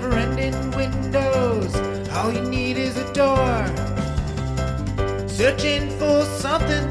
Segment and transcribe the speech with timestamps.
[0.00, 1.74] Never ending windows,
[2.12, 3.66] all you need is a door.
[5.26, 6.88] Searching for something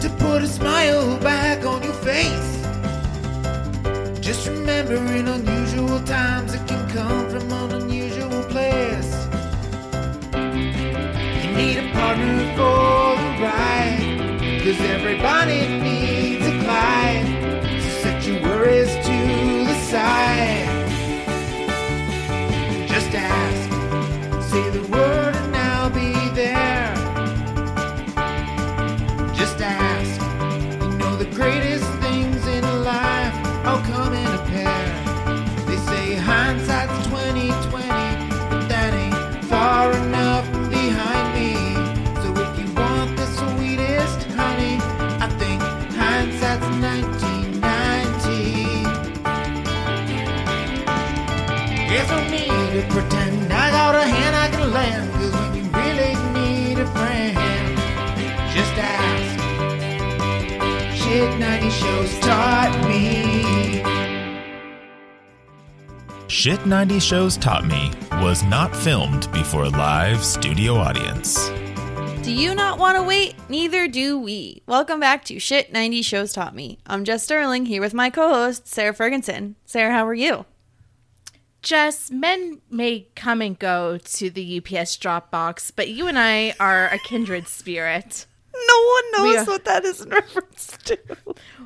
[0.00, 2.52] to put a smile back on your face.
[4.20, 9.12] Just remember, in unusual times, it can come from an unusual place.
[11.42, 14.60] You need a partner for the ride.
[14.62, 17.28] Cause everybody needs a Clyde.
[17.82, 19.16] So set your worries to
[19.68, 20.35] the side.
[52.90, 57.36] Pretend I got a hand I can lend, cause when you really need a friend,
[58.54, 59.36] just ask.
[60.94, 63.16] Shit 90 shows taught me.
[66.28, 67.90] Shit 90 Shows Taught Me
[68.22, 71.48] was not filmed before a live studio audience.
[72.22, 73.34] Do you not want to wait?
[73.48, 74.62] Neither do we.
[74.66, 76.78] Welcome back to Shit 90 Shows Taught Me.
[76.86, 79.56] I'm Jess Sterling here with my co host, Sarah Ferguson.
[79.64, 80.44] Sarah, how are you?
[81.66, 86.54] Jess, men may come and go to the UPS drop box, but you and I
[86.60, 88.26] are a kindred spirit.
[88.54, 90.96] No one knows are- what that is in reference to.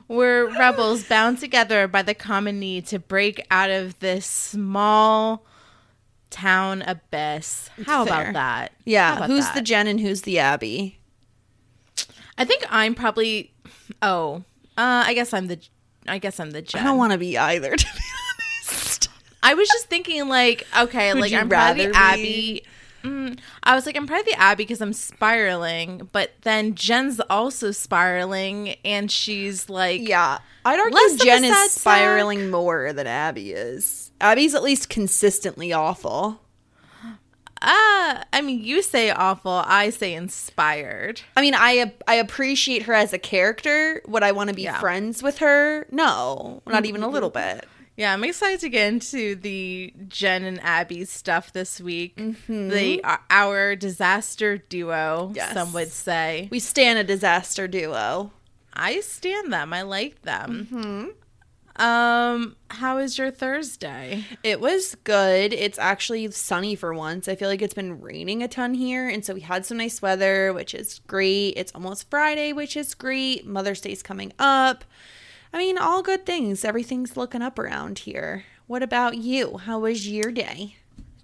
[0.08, 5.44] We're rebels bound together by the common need to break out of this small
[6.30, 7.68] town abyss.
[7.84, 8.22] How Fair.
[8.30, 8.72] about that?
[8.86, 9.54] Yeah, about who's that?
[9.54, 10.98] the Jen and who's the Abby?
[12.38, 13.52] I think I'm probably.
[14.00, 14.44] Oh,
[14.78, 15.60] uh, I guess I'm the.
[16.08, 16.62] I guess I'm the.
[16.62, 16.80] Jen.
[16.80, 17.86] I don't want to be either, to.
[19.42, 22.64] I was just thinking, like, okay, Would like I'm probably the Abby.
[23.02, 27.70] Mm, I was like, I'm probably the Abby because I'm spiraling, but then Jen's also
[27.70, 34.10] spiraling, and she's like, Yeah, I'd argue Jen is spiraling more than Abby is.
[34.20, 36.42] Abby's at least consistently awful.
[37.62, 38.22] ah.
[38.32, 41.22] I mean, you say awful, I say inspired.
[41.36, 44.02] I mean, I I appreciate her as a character.
[44.08, 44.78] Would I want to be Yeah.
[44.78, 45.86] friends with her?
[45.90, 47.66] No, not even a little bit.
[48.00, 52.16] Yeah, I'm excited to get into the Jen and Abby stuff this week.
[52.48, 55.52] The uh, our disaster duo, Yes.
[55.52, 56.48] some would say.
[56.50, 58.30] We stand a disaster duo.
[58.72, 59.74] I stand them.
[59.74, 61.12] I like them.
[61.76, 64.24] Um, how is your Thursday?
[64.42, 65.52] It was good.
[65.52, 67.28] It's actually sunny for once.
[67.28, 70.00] I feel like it's been raining a ton here, and so we had some nice
[70.00, 71.50] weather, which is great.
[71.58, 73.46] It's almost Friday, which is great.
[73.46, 74.84] Mother's Day's coming up.
[75.52, 76.64] I mean, all good things.
[76.64, 78.44] Everything's looking up around here.
[78.66, 79.58] What about you?
[79.58, 80.76] How was your day?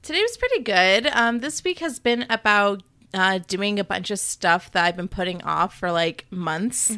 [0.03, 1.07] Today was pretty good.
[1.09, 2.83] Um, this week has been about
[3.15, 6.97] uh, doing a bunch of stuff that I've been putting off for like months.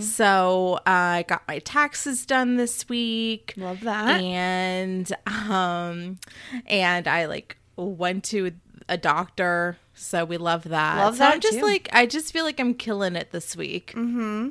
[0.00, 3.54] So uh, I got my taxes done this week.
[3.56, 4.20] Love that.
[4.22, 6.18] And um,
[6.66, 8.52] and I like went to
[8.88, 9.76] a doctor.
[10.00, 10.96] So we love that.
[10.98, 11.64] Love so I'm that, just too.
[11.64, 13.92] like I just feel like I'm killing it this week.
[13.94, 14.50] Mm-hmm.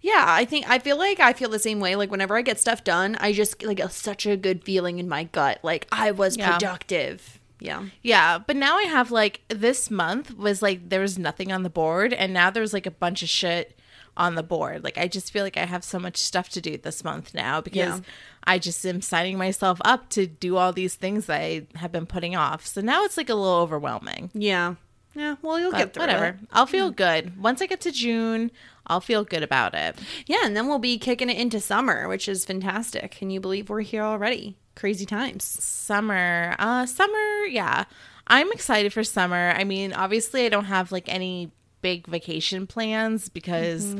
[0.00, 1.96] Yeah, I think I feel like I feel the same way.
[1.96, 5.08] Like whenever I get stuff done, I just like a, such a good feeling in
[5.08, 5.58] my gut.
[5.62, 6.52] Like I was Yeah.
[6.52, 7.40] productive.
[7.60, 7.84] Yeah.
[8.02, 11.70] Yeah, but now I have like this month was like there was nothing on the
[11.70, 13.78] board, and now there's like a bunch of shit
[14.16, 14.84] on the board.
[14.84, 17.60] Like I just feel like I have so much stuff to do this month now
[17.60, 18.00] because Yeah.
[18.44, 22.06] I just am signing myself up to do all these things that I have been
[22.06, 22.64] putting off.
[22.66, 24.30] So now it's like a little overwhelming.
[24.34, 24.74] Yeah.
[25.14, 26.24] Yeah, well, you'll But get through whatever.
[26.26, 26.36] it.
[26.52, 27.40] I'll feel good.
[27.40, 28.50] Once I get to June,
[28.86, 29.96] I'll feel good about it.
[30.26, 33.12] Yeah, and then we'll be kicking it into summer, which is fantastic.
[33.12, 34.56] Can you believe we're here already?
[34.74, 35.44] Crazy times.
[35.44, 36.56] Summer.
[36.58, 37.84] Uh summer, yeah.
[38.26, 39.52] I'm excited for summer.
[39.56, 43.94] I mean, obviously I don't have like any big vacation plans because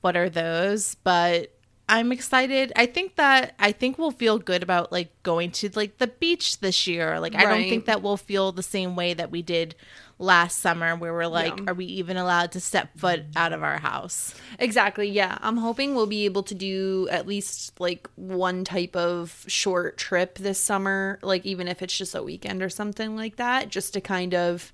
[0.00, 0.94] what are those?
[1.04, 1.50] But
[1.88, 2.72] I'm excited.
[2.76, 6.60] I think that I think we'll feel good about like going to like the beach
[6.60, 7.20] this year.
[7.20, 9.74] Like I don't think that we'll feel the same way that we did
[10.24, 11.64] last summer where we're like Yeah.
[11.68, 14.34] are we even allowed to step foot out of our house?
[14.58, 15.08] Exactly.
[15.08, 15.36] Yeah.
[15.40, 20.38] I'm hoping we'll be able to do at least like one type of short trip
[20.38, 24.00] this summer, like even if it's just a weekend or something like that, just to
[24.00, 24.72] kind of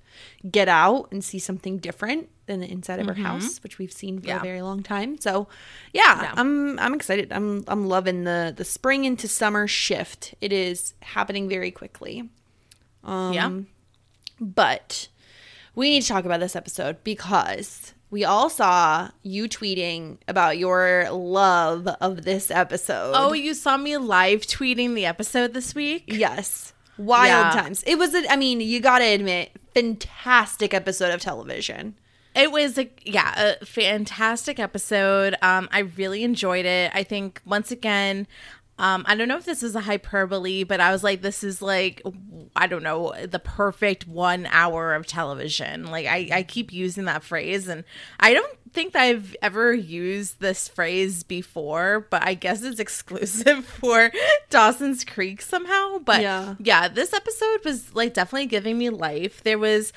[0.49, 4.19] get out and see something different than the inside of our house, which we've seen
[4.19, 4.39] for Yeah.
[4.39, 5.19] a very long time.
[5.21, 5.47] So,
[5.93, 6.33] yeah, Yeah.
[6.35, 7.31] I'm I'm excited.
[7.31, 10.35] I'm I'm loving the the spring into summer shift.
[10.41, 12.29] It is happening very quickly.
[13.03, 13.49] Um, yeah.
[14.39, 15.07] But
[15.75, 21.07] we need to talk about this episode because we all saw you tweeting about your
[21.11, 23.13] love of this episode.
[23.15, 26.03] Oh, you saw me live tweeting the episode this week?
[26.07, 26.73] yes.
[26.97, 27.61] Wild Yeah.
[27.61, 27.83] times.
[27.87, 31.95] It was, a, I mean, you got to admit, fantastic episode of television.
[32.35, 35.35] It was a yeah, a fantastic episode.
[35.41, 36.91] Um, I really enjoyed it.
[36.93, 38.25] I think once again,
[38.81, 41.61] um, I don't know if this is a hyperbole, but I was like, this is
[41.61, 42.01] like,
[42.55, 45.85] I don't know, the perfect one hour of television.
[45.85, 47.83] Like I, I keep using that phrase, and
[48.19, 53.65] I don't think that I've ever used this phrase before, but I guess it's exclusive
[53.65, 54.11] for
[54.49, 55.99] Dawson's Creek somehow.
[55.99, 56.55] But Yeah.
[56.59, 59.43] yeah, this episode was like definitely giving me life.
[59.43, 59.93] There was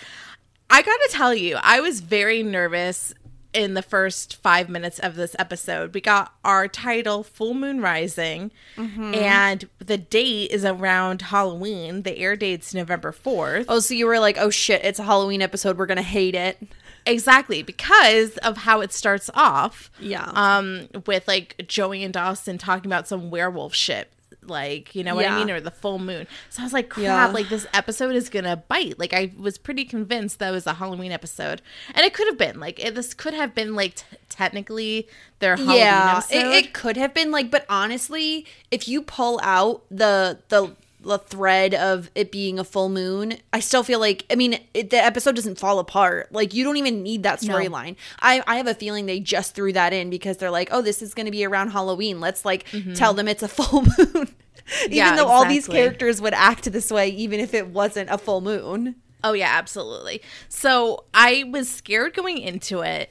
[0.68, 3.14] I gotta tell you, I was very nervous
[3.54, 5.94] in the first five minutes of this episode.
[5.94, 12.02] We got our title, Full Moon Rising, and the date is around Halloween.
[12.02, 13.66] The air date's November 4th.
[13.68, 15.78] Oh, so you were like, oh shit, it's a Halloween episode.
[15.78, 16.58] We're going to hate it.
[17.06, 19.90] Exactly, because of how it starts off.
[20.00, 20.30] Yeah.
[20.34, 24.10] Um, with like Joey and Dawson talking about some werewolf shit.
[24.48, 25.34] Like, you know what Yeah.
[25.36, 25.50] I mean?
[25.50, 26.26] Or the full moon.
[26.50, 27.26] So I was like, crap, Yeah.
[27.26, 28.98] like this episode is gonna bite.
[28.98, 31.62] Like I was pretty convinced that was a Halloween episode.
[31.94, 32.60] And it could have been.
[32.60, 35.08] Like it, this could have been like t- technically
[35.40, 36.36] their Halloween yeah, episode.
[36.36, 41.18] it, it could have been like, but honestly, if you pull out the the the
[41.18, 44.96] thread of it being a full moon, I still feel like I mean it, the
[44.96, 46.32] episode doesn't fall apart.
[46.32, 47.96] Like you don't even need that storyline.
[48.20, 51.02] I I have a feeling they just threw that in because they're like, oh, this
[51.02, 52.20] is going to be around Halloween.
[52.20, 53.98] Let's like tell them it's a full moon.
[53.98, 54.34] even
[54.64, 54.92] Mm-hmm.
[54.92, 58.40] Yeah, though all these characters would act this way, even if it wasn't a full
[58.40, 58.96] moon.
[59.22, 60.22] Oh yeah, absolutely.
[60.48, 63.10] So I was scared going into it,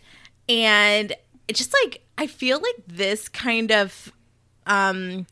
[0.49, 1.11] and
[1.47, 4.11] it just like I feel like this kind of
[4.65, 5.27] um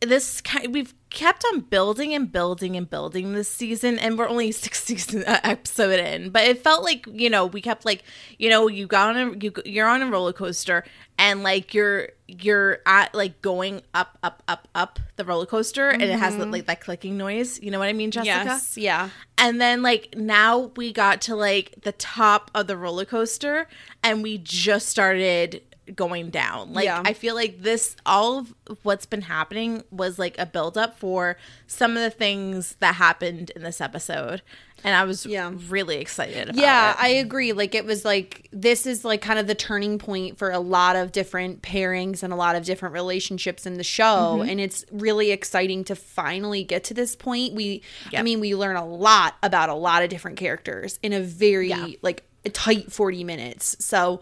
[0.00, 4.52] this kind we've kept on building and building and building this season and we're only
[4.66, 8.04] six season uh, episode in but it felt like you know we kept like
[8.38, 10.84] you know you got on a you, you're on a roller coaster
[11.18, 16.02] and like you're you're at like going up up up up the roller coaster and
[16.02, 17.58] it has like that clicking noise.
[17.62, 18.44] You know what i mean jessica?
[18.44, 19.08] Yes, yeah.
[19.38, 23.68] and then like now we got to like the top of the roller coaster
[24.02, 25.62] and we just started
[25.94, 26.72] going down.
[26.72, 27.02] Like Yeah.
[27.04, 31.36] I feel like this all of what's been happening was like a buildup for
[31.66, 34.42] some of the things that happened in this episode.
[34.84, 35.52] And I was Yeah.
[35.68, 36.96] really excited about Yeah, it.
[37.00, 37.52] I agree.
[37.52, 40.96] Like it was like this is like kind of the turning point for a lot
[40.96, 44.48] of different pairings and a lot of different relationships in the show Mm-hmm.
[44.50, 47.54] and it's really exciting to finally get to this point.
[47.54, 47.82] We
[48.12, 51.68] I mean, we learn a lot about a lot of different characters in a very
[51.68, 51.86] Yeah.
[52.02, 53.76] like a tight 40 minutes.
[53.80, 54.20] So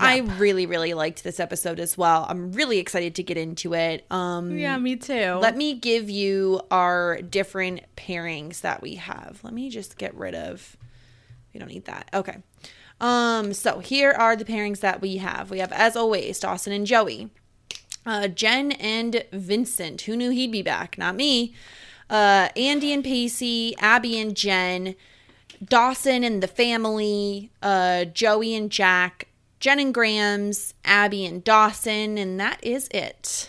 [0.00, 2.26] I really really liked this episode as well.
[2.28, 4.06] I'm really excited to get into it.
[4.10, 5.38] Um yeah, me too.
[5.40, 9.40] let me give you our different pairings that we have.
[9.42, 10.76] Let me just get rid of.
[11.52, 12.08] We don't need that.
[12.14, 12.38] Okay.
[13.00, 13.52] Um.
[13.52, 15.50] So here are the pairings that we have.
[15.50, 17.30] We have, as always, Dawson and Joey,
[18.06, 20.02] uh, Jen and Vincent.
[20.02, 20.96] Who knew he'd be back?
[20.96, 21.52] Not me.
[22.08, 24.94] Uh, Andie and Pacey, Abby and Jen,
[25.64, 29.28] Dawson and the family, uh, Joey and Jack,
[29.62, 33.48] Jen and Grams, Abby and Dawson, and that is it.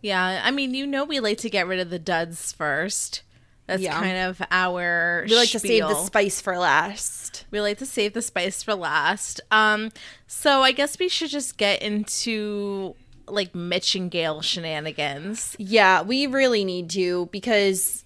[0.00, 3.22] yeah, I mean, you know we like to get rid of the duds first.
[3.66, 3.92] That's Yeah.
[3.98, 7.44] kind of our We like to save the spice for last.
[7.50, 9.40] We like to save the spice for last.
[9.50, 9.90] Um,
[10.28, 12.94] so I guess we should just get into
[13.26, 15.56] like Mitch and Gail shenanigans.
[15.58, 18.04] Yeah, we really need to because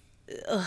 [0.49, 0.67] ugh,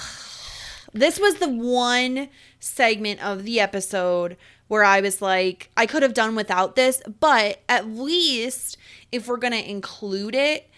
[0.94, 6.13] this was the one segment of the episode where I was like, I could have
[6.13, 8.77] done without this, but at least
[9.12, 10.69] if we're going to include it,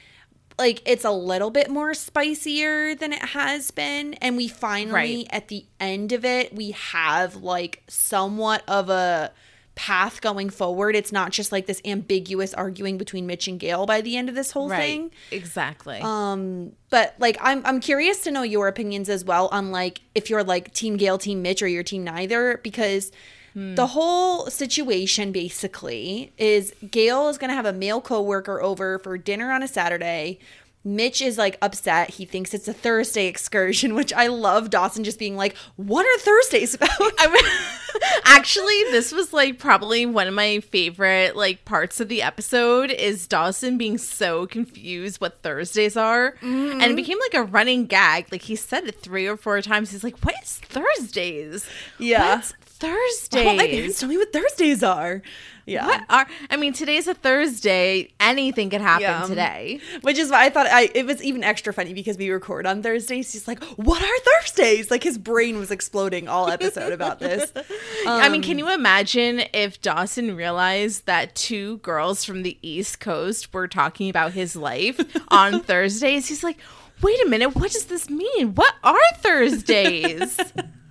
[0.59, 5.27] like it's a little bit more spicier than it has been and we finally Right.
[5.29, 9.31] at the end of it we have like somewhat of a
[9.75, 14.01] path going forward it's not just like this ambiguous arguing between mitch and gail by
[14.01, 15.99] the end of this whole thing Exactly.
[16.01, 20.31] um but like i'm i'm curious to know your opinions as well on like if
[20.31, 23.11] you're like team gail team mitch or your team neither because
[23.57, 29.17] the whole situation basically is gail is going to have a male coworker over for
[29.17, 30.37] dinner on a saturday
[30.83, 35.17] mitch is like upset he thinks it's a thursday excursion which i love dawson just
[35.17, 37.43] being like what are thursdays about I mean,
[38.25, 43.27] actually, this was like probably one of my favorite like parts of the episode is
[43.27, 46.95] Dawson being so confused what Thursdays are, and it mm-hmm.
[46.95, 48.27] became like a running gag.
[48.31, 49.91] Like he said it three or four times.
[49.91, 51.67] He's like, "What is Thursdays?
[51.97, 52.35] Yeah.
[52.35, 53.45] What's Thursdays?
[53.57, 55.21] my parents tell me what thursdays are
[55.65, 56.27] yeah What are?
[56.49, 58.13] I mean, today's a Thursday.
[58.21, 59.25] Anything could happen Yeah.
[59.25, 59.81] today.
[59.99, 62.81] Which is why I thought I it was even extra funny because we record on
[62.81, 63.33] Thursdays.
[63.33, 67.51] He's like, "What are Thursdays?" Like his brain was exploding all episode about this.
[68.07, 73.01] I mean, Um, can you imagine if Dawson realized that two girls from the East
[73.01, 76.29] Coast were talking about his life on Thursdays?
[76.29, 76.59] He's like,
[77.01, 78.55] wait a minute, what does this mean?
[78.55, 80.39] What are Thursdays?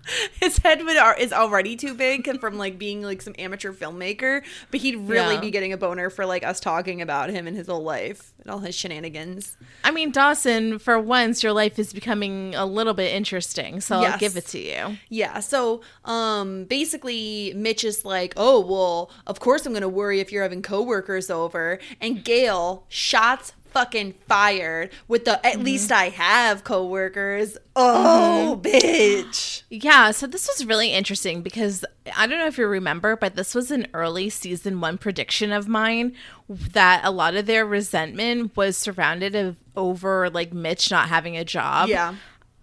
[0.40, 4.42] his head would are, is already too big from like being like some amateur filmmaker,
[4.70, 5.40] but he'd really Yeah.
[5.40, 8.50] be getting a boner for like us talking about him and his whole life and
[8.50, 9.56] all his shenanigans.
[9.84, 14.18] I mean, Dawson, for once, your life is becoming a little bit interesting, so I'll
[14.18, 14.96] give it to you.
[15.08, 20.20] Yeah, so um basically Mitch is like, "Oh, well, of course I'm going to worry
[20.20, 25.64] if you're having coworkers over." And Gail shots fucking fired with the at mm-hmm.
[25.64, 27.52] least I have coworkers.
[27.52, 27.60] Mm-hmm.
[27.76, 29.64] Oh, bitch.
[29.68, 31.84] Yeah, so this was really interesting because
[32.16, 35.68] I don't know if you remember, but this was an early season one prediction of
[35.68, 36.14] mine
[36.48, 41.44] that a lot of their resentment was surrounded of over like Mitch not having a
[41.44, 41.90] job.
[41.90, 42.14] Yeah.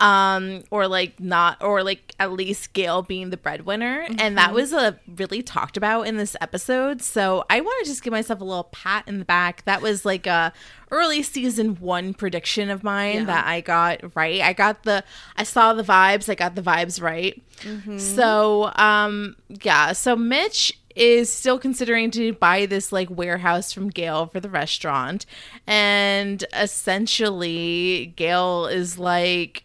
[0.04, 4.02] Um, or like not, or like at least Gail being the breadwinner.
[4.02, 4.36] And Mm-hmm.
[4.36, 7.02] that was a really talked about in this episode.
[7.02, 9.64] So I want to just give myself a little pat in the back.
[9.64, 10.52] That was like a
[10.92, 13.24] early season one prediction of mine Yeah.
[13.26, 14.42] that I got right.
[14.42, 15.06] I got the,
[15.38, 16.28] I saw the vibes.
[16.28, 17.42] I got the vibes right.
[17.62, 17.98] Mm-hmm.
[17.98, 19.94] So, um, yeah.
[19.94, 25.26] So Mitch is still considering to buy this like warehouse from Gail for the restaurant.
[25.66, 29.64] And essentially, Gail is like,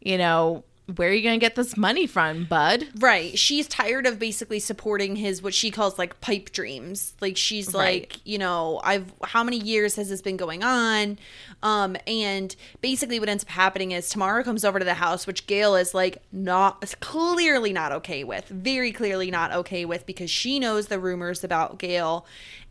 [0.00, 0.64] you know,
[0.96, 2.84] where are you going to get this money from, bud?
[2.98, 3.38] Right.
[3.38, 7.14] She's tired of basically supporting his what she calls like pipe dreams.
[7.20, 8.02] Like she's Right.
[8.10, 11.16] like, you know, I've how many years has this been going on?
[11.62, 15.46] Um and basically what ends up happening is Tamara comes over to the house which
[15.46, 18.48] Gail is like not clearly not okay with.
[18.48, 22.26] Very clearly not okay with because she knows the rumors about Gail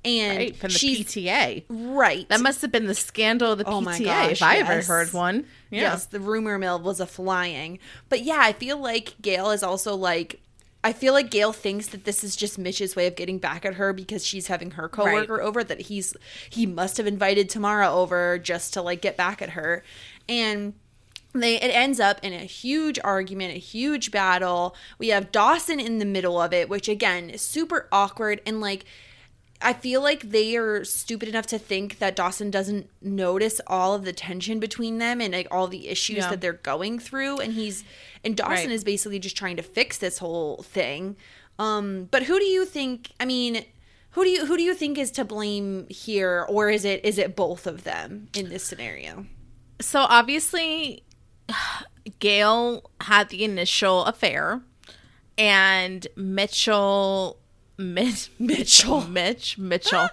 [0.06, 1.63] and Right, from the PTA.
[1.70, 2.27] right.
[2.29, 4.75] That must have been the scandal of the Oh PTA my gosh, if I ever
[4.75, 4.88] yes.
[4.88, 5.46] heard one.
[5.70, 5.82] Yeah.
[5.82, 7.79] Yes, the rumor mill was a flying.
[8.08, 10.39] But yeah, I feel like Gail is also like
[10.82, 13.74] I feel like Gail thinks that this is just Mitch's way of getting back at
[13.74, 16.15] her because she's having her coworker over that he's
[16.50, 19.84] he must have invited Tamara over just to like get back at her.
[20.29, 20.74] And
[21.34, 24.74] they it ends up in a huge argument, a huge battle.
[24.98, 28.86] We have Dawson in the middle of it, which again is super awkward and like
[29.61, 34.05] I feel like they are stupid enough to think that Dawson doesn't notice all of
[34.05, 36.29] the tension between them and like all the issues Yeah.
[36.29, 37.83] that they're going through and he's
[38.23, 38.71] and Dawson Right.
[38.71, 41.17] is basically just trying to fix this whole thing.
[41.57, 43.65] Um but who do you think I mean
[44.11, 47.17] who do you who do you think is to blame here or is it is
[47.17, 49.25] it both of them in this scenario?
[49.81, 51.03] So obviously,
[52.19, 54.61] Gail had the initial affair,
[55.37, 57.38] and Mitchell.
[57.79, 60.09] Mitch, Mitchell, Mitch, Mitchell.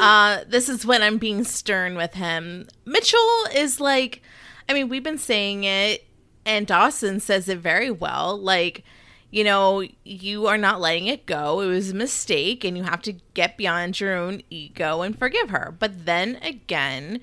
[0.00, 2.66] uh, this is when I'm being stern with him.
[2.86, 4.22] Mitchell is like,
[4.66, 6.06] I mean, we've been saying it,
[6.46, 8.38] and Dawson says it very well.
[8.38, 8.82] Like,
[9.30, 11.60] you know, you are not letting it go.
[11.60, 15.50] It was a mistake, and you have to get beyond your own ego and forgive
[15.50, 15.74] her.
[15.78, 17.20] But then again,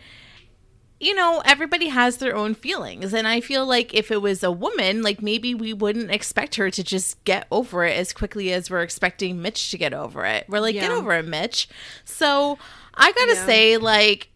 [1.00, 3.14] you know, everybody has their own feelings.
[3.14, 6.70] And I feel like if it was a woman, like maybe we wouldn't expect her
[6.70, 10.46] to just get over it as quickly as we're expecting Mitch to get over it.
[10.50, 11.70] We're like, get over it, Mitch.
[12.04, 12.58] So
[12.96, 13.46] I gotta Yeah.
[13.46, 14.30] say, like,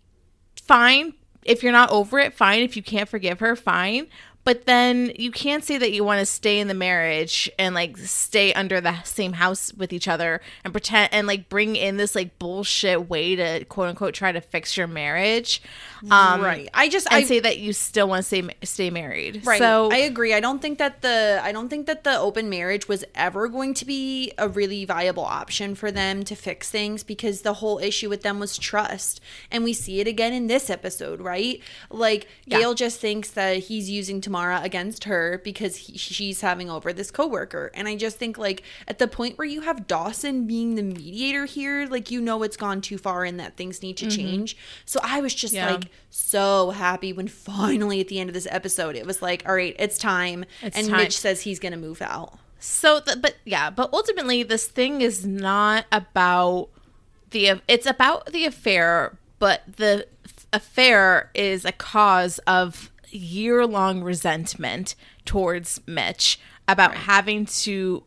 [0.62, 1.14] fine.
[1.44, 2.64] If you're not over it, fine.
[2.64, 4.08] If you can't forgive her, fine.
[4.44, 7.98] But then you can't say that you want to stay in the marriage and like
[7.98, 12.16] stay under the same house with each other and pretend and like bring in this
[12.16, 15.62] like bullshit way to quote unquote try to fix your marriage.
[16.12, 16.70] Um, right.
[16.74, 19.46] I just I say that you still want to stay stay married.
[19.46, 19.60] Right.
[19.60, 20.34] So I agree.
[20.34, 23.74] I don't think that the I don't think that the open marriage was ever going
[23.76, 28.10] to be a really viable option for them to fix things because the whole issue
[28.10, 29.22] with them was trust.
[29.50, 31.62] And we see it again in this episode, right?
[31.90, 32.60] Like Yeah.
[32.60, 37.12] Gail just thinks that he's using Tamara against her because he, she's having over this
[37.12, 37.70] coworker.
[37.76, 41.46] And I just think like at the point where you have Dawson being the mediator
[41.46, 44.58] here, like you know it's gone too far and that things need to change.
[44.86, 45.68] So I was just Mm-hmm.
[45.68, 45.74] Yeah.
[45.76, 49.54] like so happy when finally at the end of this episode it was like all
[49.54, 50.98] right it's time It's and time.
[50.98, 55.26] mitch says he's gonna move out So, the, but yeah, but ultimately, this thing is
[55.28, 56.70] not about
[57.32, 57.62] the.
[57.68, 60.08] It's about the affair, but the
[60.54, 68.04] affair is a cause of year long resentment towards Mitch about having to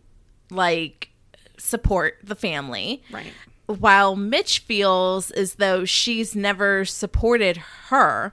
[0.50, 1.10] like
[1.58, 3.02] support the family.
[3.10, 3.32] Right.
[3.66, 7.56] While Mitch feels as though she's never supported
[7.88, 8.32] her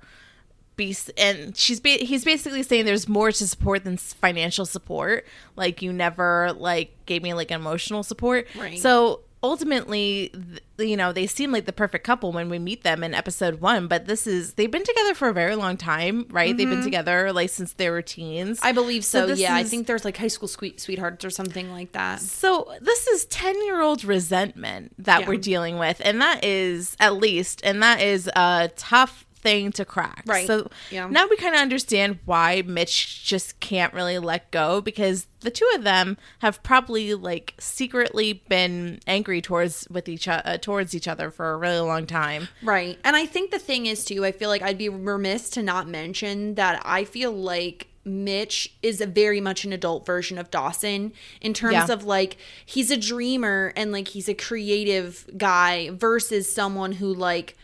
[0.76, 5.24] be and she's ba- he's basically saying there's more to support than s- financial support
[5.56, 8.80] like you never like gave me like emotional support Right.
[8.80, 10.34] so ultimately
[10.80, 13.88] you know they seem like the perfect couple when we meet them in episode one
[13.88, 16.56] but this is they've been together for a very long time right?
[16.56, 16.86] They've been mm-hmm.
[16.86, 18.60] together like since they were teens.
[18.64, 19.56] I believe so, this yeah.
[19.56, 22.22] I think there's like high school sweet sweethearts or something like that.
[22.22, 25.28] So this is 10 year old resentment that Yeah.
[25.28, 29.84] we're dealing with and that is at least and that is a tough thing to
[29.86, 30.48] crack Right.
[30.48, 31.08] so Yeah.
[31.10, 35.70] now we kind of understand why mitch just can't really let go because the two
[35.76, 41.30] of them have probably like secretly been angry towards with each uh, towards each other
[41.30, 44.50] for a really long time right and i think the thing is too i feel
[44.50, 49.40] like i'd be remiss to not mention that i feel like Mitch is a very
[49.40, 51.86] much an adult version of Dawson in terms Yeah.
[51.90, 52.36] of like
[52.66, 57.56] he's a dreamer and like he's a creative guy versus someone who like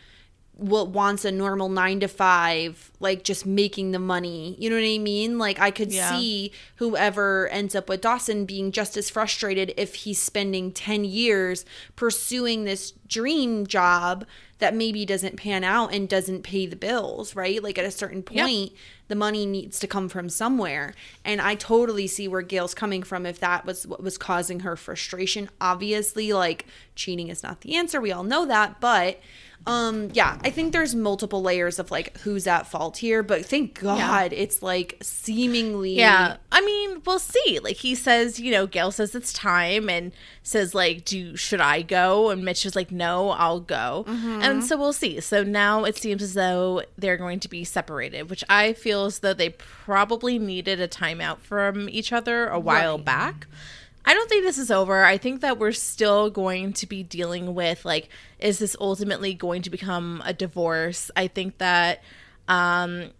[0.59, 4.55] what wants a normal nine to five, like just making the money.
[4.59, 5.37] You know what I mean?
[5.37, 6.09] Like I could Yeah.
[6.11, 11.65] see whoever ends up with Dawson being just as frustrated if he's spending 10 years
[11.95, 14.25] pursuing this dream job
[14.59, 17.63] that maybe doesn't pan out and doesn't pay the bills, right?
[17.63, 18.45] Like at a certain Yep.
[18.45, 18.73] point,
[19.07, 20.93] the money needs to come from somewhere.
[21.23, 24.75] And I totally see where Gail's coming from if that was what was causing her
[24.75, 25.49] frustration.
[25.61, 28.01] Obviously, like cheating is not the answer.
[28.01, 29.19] We all know that, but
[29.67, 33.79] um yeah, I think there's multiple layers of like who's at fault here, but thank
[33.79, 36.37] God it's like seemingly Yeah.
[36.51, 37.59] I mean, we'll see.
[37.61, 40.11] Like he says, you know, Gail says it's time and
[40.43, 44.77] says like, "Do should I go?" And Mitch is like, "No, I'll go." And so
[44.77, 45.19] we'll see.
[45.21, 49.19] So now it seems as though they're going to be separated, which I feel as
[49.19, 53.45] though they probably needed a timeout from each other a while back.
[54.05, 55.03] I don't think this is over.
[55.03, 58.09] I think that we're still going to be dealing with like
[58.39, 61.11] is this ultimately going to become a divorce?
[61.15, 62.01] I think that
[62.47, 63.11] um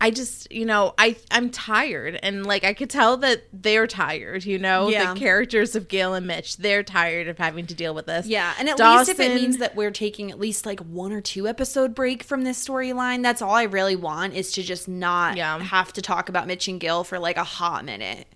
[0.00, 4.44] I just, you know, I I'm tired and like I could tell that they're tired,
[4.44, 5.14] you know, Yeah.
[5.14, 8.26] the characters of Gail and Mitch, they're tired of having to deal with this.
[8.26, 11.20] Yeah, and at least if it means that we're taking at least like one or
[11.20, 15.36] two episode break from this storyline, that's all I really want is to just not
[15.36, 15.60] Yeah.
[15.60, 18.26] have to talk about Mitch and Gil for like a hot minute.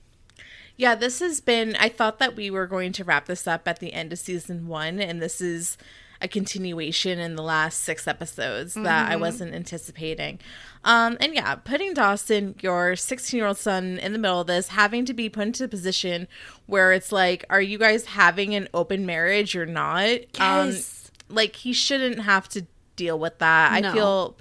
[0.76, 1.76] Yeah, this has been.
[1.76, 4.68] I thought that we were going to wrap this up at the end of season
[4.68, 5.78] one, and this is
[6.20, 10.38] a continuation in the last six episodes that I wasn't anticipating.
[10.84, 14.68] Um, and yeah, putting Dawson, your 16 year old son, in the middle of this,
[14.68, 16.28] having to be put into a position
[16.66, 20.20] where it's like, are you guys having an open marriage or not?
[20.38, 21.10] Yes.
[21.28, 23.72] Um, like, he shouldn't have to deal with that.
[23.72, 24.36] I feel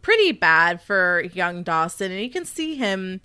[0.00, 3.20] pretty bad for young Dawson, and you can see him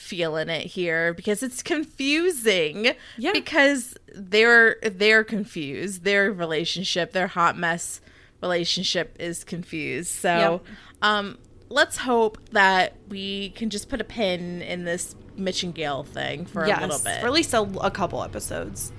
[0.00, 2.92] feeling it here because it's confusing.
[3.18, 3.32] Yeah.
[3.32, 6.04] Because they're they're confused.
[6.04, 8.00] Their relationship, their hot mess
[8.42, 10.08] relationship is confused.
[10.10, 10.76] So Yep.
[11.02, 16.02] um let's hope that we can just put a pin in this Mitch and Gail
[16.02, 17.20] thing for a little bit.
[17.20, 18.92] for at least a, a couple episodes.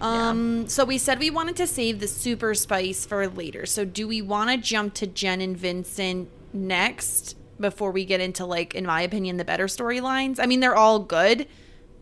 [0.00, 3.66] Um, so we said we wanted to save the super spice for later.
[3.66, 8.44] So do we want to jump to Jen and Vincent next before we get into
[8.44, 10.38] like, in my opinion, the better storylines?
[10.40, 11.46] I mean, they're all good,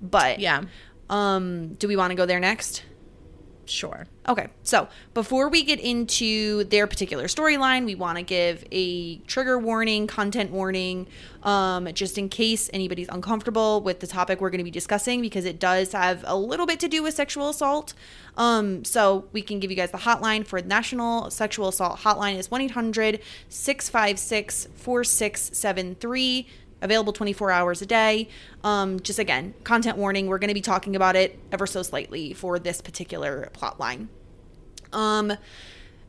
[0.01, 0.63] but yeah.
[1.09, 2.83] Um, do we want to go there next?
[3.67, 4.07] Sure.
[4.29, 9.59] Okay, so before we get into their particular storyline, we want to give a trigger
[9.59, 11.07] warning, content warning,
[11.43, 15.45] um, just in case anybody's uncomfortable with the topic we're going to be discussing, because
[15.45, 17.93] it does have a little bit to do with sexual assault.
[18.37, 22.51] Um, so we can give you guys the hotline for National Sexual Assault Hotline is
[22.51, 26.47] 1 800 656 4673.
[26.83, 28.29] Available 24 hours a day.
[28.65, 30.27] Um, just again, content warning.
[30.27, 34.09] We're going to be talking about it ever so slightly for this particular plot line.
[34.93, 35.33] Um,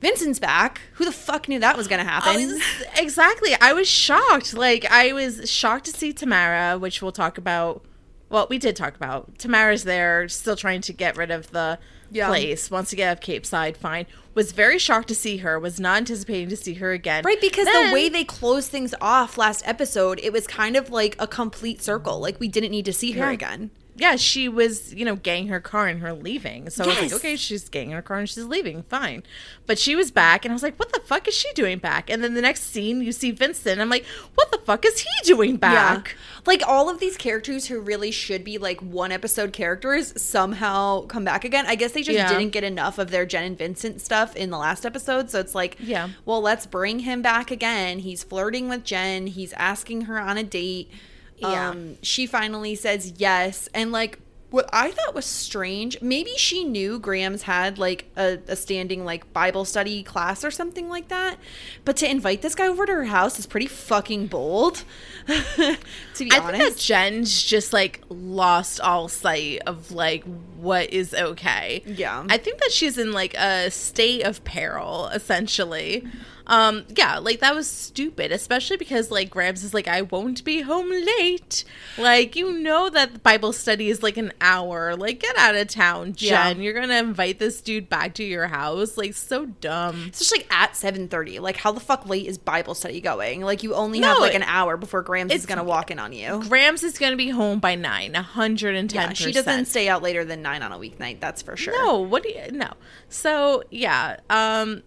[0.01, 0.81] Vincent's back.
[0.93, 2.29] Who the fuck knew that was going to happen?
[2.29, 2.61] I was-
[2.97, 3.55] exactly.
[3.59, 4.53] I was shocked.
[4.53, 7.83] Like I was shocked to see Tamara, which we'll talk about.
[8.29, 9.37] Well, we did talk about.
[9.37, 11.79] Tamara's there, still trying to get rid of the
[12.11, 12.27] Yeah.
[12.27, 12.69] place.
[12.69, 13.77] Get out of Capeside.
[13.77, 14.05] Fine.
[14.33, 15.59] Was very shocked to see her.
[15.59, 17.23] Was not anticipating to see her again.
[17.25, 20.89] Right, because Then- the way they closed things off last episode, it was kind of
[20.91, 22.19] like a complete circle.
[22.19, 23.31] Like we didn't need to see her Yeah.
[23.31, 23.71] again.
[23.97, 26.69] Yeah, she was, you know, getting her car and her leaving.
[26.69, 28.83] So I was like, okay, she's getting her car and she's leaving.
[28.83, 29.23] Fine.
[29.65, 32.09] But she was back and I was like, what the fuck is she doing back?
[32.09, 33.81] And then the next scene, you see Vincent.
[33.81, 34.05] I'm like,
[34.35, 36.15] what the fuck is he doing back?
[36.45, 41.25] Like all of these characters who really should be like one episode characters somehow come
[41.25, 41.65] back again.
[41.67, 42.29] I guess they just Yeah.
[42.29, 45.29] didn't get enough of their Jen and Vincent stuff in the last episode.
[45.29, 46.09] So it's like, Yeah.
[46.25, 47.99] well, let's bring him back again.
[47.99, 50.89] He's flirting with Jen, he's asking her on a date.
[51.37, 51.69] Yeah.
[51.69, 53.69] Um, she finally says yes.
[53.73, 54.19] And like,
[54.49, 59.31] what I thought was strange, maybe she knew Grams had like a, a standing like
[59.33, 61.37] Bible study class or something like that.
[61.83, 64.83] But to invite this guy over to her house is pretty fucking bold.
[65.27, 65.77] to
[66.17, 66.51] be I honest.
[66.51, 70.23] think that Jen's just like lost all sight of like
[70.55, 71.83] what is okay.
[71.85, 72.25] Yeah.
[72.29, 76.07] I think that she's in like a state of peril, essentially.
[76.47, 80.61] Um, yeah, like that was stupid, especially because like Grams is like, I won't be
[80.61, 81.63] home late.
[81.97, 84.95] Like, you know that Bible study is like an hour.
[84.95, 86.51] Like, get out of town, Yeah.
[86.53, 86.61] Jen.
[86.61, 88.97] You're gonna invite this dude back to your house.
[88.97, 90.05] Like, so dumb.
[90.07, 93.63] It's just like at 7.30 like how the fuck late is bible study going like
[93.63, 96.41] you only No, have like an hour before grams is gonna walk in on you
[96.47, 99.09] Grams is gonna be home by nine, a hundred and ten.
[99.09, 101.99] yeah she doesn't stay out later than 9 on a weeknight that's for sure No,
[101.99, 102.71] what do you no.
[103.09, 104.83] So yeah, um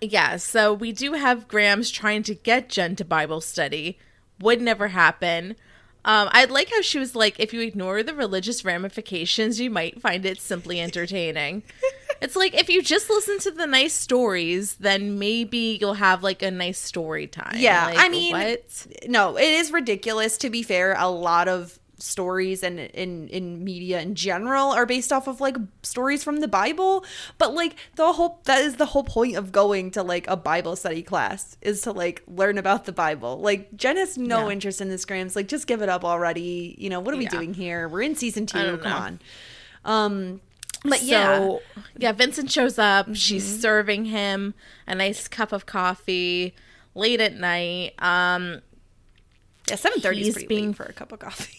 [0.00, 3.98] yeah, so we do have Grams trying to get Jen to Bible study.
[4.40, 5.56] Would never happen.
[6.04, 10.00] Um, I like how she was like, if you ignore the religious ramifications, you might
[10.00, 11.62] find it simply entertaining.
[12.20, 16.42] it's like if you just listen to the nice stories, then maybe you'll have like
[16.42, 17.54] a nice story time.
[17.56, 18.86] Yeah, Like, I mean, what?
[19.06, 20.38] no, it is ridiculous.
[20.38, 25.12] To be fair, a lot of stories and in in media in general are based
[25.12, 27.04] off of like stories from the Bible.
[27.38, 30.74] But like the whole that is the whole point of going to like a Bible
[30.76, 33.38] study class is to like learn about the Bible.
[33.40, 34.52] Like Jen has no Yeah.
[34.52, 35.36] interest in this Grams.
[35.36, 36.74] Like just give it up already.
[36.78, 37.30] You know what are we Yeah.
[37.30, 37.88] doing here?
[37.88, 38.78] We're in season two.
[38.78, 38.96] Come know.
[38.96, 39.20] on.
[39.84, 40.40] Um,
[40.84, 41.38] but yeah.
[41.38, 41.44] Mm-hmm.
[41.44, 41.62] So,
[41.98, 43.14] yeah, Vincent shows up.
[43.14, 44.54] She's serving him
[44.86, 46.54] a nice cup of coffee
[46.94, 47.94] late at night.
[48.00, 48.60] Um,
[49.68, 51.58] Yeah, seven thirty is pretty being- late for a cup of coffee.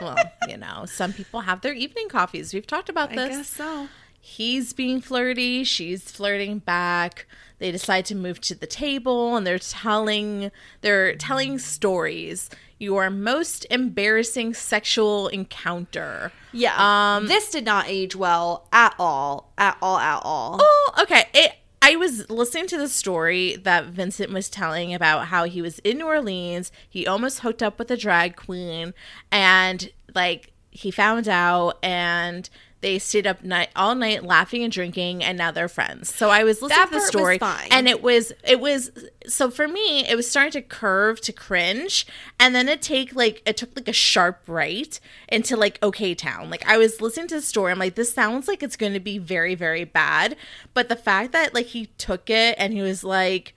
[0.00, 0.16] Well,
[0.48, 2.52] you know, some people have their evening coffees.
[2.54, 3.34] We've talked about I this.
[3.34, 3.88] I guess so.
[4.20, 5.64] He's being flirty.
[5.64, 7.26] She's flirting back.
[7.58, 12.48] They decide to move to the table, and they're telling they're telling stories.
[12.78, 16.32] Your most embarrassing sexual encounter.
[16.52, 16.74] Yeah.
[16.76, 19.52] Um, this did not age well at all.
[19.56, 19.98] At all.
[19.98, 20.58] At all.
[20.60, 21.24] Oh, okay.
[21.32, 21.52] It,
[21.86, 25.98] I was listening to the story that Vincent was telling about how he was in
[25.98, 26.72] New Orleans.
[26.88, 28.94] He almost hooked up with a drag queen,
[29.30, 32.48] and like he found out, and
[32.84, 36.14] they stayed up night all night laughing and drinking, and now they're friends.
[36.14, 37.38] So I was listening That to the story,
[37.70, 38.90] and it was it was
[39.26, 42.06] so for me it was starting to curve to cringe,
[42.38, 46.50] and then it take like it took like a sharp right into like okay town.
[46.50, 49.00] Like I was listening to the story, I'm like this sounds like it's going to
[49.00, 50.36] be very very bad,
[50.74, 53.53] but the fact that like he took it and he was like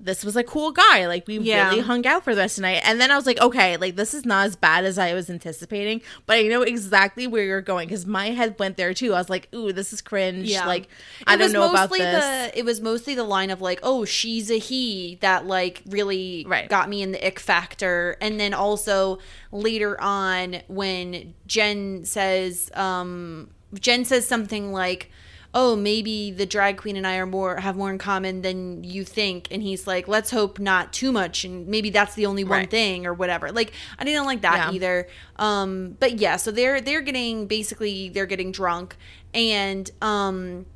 [0.00, 1.06] this was a cool guy.
[1.08, 1.70] Like we Yeah.
[1.70, 2.82] really hung out for the rest of the night.
[2.84, 5.28] And then I was like, okay, like this is not as bad as I was
[5.28, 9.12] anticipating, but I know exactly where you're going because my head went there too.
[9.14, 10.48] I was like, ooh, this is cringe.
[10.66, 10.88] Like
[11.26, 12.24] I It don't know about this.
[12.24, 16.44] The, it was mostly the line of like, oh, she's a he that like really
[16.46, 16.68] Right.
[16.68, 18.16] got me in the ick factor.
[18.20, 19.18] And then also
[19.50, 25.10] later on when Jen says, um, Jen says something like,
[25.60, 29.02] oh, maybe the drag queen and I are more have more in common than you
[29.02, 29.48] think.
[29.50, 31.44] And he's like, let's hope not too much.
[31.44, 32.70] And maybe that's the only one Right.
[32.70, 33.50] thing or whatever.
[33.50, 34.72] Like I didn't like that Yeah.
[34.72, 35.08] either.
[35.36, 38.96] Um, but yeah, so they're they're getting basically they're getting drunk
[39.34, 40.66] and um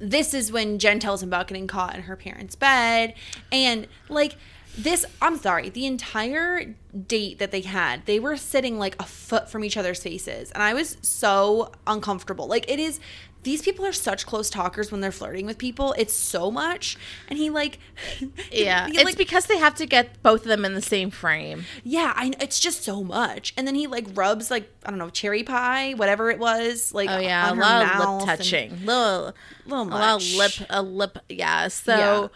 [0.00, 3.14] this is when Jen tells him about getting caught in her parents' bed.
[3.50, 4.36] And like
[4.76, 6.76] this, I'm sorry, the entire
[7.08, 10.52] date that they had, they were sitting like a foot from each other's faces.
[10.52, 12.46] And I was so uncomfortable.
[12.46, 13.00] Like it is
[13.42, 15.94] these people are such close talkers when they're flirting with people.
[15.96, 16.96] It's so much.
[17.28, 17.78] And he like
[18.52, 21.10] yeah, he, it's like, because they have to get both of them in the same
[21.10, 21.64] frame.
[21.84, 23.54] yeah, I it's just so much.
[23.56, 27.10] And then he like rubs like I don't know, cherry pie, whatever it was, like
[27.10, 29.34] Oh yeah, a lot of lip touching, little,
[29.66, 31.18] little a lot of lip, a lip.
[31.28, 31.96] Yeah, so.
[31.96, 32.28] Yeah.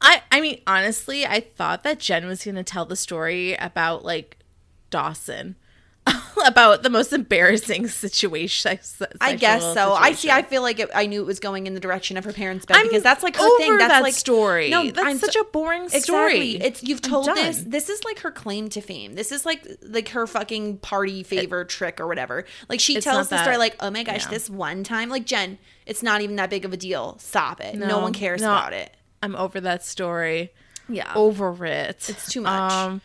[0.00, 4.04] I I mean honestly, I thought that Jen was going to tell the story about
[4.04, 4.38] like
[4.90, 5.56] Dawson.
[6.44, 8.78] About the most embarrassing situation.
[9.20, 9.74] I guess so.
[9.74, 10.30] sexual I see.
[10.30, 12.66] I feel like it, I knew it was going in the direction of her parents'
[12.66, 13.78] bed I'm because that's like her over thing.
[13.78, 14.70] That's that like story.
[14.70, 16.00] No, That's I'm such so- a boring Exactly.
[16.00, 16.50] story.
[16.56, 17.62] It's you've told this.
[17.66, 19.14] This is like her claim to fame.
[19.14, 22.44] This is like like her fucking party favor trick or whatever.
[22.68, 24.30] Like she tells the story like, oh my gosh, yeah.
[24.30, 27.18] this one time, like Jen, it's not even that big of a deal.
[27.18, 27.74] Stop it.
[27.76, 28.50] No, one cares no.
[28.50, 28.94] about it.
[29.22, 30.52] I'm over that story.
[30.88, 31.12] Yeah.
[31.14, 32.08] Over it.
[32.08, 33.00] It's too much.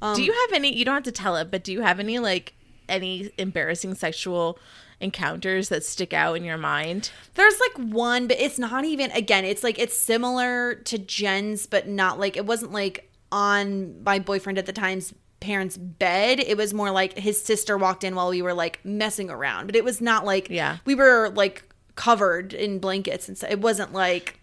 [0.00, 0.74] Um, do you have any?
[0.74, 2.54] You don't have to tell it, but do you have any like
[2.88, 4.58] any embarrassing sexual
[5.00, 7.10] encounters that stick out in your mind?
[7.34, 11.88] There's like one, but it's not even again, it's like it's similar to Jen's, but
[11.88, 16.40] not like it wasn't like on my boyfriend at the time's parents' bed.
[16.40, 19.66] It was more like his sister walked in while we were like messing around.
[19.66, 20.78] But it was not like Yeah.
[20.84, 21.62] we were like
[21.94, 23.50] covered in blankets and stuff.
[23.50, 24.40] It wasn't like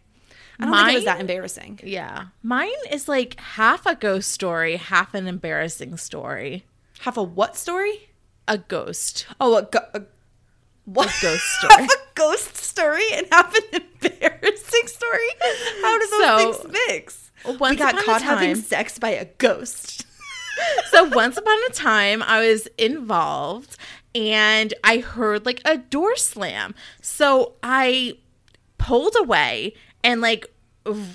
[0.58, 1.82] I don't think it was that embarrassing.
[1.84, 6.64] Yeah, mine is like half a ghost story, half an embarrassing story.
[7.00, 8.08] Half a what story?
[8.48, 9.26] A ghost.
[9.40, 10.02] Oh, a, go- a
[10.86, 11.12] what?
[11.22, 11.86] ghost half story.
[11.86, 15.30] a ghost story and half an embarrassing story.
[15.82, 17.32] How do those So, things mix?
[17.60, 20.06] once we got upon a caught having sex by a ghost.
[20.92, 23.76] so once upon a time i was involved
[24.16, 28.18] and i heard like a door slam so i
[28.78, 30.48] pulled away and like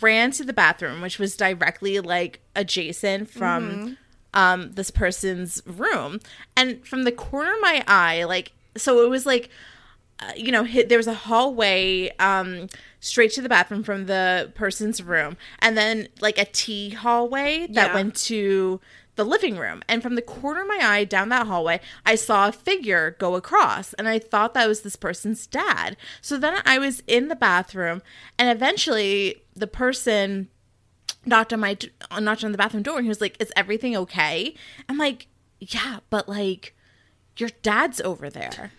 [0.00, 3.92] ran to the bathroom which was directly like adjacent from mm-hmm.
[4.34, 6.20] Um this person's room
[6.56, 9.50] and from the corner of my eye like so it was like
[10.22, 12.66] uh, you know, hit, there was a hallway um,
[13.00, 17.86] straight to the bathroom from the person's room, and then like a T hallway that
[17.88, 17.94] Yeah.
[17.94, 18.82] went to
[19.16, 19.82] the living room.
[19.88, 23.34] And from the corner of my eye down that hallway, I saw a figure go
[23.34, 25.96] across, and I thought that was this person's dad.
[26.20, 28.02] So then I was in the bathroom,
[28.38, 30.48] and eventually the person
[31.26, 31.76] knocked on my
[32.10, 34.54] uh, knocked on the bathroom door, and he was like, "Is everything okay?"
[34.88, 35.26] I'm like,
[35.60, 36.74] "Yeah, but like."
[37.40, 38.72] your dad's over there.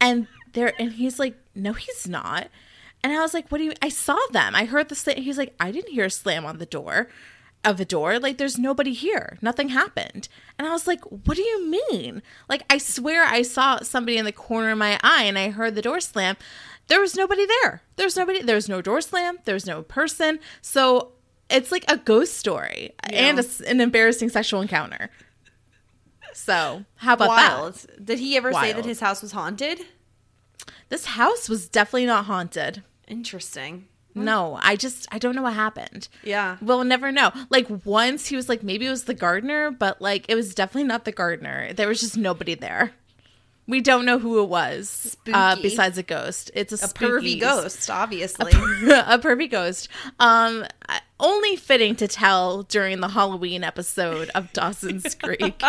[0.00, 2.48] And there and he's like no he's not.
[3.02, 4.54] And i was like what do you i saw them.
[4.54, 7.08] I heard the slam he's like i didn't hear a slam on the door
[7.64, 8.18] of the door.
[8.18, 9.38] Like there's nobody here.
[9.40, 10.28] Nothing happened.
[10.58, 12.22] And i was like what do you mean?
[12.48, 15.74] Like i swear i saw somebody in the corner of my eye and i heard
[15.74, 16.36] the door slam.
[16.88, 17.82] There was nobody there.
[17.96, 19.38] There's nobody there's no door slam.
[19.44, 20.40] There's no person.
[20.62, 21.12] So
[21.50, 25.10] it's like a ghost story and a an embarrassing sexual encounter
[26.32, 27.74] so how about Wild.
[27.74, 29.80] that Did he ever say that his house was haunted?
[30.88, 32.82] This house was definitely not haunted.
[33.08, 33.88] Interesting.
[34.14, 36.08] No, I just I don't know what happened.
[36.24, 36.56] Yeah.
[36.60, 37.32] We'll never know.
[37.50, 40.88] Like once he was like maybe it was the gardener, but like it was definitely
[40.88, 41.72] not the gardener.
[41.72, 42.92] There was just nobody there.
[43.66, 46.50] We don't know who it was uh, besides a ghost.
[46.54, 48.50] It's a, A spooky- pervy ghost, obviously.
[48.52, 49.88] a pervy ghost.
[50.18, 50.64] Um,
[51.20, 55.62] only fitting to tell during the Halloween episode of Dawson's Creek.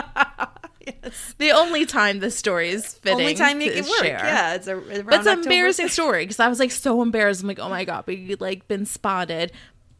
[1.37, 3.19] The only time this story is fitting.
[3.19, 3.99] Only time you can work.
[3.99, 4.19] share.
[4.23, 7.41] Yeah, it's a But it's an embarrassing story because I was like so embarrassed.
[7.41, 9.51] I'm like, oh my god, we like been spotted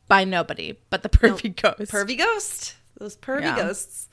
[0.08, 1.92] by nobody but the pervy ghost.
[1.92, 2.76] pervy ghost.
[2.98, 3.56] Those pervy Yeah.
[3.56, 4.09] ghosts.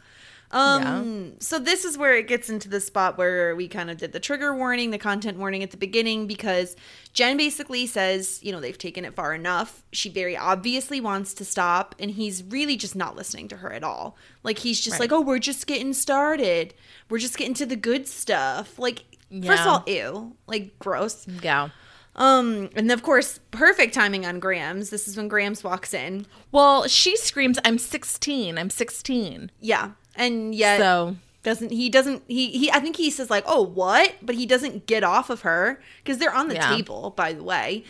[0.51, 4.13] Um so this is where it gets into the spot where we kind of did
[4.13, 6.77] the trigger warning, the content warning at the beginning because
[7.13, 9.83] Jen basically says, you know, they've taken it far enough.
[9.93, 13.83] She very obviously wants to stop and he's really just not listening to her at
[13.83, 14.17] all.
[14.43, 15.11] Like he's just Right.
[15.11, 16.75] like, "Oh, we're just getting started.
[17.11, 20.37] We're just getting to the good stuff." Like first of all, ew.
[20.47, 21.27] Like gross.
[21.43, 21.71] Yeah.
[22.15, 24.91] Um and of course, perfect timing on Grams.
[24.91, 26.27] This is when Grams walks in.
[26.53, 28.57] Well, she screams, "I'm 16.
[28.59, 29.91] I'm 16." Yeah.
[30.17, 34.15] And yet So doesn't he doesn't he he I think he says like, "Oh, what?"
[34.23, 36.75] but he doesn't get off of her cuz they're on the Yeah.
[36.75, 37.85] table, by the way.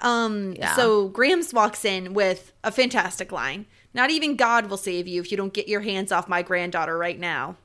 [0.00, 0.74] Um Yeah.
[0.76, 3.66] so Grams walks in with a fantastic line.
[3.94, 6.96] Not even God will save you if you don't get your hands off my granddaughter
[6.96, 7.56] right now.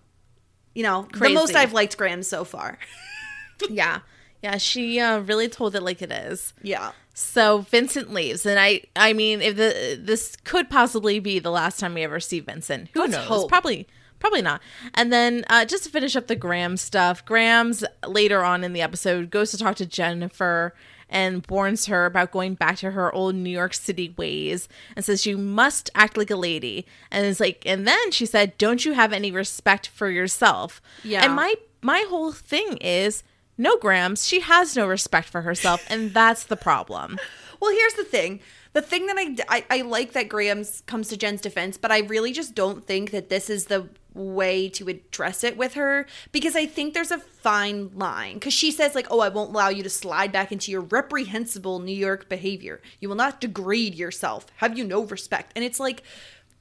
[0.76, 2.78] You know, the most I've liked Grams so far.
[3.70, 4.02] yeah,
[4.44, 6.54] yeah, she uh, really told it like it is.
[6.62, 6.92] yeah.
[7.16, 11.80] So Vincent leaves, and I, I mean, if the this could possibly be the last
[11.80, 12.90] time we ever see Vincent.
[12.94, 13.26] Who Let's knows?
[13.26, 13.50] hope.
[13.50, 13.88] Probably,
[14.20, 14.62] probably not.
[14.94, 18.82] And then uh, just to finish up the Grams stuff, Grams later on in the
[18.82, 20.74] episode goes to talk to Jennifer
[21.10, 25.26] and warns her about going back to her old New York City ways and says
[25.26, 26.86] you must act like a lady.
[27.12, 31.24] And it's like, and then she said, "Don't you have any respect for yourself?" Yeah.
[31.24, 33.24] And my my whole thing is.
[33.60, 34.28] No, Grams.
[34.28, 37.18] She has no respect for herself, and that's the problem.
[37.60, 38.40] Well, here's the thing.
[38.74, 42.02] The thing that I, I I like that Grams comes to Jen's defense, but I
[42.02, 46.56] really just don't think that this is the way to address it with her because
[46.56, 48.36] I think there's a fine line.
[48.36, 51.80] Because she says, like, oh, I won't allow you to slide back into your reprehensible
[51.80, 52.82] New York behavior.
[53.00, 54.48] You will not degrade yourself.
[54.58, 55.54] Have you no respect?
[55.56, 56.04] And it's like,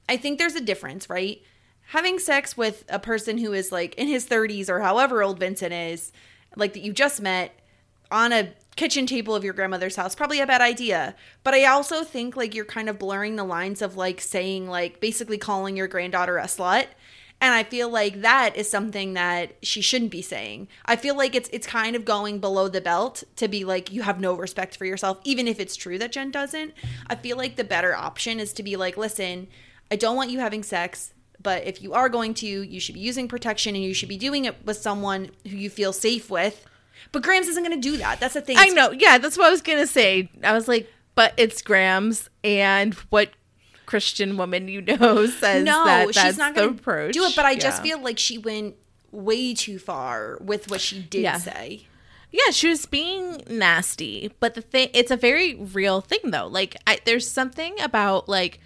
[0.07, 1.41] I think there's a difference, right?
[1.87, 5.73] Having sex with a person who is like in his 30s or however old Vincent
[5.73, 6.11] is,
[6.55, 7.57] like that you just met
[8.11, 12.03] on a kitchen table of your grandmother's house probably a bad idea but i also
[12.03, 15.87] think like you're kind of blurring the lines of like saying like basically calling your
[15.87, 16.85] granddaughter a slut
[17.41, 21.35] and i feel like that is something that she shouldn't be saying i feel like
[21.35, 24.75] it's it's kind of going below the belt to be like you have no respect
[24.75, 26.73] for yourself even if it's true that jen doesn't
[27.07, 29.47] i feel like the better option is to be like listen
[29.91, 33.01] i don't want you having sex but if you are going to you should be
[33.01, 36.65] using protection and you should be doing it with someone who you feel safe with
[37.11, 38.19] but Grams isn't going to do that.
[38.19, 38.57] That's the thing.
[38.57, 38.91] I know.
[38.91, 40.29] Yeah, that's what I was gonna say.
[40.43, 43.29] I was like, but it's Grams, and what
[43.87, 47.13] Christian woman you know says No, that that's she's not going to approach.
[47.15, 47.35] do it.
[47.35, 48.75] But I just feel like she went
[49.11, 51.37] way too far with what she did Yeah.
[51.39, 51.87] say.
[52.29, 56.45] Yeah, she was being nasty, but the thing it's a very real thing though.
[56.47, 58.59] Like I, there's something about like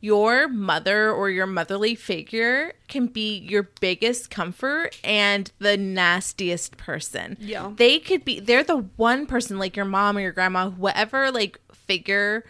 [0.00, 7.36] your mother or your motherly figure can be your biggest comfort and the nastiest person.
[7.40, 7.70] Yeah.
[7.74, 11.58] They could be they're the one person like your mom or your grandma, whatever like
[11.72, 12.44] figure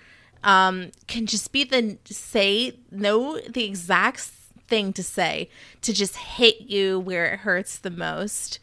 [0.44, 4.20] um can just be the say know the exact
[4.68, 5.48] thing to say
[5.82, 8.60] to just hit you where it hurts the most.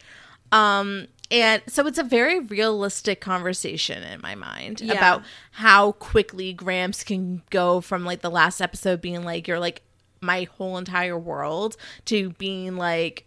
[0.51, 4.93] Um, and so it's a very realistic conversation in my mind Yeah.
[4.93, 9.81] about how quickly Grams can go from like the last episode being like, you're like
[10.19, 13.25] my whole entire world to being like,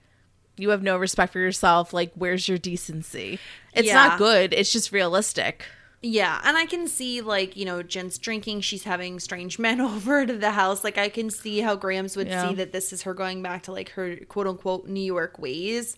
[0.58, 1.92] you have no respect for yourself.
[1.94, 3.38] Like, where's your decency?
[3.72, 3.94] It's Yeah.
[3.94, 4.52] not good.
[4.52, 5.64] It's just realistic.
[6.06, 8.60] Yeah, and I can see like you know Jen's drinking.
[8.60, 10.84] She's having strange men over to the house.
[10.84, 12.48] Like I can see how Grams would Yeah.
[12.48, 15.96] see that this is her going back to like her quote unquote New York ways.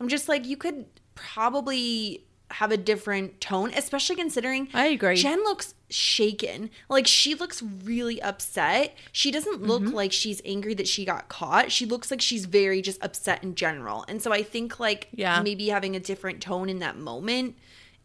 [0.00, 5.16] I'm just like you could probably have a different tone, especially considering I agree.
[5.16, 6.70] Jen looks shaken.
[6.88, 8.96] Like she looks really upset.
[9.12, 9.94] She doesn't look Mm-hmm.
[9.94, 11.70] like she's angry that she got caught.
[11.70, 14.04] She looks like she's very just upset in general.
[14.08, 15.42] And so I think like Yeah.
[15.42, 17.56] maybe having a different tone in that moment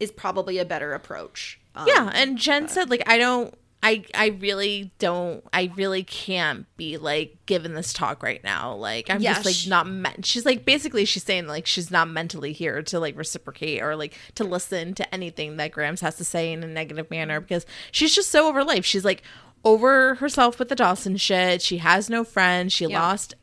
[0.04, 1.58] is probably a better approach.
[1.74, 6.66] Um, yeah and jen said like i don't i i really don't i really can't
[6.76, 8.74] be like given this talk right now.
[8.76, 11.90] Like i'm Yeah, just like sh- not meant she's like basically she's saying like she's
[11.90, 16.14] not mentally here to like reciprocate or like to listen to anything that grams has
[16.18, 18.84] to say in a negative manner because she's just so over life.
[18.84, 19.22] She's like
[19.64, 21.60] over herself with the dawson shit.
[21.60, 22.72] She has no friends.
[22.72, 23.00] She Yeah.
[23.00, 23.34] lost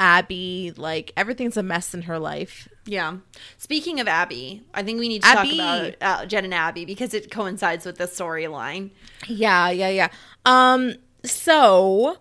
[0.00, 3.18] abby like everything's a mess in her life Yeah.
[3.58, 5.56] Speaking of Abby, I think we need to Abby.
[5.58, 8.90] talk about uh, Jen and Abby because it coincides with the storyline.
[9.28, 10.08] Yeah, yeah, yeah.
[10.44, 12.16] Um, so,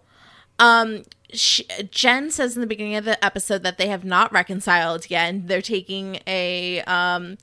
[0.60, 5.10] um, sh Jen says in the beginning of the episode that they have not reconciled
[5.10, 5.30] yet.
[5.30, 7.38] And they're taking a um,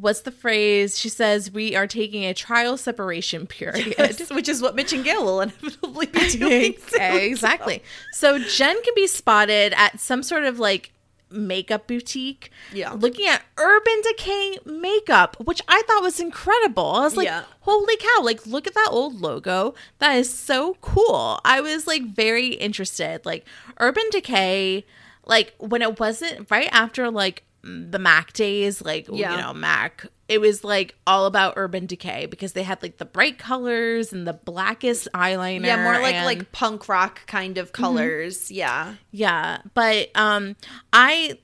[0.00, 0.98] what's the phrase?
[0.98, 3.94] She says we are taking a trial separation period.
[4.30, 6.74] Which is what Mitch and Gail will inevitably be doing.
[7.00, 7.82] exactly.
[8.12, 10.92] So Jen can be spotted at some sort of like
[11.30, 12.50] makeup boutique.
[12.72, 12.92] Yeah.
[12.92, 16.86] Looking at Urban Decay makeup, which I thought was incredible.
[16.92, 17.42] I was like, Yeah.
[17.60, 19.74] holy cow, like look at that old logo.
[19.98, 21.38] That is so cool.
[21.44, 23.26] I was like very interested.
[23.26, 23.44] Like
[23.78, 24.86] Urban Decay,
[25.26, 29.32] like when it wasn't right after like the Mac days, like Yeah.
[29.36, 33.06] you know, Mac it was like all about urban decay because they had like the
[33.06, 37.72] bright colors and the blackest eyeliner Yeah, more like and- like punk rock kind of
[37.72, 38.50] colors.
[38.50, 38.94] Yeah.
[39.10, 40.54] yeah, but um
[40.92, 41.38] I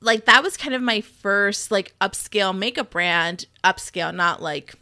[0.00, 4.74] like that was kind of my first like upscale makeup brand, upscale, not like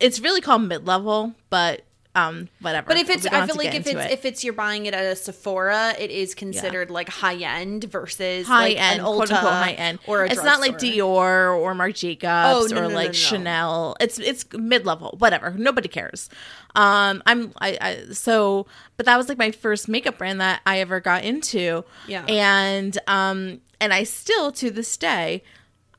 [0.00, 1.82] it's really called mid-level, but
[2.14, 2.88] um whatever.
[2.88, 4.10] But if it's, I feel like if it's it.
[4.10, 8.46] if it's you're buying it at a Sephora, it is considered like high end versus
[8.46, 11.54] high like end, an Ulta quote unquote high end, or a it's not like drugstore.
[11.54, 13.12] Dior or Marc Jacobs Oh, no, or no, like no.
[13.12, 13.96] Chanel.
[14.00, 15.52] It's it's mid level, whatever.
[15.52, 16.28] Nobody cares.
[16.74, 20.80] Um, I'm I, I so, but that was like my first makeup brand that I
[20.80, 21.84] ever got into.
[22.06, 22.24] Yeah.
[22.26, 25.42] and um, and I still to this day,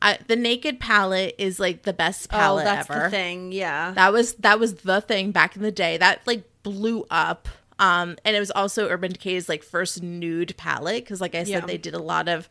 [0.05, 3.03] I, the Naked palette is like the best palette Oh, that's ever.
[3.05, 3.51] the thing.
[3.53, 3.91] Yeah.
[3.91, 5.97] That was that was the thing back in the day.
[5.97, 7.47] That like blew up.
[7.79, 11.47] Um and it was also Urban Decay's like first nude palette cuz like I said
[11.47, 11.65] Yeah.
[11.65, 12.49] they did a lot of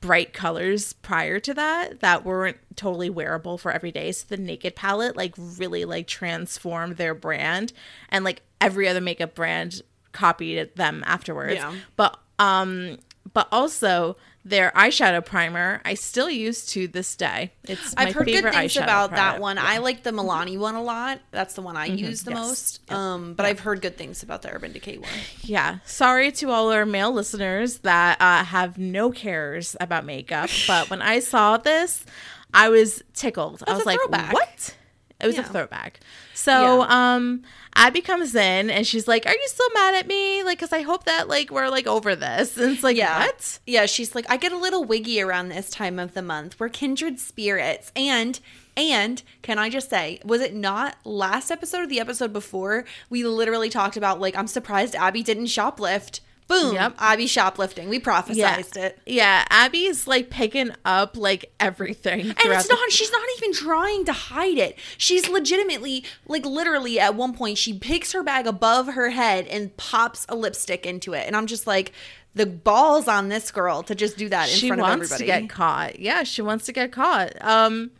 [0.00, 4.12] bright colors prior to that that weren't totally wearable for every day.
[4.12, 7.72] So the Naked palette like really like transformed their brand
[8.10, 11.54] and like every other makeup brand copied them afterwards.
[11.56, 11.74] Yeah.
[11.96, 12.98] But um
[13.32, 15.80] but also their eyeshadow primer.
[15.84, 17.52] I still use to this day.
[17.64, 19.40] It's my I've heard good things about that product.
[19.40, 19.58] one.
[19.58, 21.20] I like the Milani one a lot.
[21.30, 22.38] That's the one I use the yes.
[22.38, 22.92] most.
[22.92, 25.10] Um, but I've heard good things about the Urban Decay one.
[25.42, 25.78] Yeah.
[25.84, 31.00] Sorry to all our male listeners that uh, have no cares about makeup, but when
[31.00, 32.04] I saw this,
[32.52, 33.62] I was tickled.
[33.66, 34.32] I was like, throwback.
[34.32, 34.76] "What?"
[35.20, 36.00] It was a throwback.
[36.34, 37.14] So, Yeah.
[37.14, 37.42] um,
[37.76, 40.42] Abby comes in and she's like, "Are you still mad at me?
[40.42, 43.26] Like, cause I hope that like we're like over this." And it's like, Yeah.
[43.26, 46.58] "What?" Yeah, she's like, I get a little wiggy around this time of the month.
[46.60, 47.90] We're kindred spirits.
[47.96, 48.38] And
[48.76, 52.84] and can I just say, was it not last episode or the episode before?
[53.08, 56.20] We literally talked about like, I'm surprised Abby didn't shoplift.
[56.46, 56.74] Boom.
[56.74, 56.96] Yep.
[56.98, 57.88] Abby shoplifting.
[57.88, 58.98] We prophesized it.
[59.06, 64.04] Yeah, Abby's like picking up like everything, And it's the- not, she's not even trying
[64.04, 64.78] to hide it.
[64.98, 69.74] She's legitimately, like, literally at one point, she picks her bag above her head and
[69.78, 71.26] pops a lipstick into it.
[71.26, 71.92] And I'm just like,
[72.34, 75.40] the balls on this girl to just do that in she front of wants everybody.
[75.40, 75.98] to get caught.
[76.00, 77.32] Yeah, she wants to get caught.
[77.40, 77.90] Um,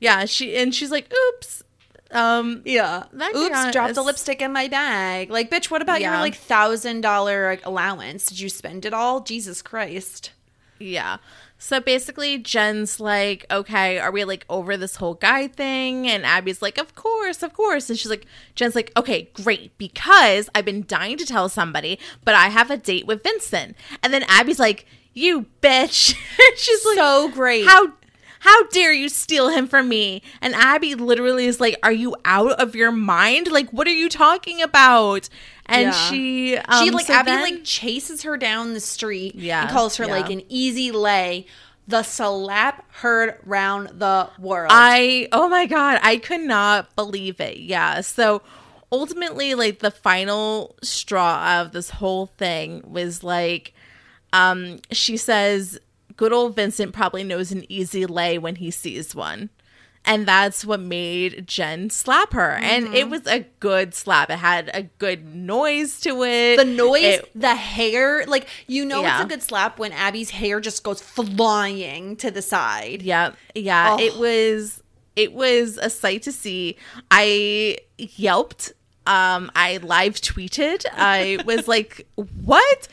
[0.00, 1.62] yeah, she and she's like, "Oops."
[2.12, 3.04] Um, Yeah.
[3.12, 5.30] That Oops, dropped a lipstick in my bag.
[5.30, 8.26] Like, bitch, what about your like thousand dollar allowance?
[8.26, 9.20] Did you spend it all?
[9.20, 10.32] Jesus Christ.
[10.78, 11.18] yeah.
[11.62, 16.62] So basically, Jen's like, "Okay, are we like over this whole guy thing?" And Abby's
[16.62, 20.86] like, "Of course, of course." And she's like, "Jen's like, okay, great, because I've been
[20.88, 24.86] dying to tell somebody, but I have a date with Vincent." And then Abby's like,
[25.12, 26.16] "You bitch!"
[26.56, 27.66] she's like, So great.
[27.66, 27.92] How
[28.40, 30.22] how dare you steal him from me?
[30.40, 33.50] And Abby literally is like, "Are you out of your mind?
[33.50, 35.28] Like, what are you talking about?"
[35.66, 35.92] And Yeah.
[35.92, 39.70] she, um, she like so Abby then- like chases her down the street Yeah, and
[39.70, 40.10] calls her yeah.
[40.12, 41.46] like an easy lay.
[41.88, 44.70] The slap heard round the world.
[44.72, 47.58] I oh my god, I could not believe it.
[47.58, 48.00] Yeah.
[48.02, 48.42] So
[48.92, 53.72] ultimately like the final straw of this whole thing was like
[54.32, 55.78] um she says
[56.20, 59.48] good old Vincent probably knows an easy lay when he sees one.
[60.04, 62.52] And that's what made Jen slap her.
[62.56, 62.94] And Mm-hmm.
[62.94, 64.28] it was a good slap.
[64.30, 66.56] It had a good noise to it.
[66.58, 69.16] the noise, It- the hair, like you know, Yeah.
[69.16, 73.00] it's a good slap when Abby's hair just goes flying to the side.
[73.02, 73.96] Yeah, yeah.
[73.98, 74.02] Oh.
[74.02, 74.82] It was
[75.16, 76.76] it was a sight to see.
[77.10, 78.72] I yelped.
[79.06, 80.84] Um, I live tweeted.
[80.92, 82.06] I was like,
[82.44, 82.88] "What?"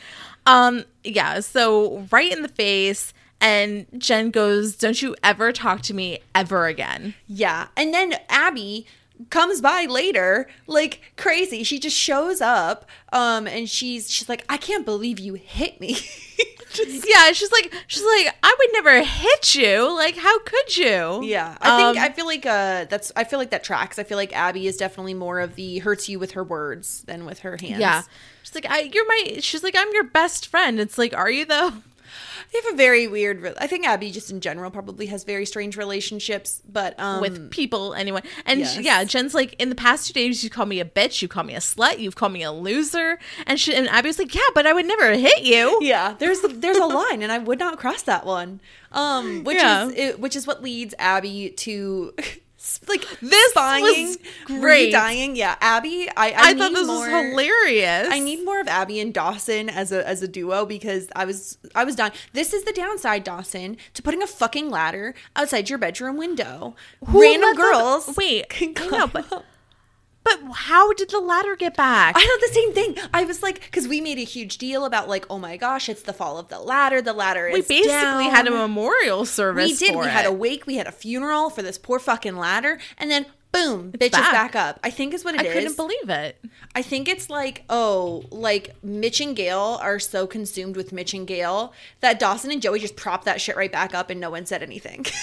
[0.46, 1.40] Um, yeah.
[1.40, 6.66] So right in the face, and Jen goes, "Don't you ever talk to me ever
[6.66, 7.68] again." Yeah.
[7.76, 8.86] And then Abby
[9.30, 11.64] comes by later like crazy.
[11.64, 15.94] She just shows up um and she's she's like I can't believe you hit me.
[16.72, 19.90] Just- Yeah, she's like, she's like, "I would never hit you.
[19.96, 21.56] Like, how could you?" yeah.
[21.62, 23.98] I think Um, I feel like uh that's I feel like that tracks.
[23.98, 27.24] I feel like Abby is definitely more of the hurts you with her words than
[27.24, 27.80] with her hands.
[27.80, 28.02] yeah.
[28.42, 31.44] She's like, I, "You're my." She's like, "I'm your best friend." It's like, "Are you
[31.46, 31.72] though?"
[32.52, 35.46] They have a very weird re- I think Abby just in general probably has very
[35.46, 38.22] strange relationships, but um with people anyway.
[38.46, 38.74] And yes.
[38.74, 41.28] she- yeah, Jen's like, in the past two days, you call me a bitch, you
[41.28, 44.40] call me a slut, you've called me a loser, and she and Abby's like, yeah,
[44.54, 45.78] but I would never hit you.
[45.82, 48.60] yeah there's there's a line and i would not cross that one
[48.92, 49.86] um which Yeah.
[49.86, 52.14] is it, which is what leads abby to
[52.88, 54.92] like This spying was great.
[54.92, 58.08] dying yeah abby i i, I, thought this more, was hilarious.
[58.10, 61.58] I need more of Abby and Dawson as a as a duo because I was
[61.74, 62.12] I was done.
[62.32, 66.74] This is the downside, Dawson, to putting a fucking ladder outside your bedroom window.
[67.06, 68.16] Who Random let the- girls.
[68.16, 69.44] wait, can I come know, but
[70.28, 72.16] but how did the ladder get back?
[72.16, 72.96] I thought the same thing.
[73.14, 76.02] I was like, because we made a huge deal about like, oh my gosh, it's
[76.02, 77.00] the fall of the ladder.
[77.02, 78.30] The ladder we basically down.
[78.30, 79.80] had a memorial service.
[79.80, 79.96] We did.
[79.96, 80.66] We had a wake.
[80.66, 84.26] We had a funeral for this poor fucking ladder, and then boom, bitch back.
[84.26, 84.80] is back up.
[84.84, 85.52] I think is what it I is.
[85.52, 86.38] couldn't believe it.
[86.74, 91.26] I think it's like, oh, like Mitch and Gail are so consumed with Mitch and
[91.26, 94.46] Gail that Dawson and Joey just prop that shit right back up, and no one
[94.46, 95.06] said anything.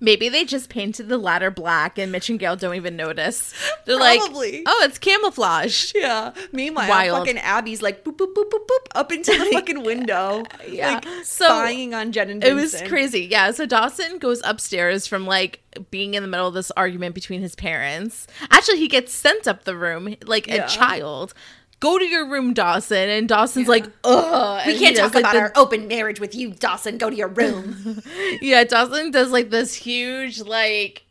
[0.00, 3.52] Maybe they just painted the ladder black, and Mitch and Gail don't even notice.
[3.84, 4.52] They're Probably.
[4.58, 5.92] like, oh, it's camouflage.
[5.94, 6.32] yeah.
[6.52, 7.18] Meanwhile, Wild.
[7.18, 10.94] fucking Abby's like boop boop boop boop boop up into the fucking window, Yeah.
[10.94, 13.22] like So, spying on Jen and It was crazy.
[13.30, 13.50] Yeah.
[13.52, 17.54] So Dawson goes upstairs from like being in the middle of this argument between his
[17.54, 18.26] parents.
[18.50, 20.64] Actually, he gets sent up the room like Yeah.
[20.64, 21.34] a child.
[21.80, 23.08] Go to your room, Dawson.
[23.08, 24.66] And Dawson's like, ugh.
[24.66, 26.96] We can't talk does, like, about the- our open marriage with you, Dawson.
[26.98, 28.02] Go to your room.
[28.40, 31.04] Yeah, Dawson does like this huge like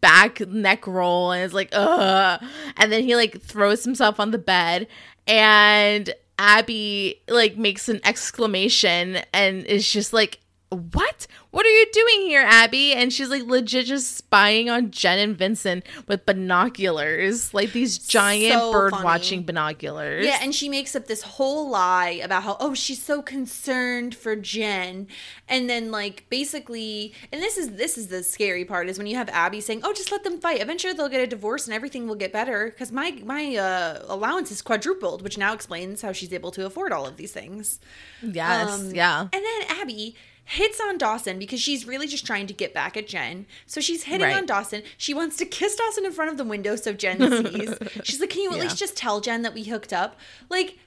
[0.00, 2.42] back neck roll and is like, ugh.
[2.76, 4.86] And then he like throws himself on the bed
[5.26, 10.40] and Abby like makes an exclamation and is just like,
[10.74, 11.26] what?
[11.50, 12.92] What are you doing here, Abby?
[12.94, 18.54] And she's like legit just spying on Jen and Vincent with binoculars, like these giant
[18.54, 19.04] So bird funny.
[19.04, 20.24] watching binoculars.
[20.24, 24.34] Yeah, and she makes up this whole lie about how oh she's so concerned for
[24.36, 25.08] Jen,
[25.48, 29.16] and then like basically, and this is this is the scary part is when you
[29.16, 30.60] have Abby saying oh just let them fight.
[30.62, 34.50] Eventually they'll get a divorce and everything will get better because my my uh, allowance
[34.50, 37.80] is quadrupled, which now explains how she's able to afford all of these things.
[38.22, 39.20] yes, Um, yeah.
[39.22, 43.06] And then Abby hits on Dawson because she's really just trying to get back at
[43.08, 43.46] Jen.
[43.66, 44.36] So she's hitting Right.
[44.36, 44.82] on Dawson.
[44.98, 47.74] She wants to kiss Dawson in front of the window so Jen sees.
[48.04, 48.62] she's like, "Can you at Yeah.
[48.64, 50.18] least just tell Jen that we hooked up?"
[50.48, 50.78] Like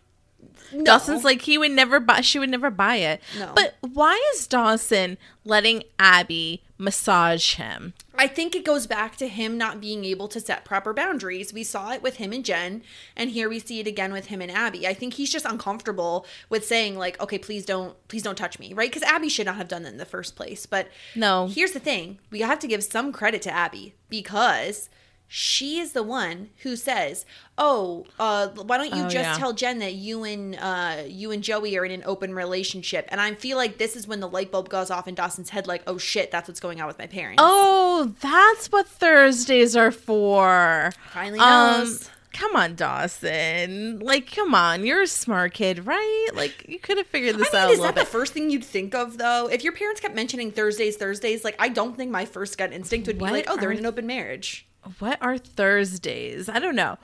[0.74, 0.84] no.
[0.84, 3.22] Dawson's like he would never buy she would never buy it.
[3.38, 3.52] No.
[3.56, 7.94] But why is Dawson letting Abby massage him?
[8.18, 11.54] I think it goes back to him not being able to set proper boundaries.
[11.54, 12.82] We saw it with him and Jen,
[13.16, 14.88] and here we see it again with him and Abby.
[14.88, 18.74] I think he's just uncomfortable with saying like, "Okay, please don't, please don't touch me,"
[18.74, 18.90] right?
[18.90, 20.66] Because Abby should not have done that in the first place.
[20.66, 21.48] But No.
[21.48, 24.90] here's the thing: we have to give some credit to Abby because
[25.28, 27.26] she is the one who says,
[27.58, 29.38] "Oh, uh, why don't you Oh, just yeah.
[29.38, 33.20] tell Jen that you and uh, you and Joey are in an open relationship?" And
[33.20, 35.82] I feel like this is when the light bulb goes off in Dawson's head, like,
[35.88, 40.92] "Oh shit, that's what's going on with my parents." Oh, that's what Thursdays are for.
[41.12, 42.10] Finally Um, knows.
[42.34, 44.00] come on, Dawson.
[44.00, 44.86] Like, come on.
[44.86, 46.28] You're a smart kid, right?
[46.34, 48.34] Like, you could have figured this I out mean, a is little that the first
[48.34, 49.48] thing you'd think of though?
[49.52, 53.08] If your parents kept mentioning Thursdays, Thursdays, like I don't think my first gut instinct
[53.08, 54.68] would be like, oh, they're in an open marriage.
[55.00, 56.50] What are Thursdays?
[56.50, 56.98] I don't know.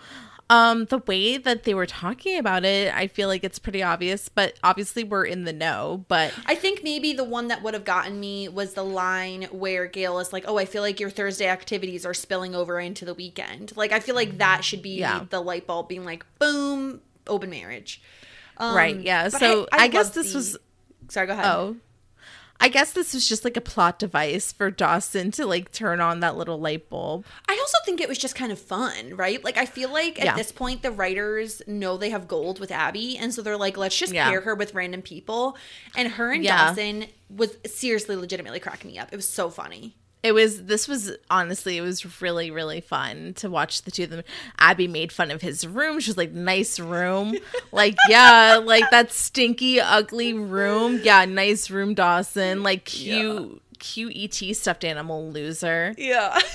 [0.49, 4.27] Um, the way that they were talking about it, I feel like it's pretty obvious,
[4.27, 6.03] but obviously we're in the know.
[6.09, 9.85] But I think maybe the one that would have gotten me was the line where
[9.87, 13.13] Gail is like, "Oh, I feel like your Thursday activities are spilling over into the
[13.13, 15.23] weekend." Like I feel like that should be Yeah.
[15.29, 18.01] the light bulb being like, "Boom, open marriage."
[18.57, 19.29] Um, Right, yeah.
[19.29, 20.57] So, I guess this the- was-
[21.07, 21.45] Sorry, go ahead.
[21.45, 21.77] oh,
[22.63, 26.19] I guess this was just like a plot device for Dawson to like turn on
[26.19, 27.25] that little light bulb.
[27.49, 29.43] I also think it was just kind of fun, right?
[29.43, 30.35] Like I feel like at Yeah.
[30.35, 33.97] this point the writers know they have gold with Abby, and so they're like, let's
[33.97, 34.29] just Yeah.
[34.29, 35.57] pair her with random people.
[35.97, 36.67] And her and Yeah.
[36.67, 39.09] Dawson was seriously, legitimately cracking me up.
[39.11, 39.95] It was so funny.
[40.23, 44.09] It was this was honestly it was really really fun to watch the two of
[44.11, 44.23] them.
[44.59, 45.99] Abby made fun of his room.
[45.99, 47.35] She was like, "Nice room."
[47.71, 50.99] like, yeah, like that stinky ugly room.
[51.03, 52.61] Yeah, nice room, Dawson.
[52.61, 55.95] Like cute cute ET stuffed animal loser.
[55.97, 56.37] Yeah.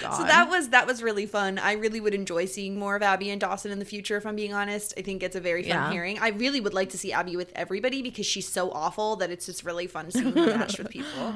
[0.00, 1.58] So that was that was really fun.
[1.58, 4.16] I really would enjoy seeing more of Abby and Dawson in the future.
[4.16, 5.90] If I'm being honest, I think it's a very fun Yeah.
[5.90, 6.18] pairing.
[6.20, 9.46] I really would like to see Abby with everybody because she's so awful that it's
[9.46, 11.34] just really fun seeing her matched with people.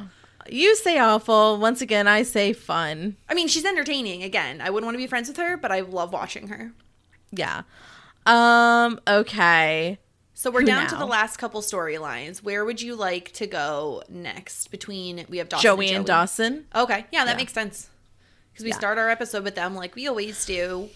[0.52, 1.58] You say awful.
[1.58, 3.16] Once again, I say fun.
[3.28, 4.22] I mean, she's entertaining.
[4.22, 6.72] Again, I wouldn't want to be friends with her, but I love watching her.
[7.32, 7.62] Yeah.
[8.26, 9.98] Um, okay.
[10.34, 12.42] So we're Who down to the last couple storylines.
[12.42, 14.68] Where would you like to go next?
[14.70, 16.66] Between we have Dawson Joey and, and Dawson.
[16.74, 17.36] Okay, yeah, that Yeah.
[17.36, 17.90] makes sense.
[18.52, 18.76] Because we Yeah.
[18.76, 20.88] start our episode with them like we always do.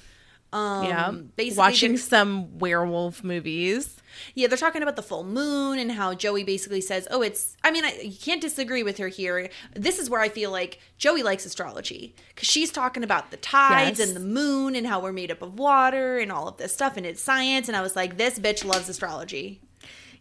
[0.53, 1.11] Um, yeah.
[1.37, 3.97] basically Watching some werewolf movies.
[4.35, 7.71] Yeah, they're talking about the full moon and how Joey basically says, "Oh, it's." I
[7.71, 9.49] mean, I, you can't disagree with her here.
[9.75, 13.99] This is where I feel like Joey likes astrology because she's talking about the tides
[13.99, 14.09] Yes.
[14.09, 16.97] and the moon and how we're made up of water and all of this stuff
[16.97, 17.69] and it's science.
[17.69, 19.61] And I was like, this bitch loves astrology.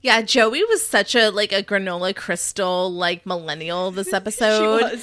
[0.02, 5.02] Yeah, Joey was such a like a granola crystal like millennial this episode.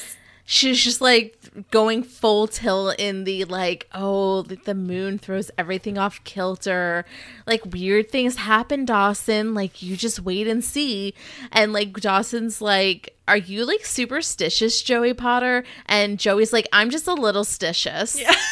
[0.52, 1.38] She's just like
[1.70, 7.04] going full tilt in the like, oh, the moon throws everything off kilter.
[7.46, 9.54] Like weird things happen, Dawson.
[9.54, 11.14] Like you just wait and see.
[11.52, 15.62] And like Dawson's like, are you like superstitious, Joey Potter?
[15.86, 18.20] And Joey's like, I'm just a little stitious.
[18.20, 18.34] Yeah.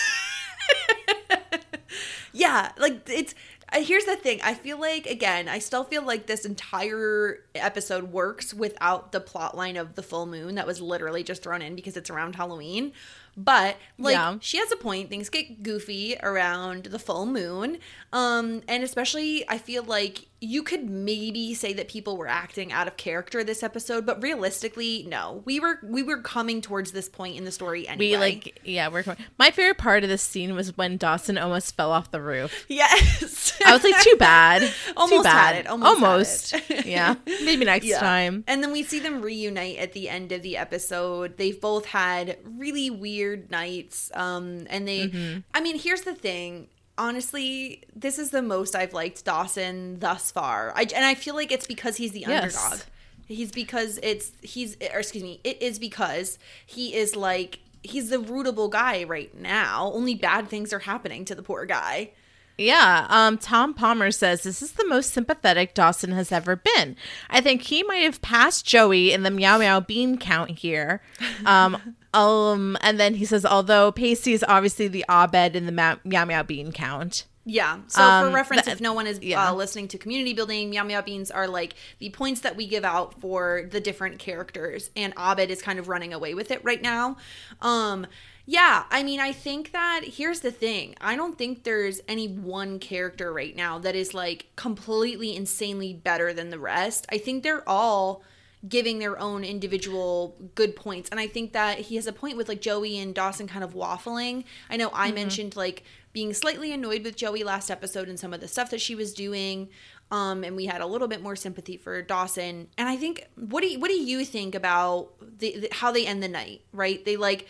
[2.32, 3.34] Yeah, like it's.
[3.72, 4.40] Here's the thing.
[4.42, 9.56] I feel like again, I still feel like this entire episode works without the plot
[9.56, 12.92] line of the full moon that was literally just thrown in because it's around Halloween.
[13.36, 14.38] But like Yeah.
[14.40, 15.10] she has a point.
[15.10, 17.78] Things get goofy around the full moon.
[18.12, 22.86] Um and especially I feel like you could maybe say that people were acting out
[22.86, 25.42] of character this episode, but realistically, no.
[25.44, 28.10] We were we were coming towards this point in the story anyway.
[28.12, 29.02] We like, yeah, we're.
[29.02, 29.18] Coming.
[29.36, 32.66] My favorite part of this scene was when Dawson almost fell off the roof.
[32.68, 33.60] Yes.
[33.66, 34.62] I was like, too bad.
[34.96, 35.54] Almost too bad.
[35.56, 36.86] had it, almost had it.
[36.86, 37.16] yeah.
[37.26, 37.98] Maybe next Yeah.
[37.98, 38.44] time.
[38.46, 41.36] And then we see them reunite at the end of the episode.
[41.36, 44.12] They've both had really weird nights.
[44.14, 45.38] Um, and they, Mm-hmm.
[45.54, 46.68] I mean, here's the thing.
[46.98, 50.72] Honestly, this is the most I've liked Dawson thus far.
[50.76, 52.56] I, and I feel like it's because he's the Yes.
[52.56, 52.80] underdog.
[53.28, 58.16] He's because it's, he's, or excuse me, it is because he is like, he's the
[58.16, 59.90] rootable guy right now.
[59.94, 62.10] Only bad things are happening to the poor guy.
[62.56, 63.06] Yeah.
[63.08, 66.96] Um, Tom Palmer says this is the most sympathetic Dawson has ever been.
[67.30, 71.00] I think he might have passed Joey in the meow meow bean count here.
[71.46, 75.98] Um, um, and then he says, although Pacey is obviously the Abed in the meow
[76.04, 77.24] meow, meow bean count.
[77.44, 77.78] Yeah.
[77.86, 79.48] So Um, for reference, th- if no one is yeah.
[79.48, 82.84] uh, listening to community building, meow meow beans are like the points that we give
[82.84, 86.82] out for the different characters, and Abed is kind of running away with it right
[86.82, 87.16] now.
[87.62, 88.06] Um,
[88.44, 90.94] yeah, I mean, I think that here's the thing.
[91.02, 96.32] I don't think there's any one character right now that is like completely insanely better
[96.32, 97.06] than the rest.
[97.10, 98.22] I think they're all
[98.66, 101.08] giving their own individual good points.
[101.10, 103.74] And I think that he has a point with like Joey and Dawson kind of
[103.74, 104.44] waffling.
[104.68, 108.40] I know I mentioned like being slightly annoyed with Joey last episode and some of
[108.40, 109.68] the stuff that she was doing.
[110.10, 112.68] Um, and we had a little bit more sympathy for Dawson.
[112.76, 116.06] And I think what do you, what do you think about the, the how they
[116.06, 116.62] end the night?
[116.72, 117.04] Right?
[117.04, 117.46] They like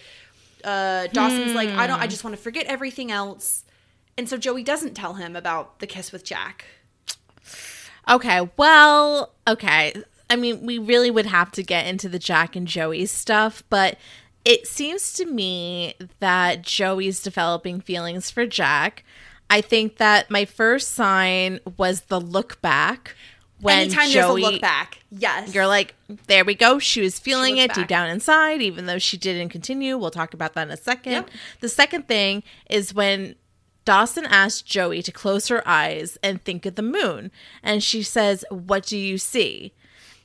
[0.65, 3.65] uh, Dawson's like I don't I just want to forget everything else.
[4.19, 6.67] And so Joey doesn't tell him about the kiss with Jack.
[8.09, 9.95] Okay, well, okay.
[10.31, 13.97] I mean, we really would have to get into the Jack and Joey stuff, but
[14.45, 19.05] it seems to me that Joey's developing feelings for Jack.
[19.51, 23.15] I think that my first sign was the look back
[23.61, 25.95] when Anytime Joey there's a look back, yes, You're like,
[26.27, 26.79] there we go.
[26.79, 29.99] She was feeling looked it deep down inside, even though she didn't continue.
[29.99, 31.13] We'll talk about that in a second.
[31.13, 31.31] Yep.
[31.61, 33.35] The second thing is when
[33.85, 37.33] Dawson asked Joey to close her eyes and think of the moon.
[37.63, 39.73] And she says, What do you see?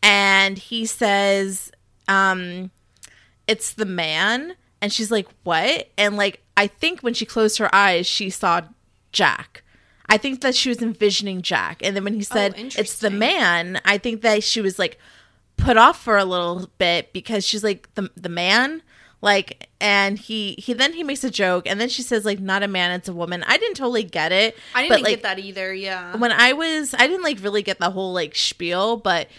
[0.03, 1.71] And he says,
[2.07, 2.69] um,
[3.47, 4.55] It's the man.
[4.81, 5.89] And she's like, What?
[5.97, 8.61] And like, I think when she closed her eyes, she saw
[9.11, 9.63] Jack.
[10.07, 11.79] I think that she was envisioning Jack.
[11.81, 14.99] And then when he said, It's the man, I think that she was like,
[15.57, 18.81] put off for a little bit because she's like the the man
[19.21, 22.63] like and he he then he makes a joke and then she says like not
[22.63, 25.39] a man it's a woman i didn't totally get it I didn't but, get that
[25.39, 25.73] either.
[25.73, 29.29] Yeah, when i was i didn't like really get the whole like spiel but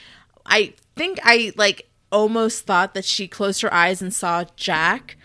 [0.47, 5.17] i think i like almost thought that she closed her eyes and saw jack.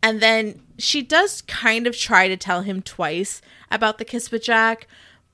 [0.00, 4.44] And then she does kind of try to tell him twice about the kiss with
[4.44, 4.86] jack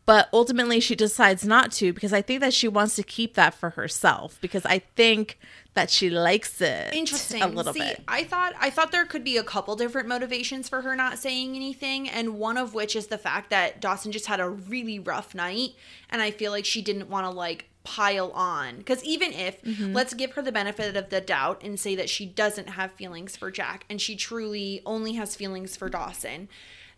[0.05, 3.55] but ultimately she decides not to because i think that she wants to keep that
[3.55, 5.39] for herself because i think
[5.75, 7.43] that she likes it interesting.
[7.43, 8.03] a little See, bit.
[8.09, 11.55] I thought i thought there could be a couple different motivations for her not saying
[11.55, 15.35] anything and one of which is the fact that dawson just had a really rough
[15.35, 15.71] night
[16.11, 18.77] and i feel like she didn't want to like pile on.
[18.79, 19.93] Because even if Mm-hmm.
[19.93, 23.37] let's give her the benefit of the doubt and say that she doesn't have feelings
[23.37, 26.49] for jack and she truly only has feelings for dawson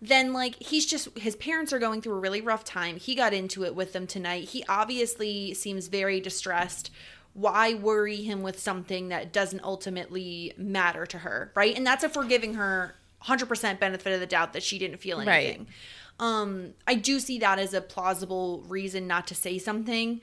[0.03, 2.97] then like he's just his parents are going through a really rough time.
[2.97, 4.51] He got into it with them tonight.
[4.51, 6.91] He obviously seems very distressed.
[7.32, 11.74] Why worry him with something that doesn't ultimately matter to her right?
[11.76, 15.18] And that's if we're giving her 100% benefit of the doubt that she didn't feel
[15.18, 15.28] Right.
[15.47, 15.66] anything.
[16.20, 20.20] Um i do see that as a plausible reason not to say something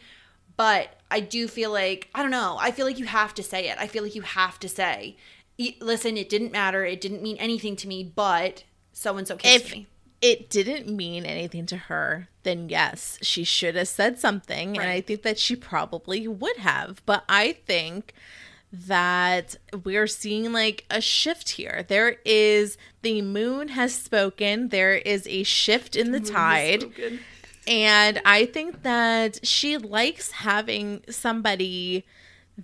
[0.58, 3.70] but i do feel like i don't know i feel like you have to say
[3.70, 3.78] it.
[3.80, 5.16] I feel like you have to say
[5.58, 6.84] "E- listen it didn't matter.
[6.86, 9.88] It didn't mean anything to me but so and so kissed if me.
[10.22, 15.00] it didn't mean anything to her then yes she should have said something and i
[15.00, 17.02] think that she probably would have.
[17.06, 18.14] But i think
[18.74, 21.86] that we're seeing like a shift here.
[21.88, 24.70] There is the moon has spoken.
[24.70, 26.86] There is a shift in the tide
[27.68, 32.06] and I think that she likes having somebody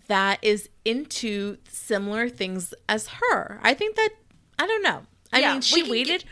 [0.07, 3.59] that is into similar things as her.
[3.63, 4.09] I think that
[4.59, 5.03] I don't know.
[5.31, 6.25] I Yeah, mean, she waited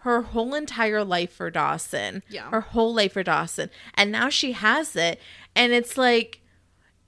[0.00, 2.22] her whole entire life for Dawson.
[2.28, 2.50] Yeah.
[2.50, 3.70] Her whole life for Dawson.
[3.94, 5.20] And now she has it.
[5.56, 6.40] And it's like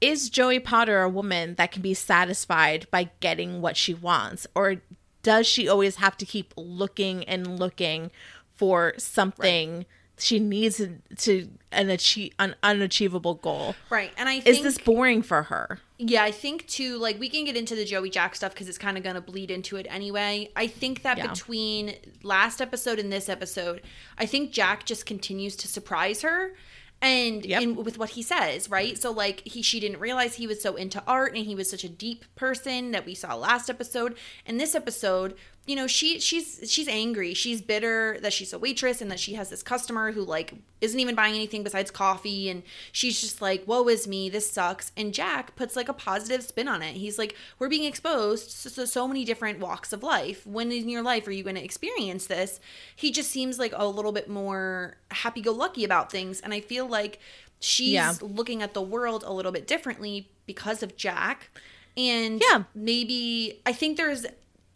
[0.01, 4.47] is Joey Potter a woman that can be satisfied by getting what she wants?
[4.55, 4.77] Or
[5.23, 8.11] does she always have to keep looking and looking
[8.55, 9.87] for something
[10.19, 13.75] she needs to, to an achieve an unachievable goal?
[13.91, 15.81] right and i think, Is this boring for her?
[15.99, 18.77] Yeah, I think too, like we can get into the Joey Jack stuff because it's
[18.77, 20.51] kind of going to bleed into it anyway.
[20.55, 21.29] I think that Yeah.
[21.29, 23.81] between last episode and this episode,
[24.19, 26.53] I think Jack just continues to surprise her.
[27.01, 27.63] And Yep.
[27.63, 28.99] in, with what he says, right?
[28.99, 31.85] So like he she didn't realize he was so into art and he was such
[31.85, 34.17] a deep person that we saw last episode.
[34.45, 35.35] And this episode,
[35.67, 37.35] you know, she she's she's angry.
[37.35, 41.01] She's bitter that she's a waitress and that she has this customer who like isn't
[41.01, 42.63] even buying anything besides coffee and
[42.93, 46.69] she's just like, "Woe is me, this sucks." And Jack puts like a positive spin
[46.69, 46.95] on it.
[46.95, 50.47] He's like, "We're being exposed to so, so many different walks of life.
[50.47, 52.61] When in your life are you going to experience this?"
[52.95, 57.19] He just seems like a little bit more happy-go-lucky about things and I feel like
[57.59, 58.15] she's Yeah.
[58.21, 61.51] looking at the world a little bit differently because of Jack.
[61.97, 62.65] And Yeah.
[62.75, 64.27] maybe I think there's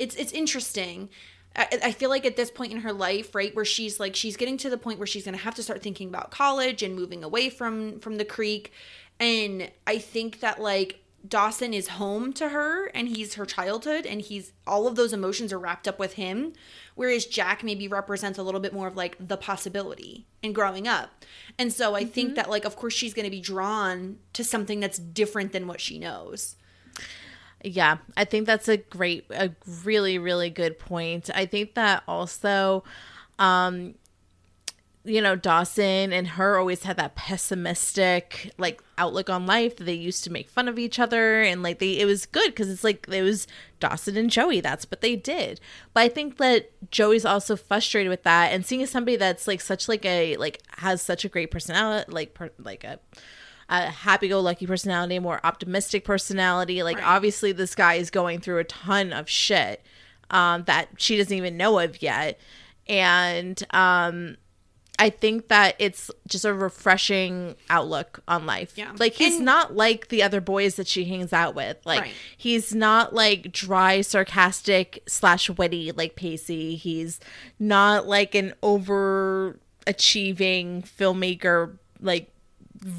[0.01, 1.09] it's it's interesting
[1.57, 4.36] I, I feel like at this point in her life, right, where she's like she's
[4.36, 6.94] getting to the point where she's going to have to start thinking about college and
[6.94, 8.72] moving away from from the creek,
[9.18, 14.20] and I think that like Dawson is home to her and he's her childhood and
[14.20, 16.53] he's all of those emotions are wrapped up with him
[16.94, 21.24] whereas Jack maybe represents a little bit more of like the possibility and growing up.
[21.59, 22.34] And so I think mm-hmm.
[22.36, 25.80] that like of course she's going to be drawn to something that's different than what
[25.80, 26.57] she knows.
[27.62, 29.50] Yeah, I think that's a great, a
[29.84, 31.28] really, really good point.
[31.34, 32.84] I think that also,
[33.38, 33.94] um,
[35.04, 39.76] you know, Dawson and her always had that pessimistic like outlook on life.
[39.76, 42.68] They used to make fun of each other and like they it was good because
[42.68, 43.46] it's like it was
[43.78, 44.61] Dawson and Joey.
[44.61, 45.58] That's what they did.
[45.94, 49.88] But I think that Joey's also frustrated with that and seeing somebody that's like such
[49.88, 53.00] like a like has such a great personality like per, like a
[53.70, 56.82] a happy-go-lucky personality, a more optimistic personality.
[56.82, 59.80] Like obviously this guy is going through a ton of shit
[60.30, 62.38] um, that she doesn't even know of yet,
[62.88, 64.36] and um,
[64.98, 68.72] I think that it's just a refreshing outlook on life.
[68.76, 68.92] Yeah.
[68.98, 71.78] like he's And- not like the other boys that she hangs out with.
[71.86, 72.12] Like Right.
[72.36, 76.76] he's not like dry, sarcastic slash witty like Pacey.
[76.76, 77.18] He's
[77.58, 79.54] not like an overachieving
[80.86, 82.30] filmmaker like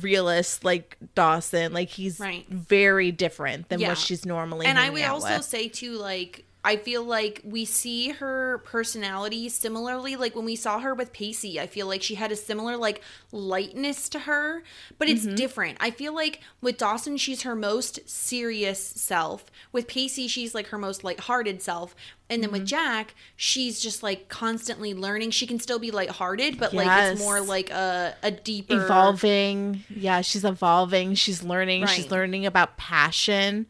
[0.02, 1.74] realist like Dawson.
[1.74, 2.48] Like he's Right.
[2.50, 3.90] very different than Yeah.
[3.90, 4.66] what she's normally.
[4.68, 5.46] and I would also with.
[5.46, 10.16] say too, like I feel like we see her personality similarly.
[10.16, 13.02] Like when we saw her with Pacey, I feel like she had a similar like
[13.32, 14.62] lightness to her,
[15.00, 15.36] but it's Mm-hmm.
[15.36, 15.78] different.
[15.80, 19.46] I feel like with Dawson, she's her most serious self.
[19.72, 21.96] With Pacey, she's like her most lighthearted self.
[22.32, 22.60] And then Mm-hmm.
[22.62, 25.32] with Jack, she's just like constantly learning.
[25.32, 29.84] She can still be lighthearted, but like it's more like a a deeper evolving.
[29.90, 31.16] Yeah, she's evolving.
[31.16, 31.86] She's learning.
[31.88, 33.68] She's learning about passion.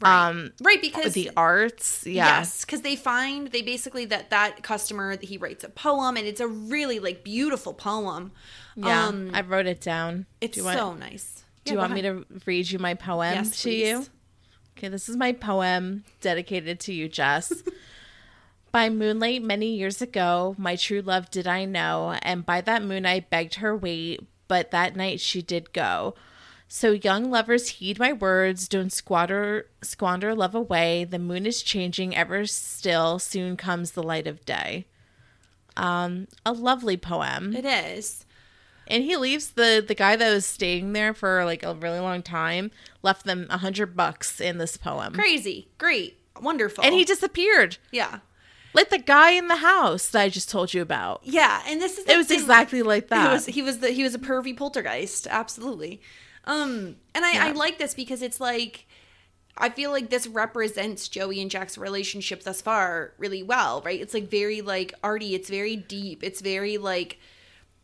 [0.00, 0.28] Right.
[0.28, 2.06] Um, right because the arts.
[2.06, 2.38] Yeah.
[2.38, 6.40] Yes, because they find they basically that that customer he writes a poem and it's
[6.40, 8.30] a really like beautiful poem.
[8.76, 9.06] Yeah.
[9.08, 10.26] um, I wrote it down.
[10.40, 11.44] it's do want, so nice.
[11.64, 14.06] Do you want me to read you my poem Yes, to you?
[14.76, 17.52] Okay, this is my poem dedicated to you, Jess.
[18.74, 23.06] by moonlight many years ago, my true love did I know, and by that moon
[23.06, 26.16] I begged her wait, but that night she did go.
[26.66, 31.04] So young lovers heed my words, don't squander squander love away.
[31.04, 34.86] The moon is changing ever still, soon comes the light of day.
[35.76, 37.54] Um, a lovely poem.
[37.54, 38.26] It is.
[38.88, 42.24] And he leaves the the guy that was staying there for like a really long
[42.24, 42.72] time,
[43.02, 45.12] left them a hundred bucks in this poem.
[45.12, 46.82] Crazy, great, wonderful.
[46.82, 47.78] And he disappeared.
[47.92, 48.18] yeah,
[48.74, 51.20] Like the guy in the house that I just told you about.
[51.24, 51.62] yeah.
[51.66, 52.40] And this is It was thing.
[52.40, 53.32] exactly like that.
[53.32, 56.02] Was he was the he was a pervy poltergeist, absolutely.
[56.44, 58.86] Um, and I, I like this because it's like
[59.56, 64.00] I feel like this represents Joey and Jack's relationship thus far really well, right?
[64.00, 67.18] It's like very like arty, it's very deep, it's very like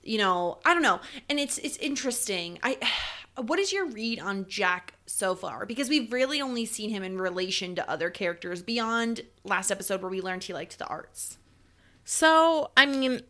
[0.03, 1.01] you know, I don't know.
[1.28, 2.59] And it's it's interesting.
[2.62, 2.76] I
[3.36, 5.66] what is your read on Jack so far?
[5.66, 10.10] Because we've really only seen him in relation to other characters beyond last episode where
[10.10, 11.38] we learned he liked the arts.
[12.04, 13.22] So, I mean,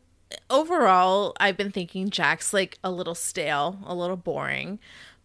[0.49, 4.79] overall, I've been thinking Jack's like a little stale, a little boring.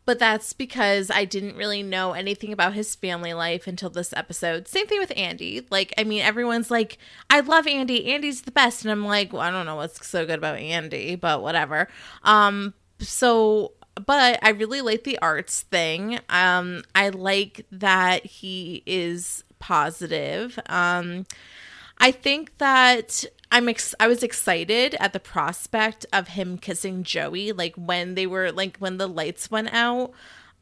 [0.06, 4.68] But that's because I didn't really know anything about his family life until this episode.
[4.68, 5.66] Same thing with Andie.
[5.72, 7.00] Like, I mean, everyone's like,
[7.32, 8.14] I love Andie.
[8.14, 8.84] Andie's the best.
[8.84, 11.88] And I'm like, well, I don't know what's so good about Andie, but whatever.
[12.22, 13.74] Um, so
[14.04, 16.20] but I really like the arts thing.
[16.30, 20.60] Um, I like that he is positive.
[20.68, 21.26] Um,
[21.98, 27.52] I think that I'm ex- I was excited at the prospect of him kissing Joey
[27.52, 30.12] like when they were like when the lights went out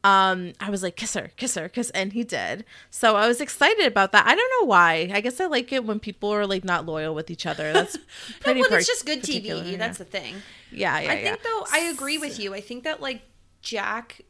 [0.04, 3.40] um I was like kiss her kiss her kiss and he did so I was
[3.40, 6.46] excited about that I don't know why I guess I like it when people are
[6.46, 7.96] like not loyal with each other that's
[8.40, 9.72] pretty well, it's just good TV.
[9.72, 9.78] yeah.
[9.78, 10.36] That's the thing.
[10.70, 12.54] yeah yeah I yeah think though I agree with you.
[12.54, 13.22] I think that like
[13.62, 14.20] Jack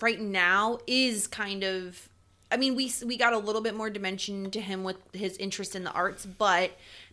[0.00, 2.08] right now is kind of
[2.52, 5.74] I mean we we got a little bit more dimension to him with his interest
[5.74, 6.70] in the arts, but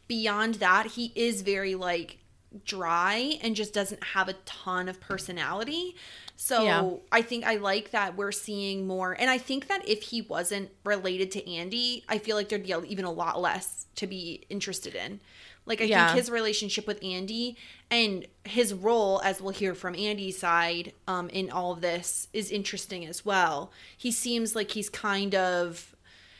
[0.07, 2.19] beyond that he is very like
[2.63, 5.95] dry and just doesn't have a ton of personality.
[6.35, 6.91] So Yeah.
[7.11, 10.69] I think I like that we're seeing more and I think that if he wasn't
[10.83, 14.95] related to Andie, I feel like there'd be even a lot less to be interested
[14.95, 15.21] in.
[15.65, 16.07] Like I Yeah.
[16.07, 17.55] think his relationship with Andie
[17.89, 22.51] and his role, as we'll hear from Andie's side, um, in all of this is
[22.51, 23.71] interesting as well.
[23.97, 25.95] He seems like he's kind of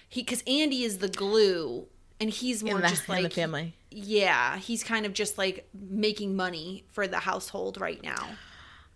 [0.07, 1.87] he because Andie is the glue,
[2.19, 6.35] and he's more the, just like the family Yeah, he's kind of just like making
[6.35, 8.37] money for the household right now.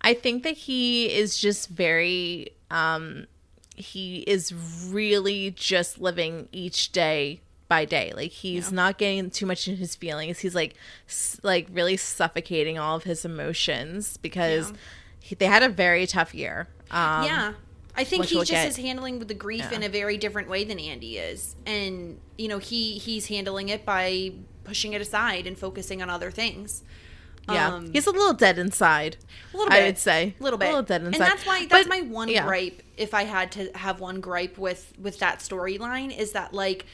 [0.02, 3.28] I think that he is just very um
[3.76, 4.54] he is
[4.90, 8.12] really just living each day by day.
[8.16, 10.40] Like he's not getting too much in his feelings.
[10.40, 10.76] He's like
[11.08, 14.74] s- like really suffocating all of his emotions because
[15.22, 16.68] he, they had a very tough year.
[16.92, 17.54] Um, yeah.
[17.96, 20.50] I think he we'll just get- is handling with the grief in a very different
[20.50, 21.56] way than Andie is.
[21.66, 24.32] And, you know, he he's handling it by
[24.64, 26.84] pushing it aside and focusing on other things.
[27.54, 29.18] Yeah, Um, he's a little dead inside.
[29.54, 29.86] A little I bit.
[29.88, 31.22] would say a little bit, a little dead inside.
[31.22, 32.46] and that's why that's But, my one yeah.
[32.46, 32.82] gripe.
[32.98, 36.86] If I had to have one gripe with with that storyline, is that like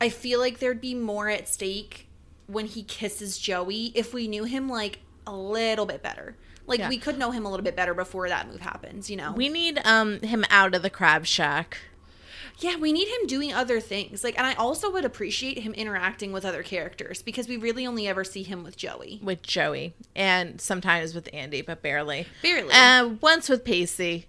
[0.00, 2.08] I feel like there'd be more at stake
[2.46, 6.36] when he kisses Joey if we knew him like a little bit better.
[6.66, 6.88] Like Yeah.
[6.88, 9.08] we could know him a little bit better before that move happens.
[9.10, 11.78] You know, We need um him out of the crab shack.
[12.58, 14.22] Yeah, we need him doing other things.
[14.22, 18.06] Like, and I also would appreciate him interacting with other characters because we really only
[18.06, 19.20] ever see him with Joey.
[19.22, 22.26] with Joey and sometimes with Andie, but barely.
[22.42, 22.72] Barely.
[22.72, 24.26] Uh, once with Pacey.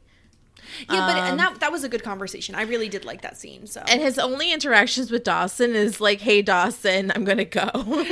[0.89, 2.55] Yeah, but Um, and that that was a good conversation.
[2.55, 3.67] I really did like that scene.
[3.67, 7.69] So And his only interactions with Dawson is like, hey, Dawson, I'm going to go.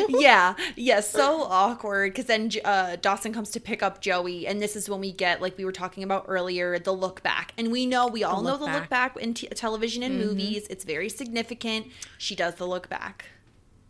[0.09, 4.75] yeah, yeah, so awkward because then uh, Dawson comes to pick up Joey, and this
[4.75, 7.85] is when we get like we were talking about earlier the look back, and we
[7.85, 10.67] know we all know look the look back in t- television and movies.
[10.69, 11.87] It's very significant.
[12.17, 13.25] She does the look back.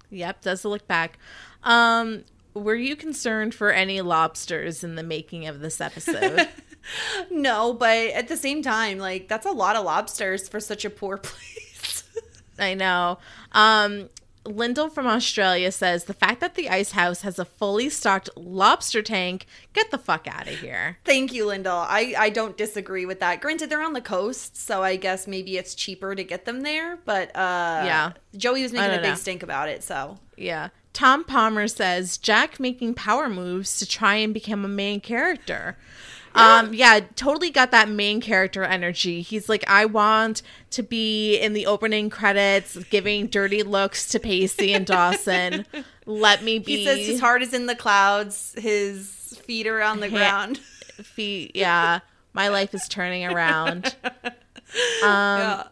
[0.10, 1.18] yep, does the look back.
[1.64, 6.48] Um, were you concerned for any lobsters in the making of this episode?
[7.32, 10.90] No, but at the same time, like that's a lot of lobsters for such a
[10.90, 12.04] poor place.
[12.60, 13.18] I know.
[13.54, 14.10] Um,
[14.46, 19.02] Lyndall from Australia says the fact that the ice house has a fully stocked lobster
[19.02, 20.98] tank, get the fuck out of here.
[21.06, 21.86] Thank you, Lyndall.
[21.88, 23.40] I I don't disagree with that.
[23.40, 26.98] Granted, they're on the coast, so I guess maybe it's cheaper to get them there.
[27.06, 28.12] But uh, Yeah.
[28.36, 29.16] Joey was making a big know.
[29.16, 29.82] stink about it.
[29.84, 30.70] So Yeah.
[30.92, 35.78] Tom Palmer says Jack making power moves to try and become a main character.
[36.36, 39.22] Um, yeah, totally got that main character energy.
[39.22, 44.74] He's like, I want to be in the opening credits, giving dirty looks to Pacey
[44.74, 45.66] and Dawson.
[46.06, 46.78] Let me be.
[46.78, 48.56] he says his heart is in the clouds.
[48.58, 50.58] His feet are on the ground.
[50.58, 51.52] feet.
[51.56, 52.00] Yeah,
[52.34, 53.96] my life is turning around.
[55.02, 55.68] yeah.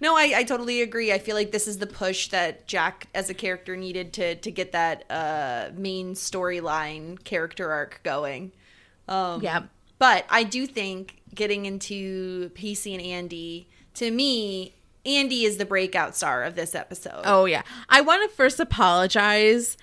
[0.00, 1.12] No, I, I totally agree.
[1.12, 4.50] I feel like this is the push that Jack as a character needed to to
[4.50, 8.52] get that uh, main storyline character arc going.
[9.08, 9.62] Um, Yeah.
[9.98, 14.74] But I do think getting into Pacey and Andie, to me,
[15.04, 17.22] Andie is the breakout star of this episode.
[17.24, 17.62] Oh yeah.
[17.88, 19.76] I want to first apologize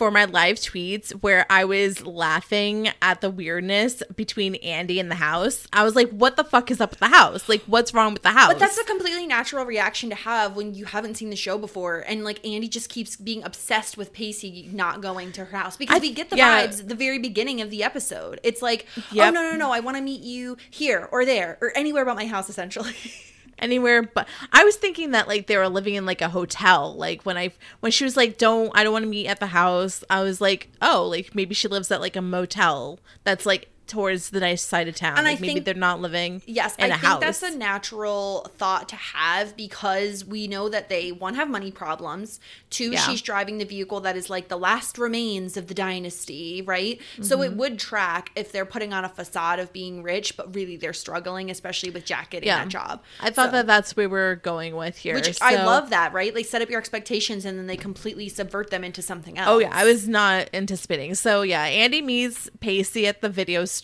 [0.00, 5.16] for my live tweets where I was laughing at the weirdness between Andie and the
[5.16, 5.66] house.
[5.74, 7.50] I was like, what the fuck is up with the house?
[7.50, 8.48] Like what's wrong with the house?
[8.48, 11.98] But that's a completely natural reaction to have when you haven't seen the show before,
[12.08, 15.96] and like Andie just keeps being obsessed with Pacey not going to her house because
[15.96, 16.66] I- we get the yeah.
[16.66, 18.40] vibes at the very beginning of the episode.
[18.42, 19.34] It's like, oh Yep.
[19.34, 22.24] no no no, I want to meet you here or there or anywhere but my
[22.26, 22.94] house, essentially.
[23.60, 26.94] anywhere but I was thinking that like they were living in like a hotel.
[26.94, 29.48] Like when I when she was like, Don't I don't want to meet at the
[29.48, 33.68] house, I was like, Oh, like maybe she lives at like a motel that's like
[33.90, 35.18] towards the nice side of town.
[35.18, 37.20] And I maybe think- they're not living Yes, in I a think house.
[37.20, 42.40] that's a natural thought to have because we know that they one have money problems.
[42.70, 43.00] Two, Yeah.
[43.00, 47.00] she's driving the vehicle that is like the last remains of the dynasty, right?
[47.20, 47.44] So Mm-hmm.
[47.44, 50.92] it would track if they're putting on a facade of being rich, but really they're
[50.92, 52.58] struggling, especially with Jack getting yeah.
[52.58, 53.02] that job.
[53.20, 55.14] I thought So- that that's where we're going with here.
[55.16, 56.34] which I love that, right?
[56.34, 59.48] Like set up your expectations and then they completely subvert them into something else.
[59.50, 61.14] Oh yeah, I was not anticipating.
[61.16, 63.79] So yeah, Andie meets Pacey at the video store.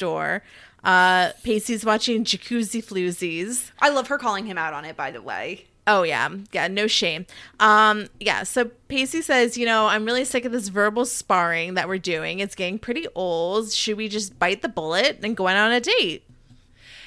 [0.84, 3.70] Uh, Pacey's watching Jacuzzi Floozies.
[3.80, 5.66] I love her calling him out on it, by the way.
[5.88, 7.26] Oh yeah, yeah, no shame.
[7.60, 8.42] Um, yeah.
[8.42, 12.40] So Pacey says, you know, I'm really sick of this verbal sparring that we're doing.
[12.40, 13.72] It's getting pretty old.
[13.72, 16.24] Should we just bite the bullet and go out on a date?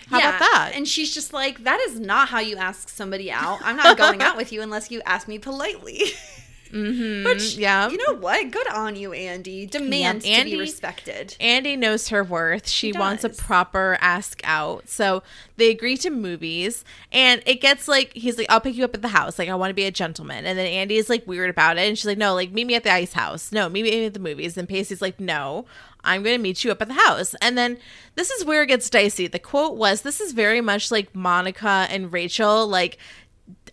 [0.08, 0.72] How about that?
[0.74, 3.60] And she's just like, that is not how you ask somebody out.
[3.64, 6.02] I'm not going out with you unless you ask me politely.
[6.72, 7.26] Mm-hmm.
[7.26, 7.90] Which, yeah.
[7.90, 8.52] you know what?
[8.52, 9.66] Good on you, Andie.
[9.66, 11.36] Demands to Andie- be respected.
[11.40, 12.68] Andie knows her worth.
[12.68, 14.88] She wants a proper ask out.
[14.88, 15.24] So
[15.58, 16.84] they agree to movies.
[17.12, 19.40] And it gets like, he's like, I'll pick you up at the house.
[19.40, 20.46] Like, I want to be a gentleman.
[20.46, 21.88] And then Andie is like weird about it.
[21.88, 23.52] And she's like, no, like, meet me at the ice house.
[23.52, 24.58] No, meet me at the movies.
[24.58, 25.66] And Pacey's like, no,
[26.04, 27.36] I'm going to meet you up at the house.
[27.42, 27.78] And then
[28.16, 29.28] this is where it gets dicey.
[29.28, 32.68] The quote was, this is very much like Monica and Rachel.
[32.68, 32.98] Like,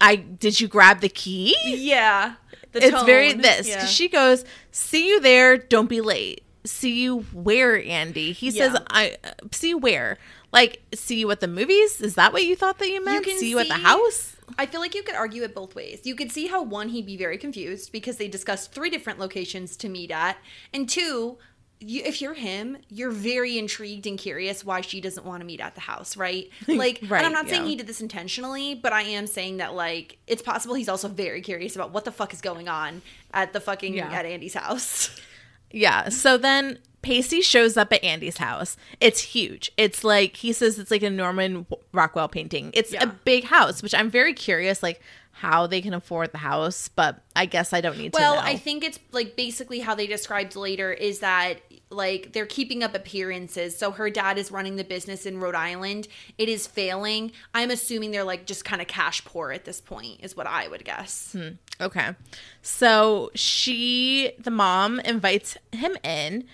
[0.01, 1.57] I did you grab the key?
[1.65, 2.35] Yeah.
[2.77, 3.69] The it's very this.
[3.69, 3.87] Yeah.
[3.87, 5.57] she goes see you there.
[5.57, 6.43] Don't be late.
[6.65, 8.33] See you where andie?
[8.33, 10.19] He says i uh, see you where?
[10.53, 12.01] Like see you at the movies?
[12.01, 13.25] Is that what you thought that you meant?
[13.25, 14.37] can see you at the house?
[14.59, 16.01] I feel like you could argue it both ways.
[16.05, 19.77] You could see how one, he'd be very confused because they discussed three different locations
[19.79, 20.39] to meet at,
[20.73, 21.39] and two,
[21.81, 25.61] you, if you're him, you're very intrigued and curious why she doesn't want to meet
[25.61, 26.49] at the house, right?
[26.69, 29.75] Like, Right, and I'm not saying he did this intentionally, but I am saying that
[29.75, 33.03] like it's possible he's also very curious about what the fuck is going on
[33.35, 34.11] at the fucking Yeah.
[34.13, 35.21] at Andie's house.
[35.73, 36.11] Yeah.
[36.11, 38.77] So then Pacey shows up at Andie's house.
[39.01, 39.73] It's huge.
[39.77, 42.71] It's like he says it's like a Norman Rockwell painting.
[42.73, 43.03] It's Yeah.
[43.03, 45.01] a big house, which I'm very curious like
[45.39, 48.47] how they can afford the house, but I guess I don't need Well, to Well,
[48.47, 51.61] I think it's like basically how they described later is that
[51.91, 53.77] like they're keeping up appearances.
[53.77, 56.09] So her dad is running the business in Rhode Island.
[56.39, 57.33] It is failing.
[57.53, 60.69] I'm assuming they're like just kind of cash poor at this point, is what I
[60.69, 61.33] would guess.
[61.33, 61.49] Hmm.
[61.83, 62.15] Okay.
[62.63, 66.45] So she, the mom, invites him in,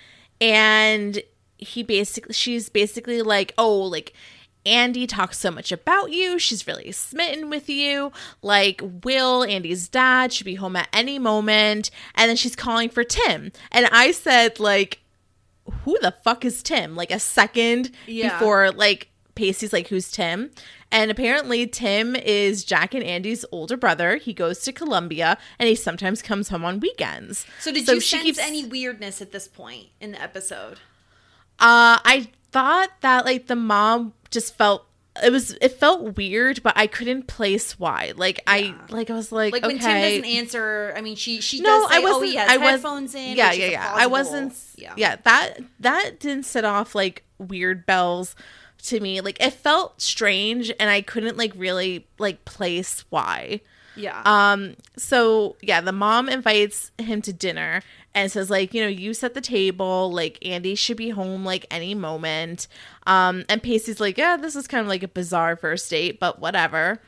[0.41, 1.23] and
[1.57, 4.13] he basically, she's basically like, oh, like,
[4.65, 6.39] Andie talks so much about you.
[6.39, 8.13] She's really smitten with you.
[8.43, 11.91] Like, Will, Andie's dad, should be home at any moment.
[12.15, 13.51] And then she's calling for Tim.
[13.73, 15.01] And I said, like,
[15.85, 16.95] who the fuck is Tim?
[16.95, 18.39] Like, a second Yeah.
[18.39, 20.51] before, like, Pacey's like, who's Tim?
[20.93, 24.17] And apparently, Tim is Jack and Andie's older brother.
[24.17, 27.47] He goes to Columbia and he sometimes comes home on weekends.
[27.61, 30.81] So did So you she sense keeps- any weirdness at this point in the episode?
[31.59, 34.87] Uh, I thought that like the mom just felt
[35.23, 38.13] it was it felt weird, but I couldn't place why.
[38.17, 39.75] Like I like I was like, Like okay.
[39.75, 42.23] when Tim doesn't answer, I mean, she she no, does say, I wasn't.
[42.23, 43.93] "Oh, he I was, headphones in." Yeah, yeah, yeah.
[43.95, 44.55] I wasn't.
[44.77, 45.17] Yeah.
[45.25, 48.35] that that didn't set off like weird bells
[48.85, 49.21] to me.
[49.21, 53.61] Like it felt strange, and I couldn't like really like place why.
[53.97, 54.23] yeah.
[54.25, 57.83] Um, so yeah, the mom invites him to dinner
[58.15, 61.67] and says, like, you know, you set the table, like Andie should be home like
[61.71, 62.69] any moment.
[63.07, 66.39] Um, and Pacey's like, Yeah, this is kind of like a bizarre first date, but
[66.39, 67.01] whatever.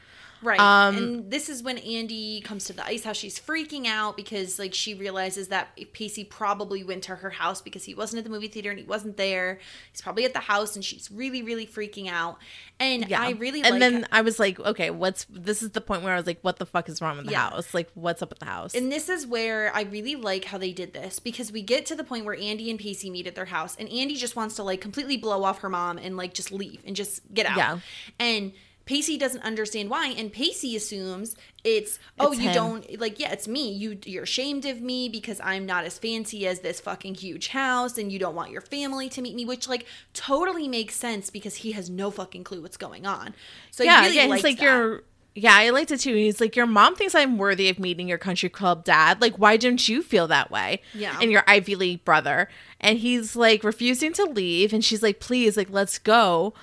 [0.45, 0.61] Right.
[0.61, 3.16] Um, and this is when Andie comes to the ice house.
[3.16, 7.84] She's freaking out because like she realizes that Pacey probably went to her house because
[7.84, 9.59] he wasn't at the movie theater and he wasn't there.
[9.90, 12.36] He's probably at the house and she's really, really freaking out.
[12.78, 13.22] And Yeah.
[13.22, 16.12] I really And like then I was like, okay, what's this is the point where
[16.12, 17.49] I was like, what the fuck is wrong with the Yeah.
[17.51, 17.72] house?
[17.72, 18.74] Like, what's up with the house?
[18.74, 21.95] And this is where I really like how they did this because we get to
[21.95, 24.62] the point where Andie and Pacey meet at their house, and Andie just wants to
[24.62, 27.57] like completely blow off her mom and like just leave and just get out.
[27.57, 27.78] Yeah.
[28.18, 28.53] And
[28.87, 32.55] Pacey doesn't understand why, and Pacey assumes it's oh It's you him.
[32.55, 36.47] don't like yeah it's me you you're ashamed of me because I'm not as fancy
[36.47, 39.66] as this fucking huge house and you don't want your family to meet me which
[39.66, 43.35] like totally makes sense because he has no fucking clue what's going on
[43.70, 44.26] so yeah, really yeah.
[44.35, 44.62] He's like, that.
[44.62, 45.03] you're.
[45.37, 46.14] Yeah, I liked it too.
[46.14, 49.20] He's like, your mom thinks I'm worthy of meeting your country club dad.
[49.20, 50.80] Like, why don't you feel that way?
[50.95, 51.18] Yeah.
[51.20, 52.49] And your Ivy League brother.
[52.80, 54.72] And he's like refusing to leave.
[54.72, 56.55] And she's like, please, like, let's go.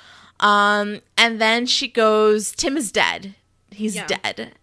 [0.41, 3.35] Um, and then she goes, Tim is dead.
[3.71, 4.07] He's Yeah.
[4.07, 4.53] dead.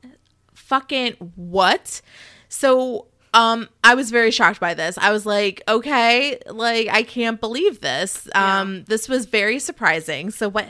[0.54, 2.02] Fucking what?
[2.48, 4.98] So um I was very shocked by this.
[4.98, 8.28] I was like, okay, like I can't believe this.
[8.34, 10.30] Um this was very surprising.
[10.30, 10.66] So what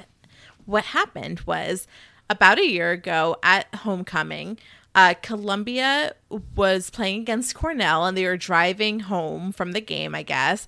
[0.66, 1.86] what happened was
[2.30, 4.58] about a year ago at homecoming,
[4.94, 6.12] uh, Columbia
[6.54, 10.66] was playing against Cornell and they were driving home from the game, I guess.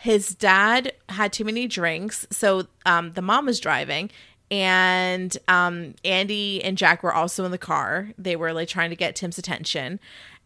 [0.00, 4.10] His dad had too many drinks, so um, the mom was driving,
[4.50, 8.08] and um, Andie and Jack were also in the car.
[8.16, 10.00] They were like trying to get Tim's attention,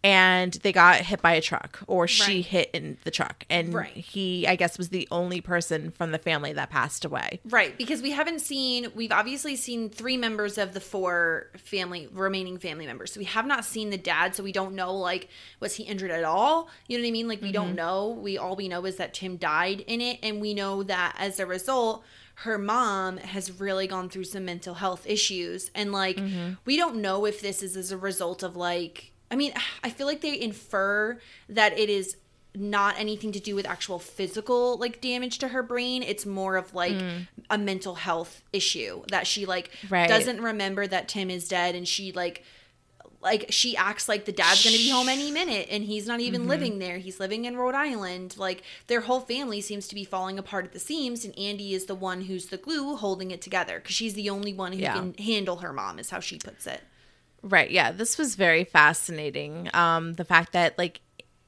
[0.05, 2.45] and they got hit by a truck, or she Right.
[2.45, 3.97] hit in the truck, and Right.
[3.97, 7.41] he, I guess, was the only person from the family that passed away.
[7.47, 12.59] Right, because we haven't seen we've obviously seen three members of the four family remaining
[12.59, 13.15] family members.
[13.15, 15.29] So we have not seen the dad, so we don't know like
[15.59, 16.69] was he injured at all?
[16.87, 17.29] You know what I mean?
[17.29, 17.77] Like we don't mm-hmm.
[17.77, 18.09] know.
[18.11, 21.41] We all we know is that Tim died in it and we know that as
[21.41, 22.05] a result
[22.39, 26.55] her mom has really gone through some mental health issues and like mm-hmm.
[26.65, 30.07] we don't know if this is as a result of like I mean, I feel
[30.07, 31.19] like they infer
[31.49, 32.17] that it is
[32.55, 36.05] not anything to do with actual physical like damage to her brain.
[36.05, 37.27] It's more of like mm.
[37.51, 40.09] a mental health issue that she like Right.
[40.09, 42.45] doesn't remember that Tim is dead and she like
[43.21, 46.21] like she acts like the dad's going to be home any minute and he's not
[46.21, 46.51] even mm-hmm.
[46.51, 46.99] living there.
[46.99, 48.37] He's living in Rhode Island.
[48.39, 51.87] Like their whole family seems to be falling apart at the seams and Andie is
[51.87, 54.95] the one who's the glue holding it together cuz she's the only one who Yeah.
[54.95, 56.83] can handle her mom is how she puts it.
[57.45, 57.71] Right.
[57.71, 57.93] Yeah.
[57.93, 59.69] This was very fascinating.
[59.75, 61.03] Um, the fact that like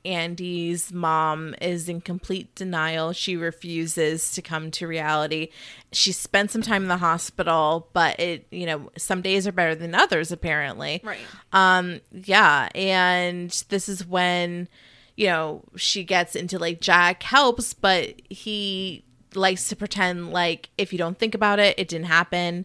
[0.05, 3.12] Andie's mom is in complete denial.
[3.12, 5.49] She refuses to come to reality.
[5.92, 9.74] She spent some time in the hospital, but it, you know, some days are better
[9.74, 11.01] than others, apparently.
[11.03, 11.18] Right.
[11.53, 12.68] Um, yeah.
[12.74, 14.68] And this is when,
[15.16, 19.03] you know, she gets into like Jack helps, but he
[19.34, 22.64] likes to pretend like if you don't think about it, it didn't happen.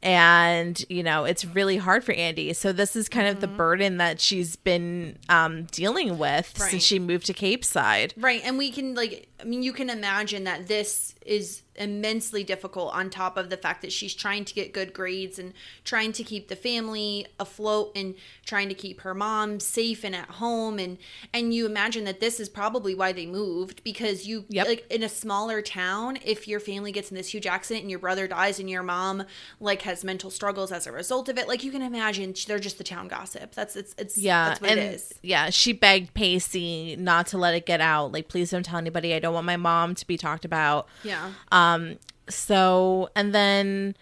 [0.00, 2.52] And, you know, it's really hard for Andie.
[2.52, 6.62] So this is kind of the burden that she's been um, dealing with Mm-hmm.
[6.62, 6.70] Right.
[6.70, 8.14] since she moved to Capeside.
[8.16, 12.92] Right, and we can like I mean, you can imagine that this is immensely difficult
[12.94, 15.52] on top of the fact that she's trying to get good grades and
[15.84, 18.14] trying to keep the family afloat and
[18.44, 20.98] trying to keep her mom safe and at home and
[21.32, 24.66] and you imagine that this is probably why they moved because you Yep.
[24.66, 28.00] like in a smaller town if your family gets in this huge accident and your
[28.00, 29.24] brother dies and your mom
[29.60, 32.78] like has mental struggles as a result of it like you can imagine they're just
[32.78, 36.14] the town gossip that's it's it's Yeah, that's what and it is yeah, she begged
[36.14, 38.12] Pacey not to let it get out.
[38.12, 39.12] Like, please don't tell anybody.
[39.14, 40.86] I don't want my mom to be talked about.
[41.02, 41.98] yeah Um, Um,
[42.28, 43.96] so and then,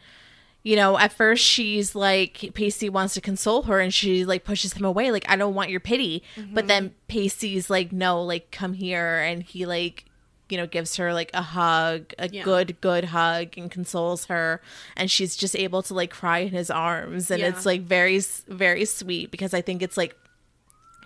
[0.62, 4.72] you know, at first she's like Pacey wants to console her, and she like pushes
[4.72, 5.10] him away.
[5.12, 6.22] Like, I don't want your pity.
[6.36, 6.66] But mm-hmm.
[6.66, 10.04] then Pacey's like, no, like come here, and he like.
[10.48, 12.44] You know, gives her like a hug, a Yeah.
[12.44, 14.60] good, good hug, and consoles her,
[14.96, 17.48] and she's just able to like cry in his arms, and Yeah.
[17.48, 20.14] it's like very, very sweet because I think it's like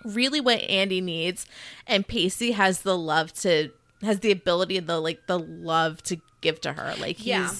[0.05, 1.47] really what Andie needs
[1.87, 3.71] and Pacey has the love to
[4.03, 7.51] has the ability and the like the love to give to her like he's Yeah.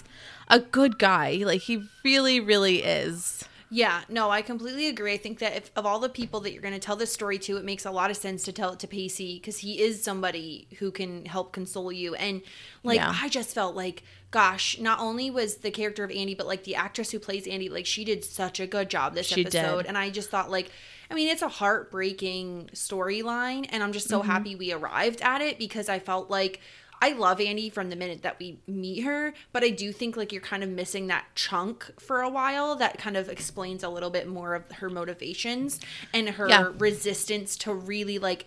[0.50, 5.14] a good guy like he really really is Yeah, no, I completely agree.
[5.14, 7.40] I think that if of all the people that you're going to tell this story
[7.40, 10.04] to, it makes a lot of sense to tell it to Pacey because he is
[10.04, 12.14] somebody who can help console you.
[12.16, 12.42] And
[12.84, 13.16] like, Yeah.
[13.24, 16.76] I just felt like, gosh, not only was the character of Andie, but like the
[16.76, 19.56] actress who plays Andie, like she did such a good job this She did.
[19.56, 19.86] episode.
[19.86, 20.70] And I just thought, like,
[21.10, 24.30] I mean, it's a heartbreaking storyline, and I'm just so Mm-hmm.
[24.32, 26.60] happy we arrived at it because I felt like.
[27.04, 30.32] I love Andie from the minute that we meet her, but I do think like
[30.32, 34.12] you're kind of missing that chunk for a while that kind of explains a little
[34.12, 35.80] bit more of her motivations
[36.14, 36.72] and her Yeah.
[36.78, 38.46] resistance to really like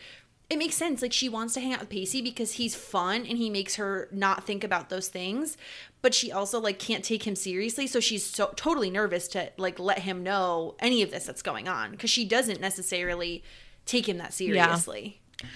[0.50, 1.00] it makes sense.
[1.00, 4.09] Like she wants to hang out with Pacey because he's fun and he makes her
[4.12, 5.57] not think about those things
[6.02, 7.86] but she also like can't take him seriously.
[7.86, 11.66] So she's so totally nervous to like let him know any of this that's going
[11.66, 13.42] on because she doesn't necessarily
[13.86, 15.20] take him that seriously.
[15.42, 15.48] yeah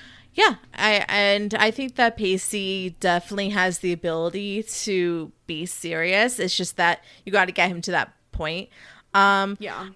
[0.75, 6.77] I and I think that Pacey definitely has the ability to be serious it's just
[6.77, 8.69] that you got to get him to that point
[9.15, 9.89] um Yeah.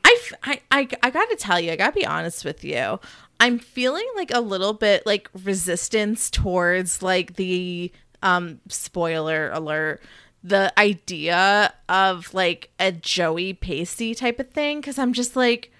[1.02, 2.98] I gotta tell you, I gotta be honest with you.
[3.40, 10.00] I'm feeling like a little bit like resistance towards like the um spoiler alert
[10.44, 15.72] the idea of like a Joey Pacey type of thing because I'm just like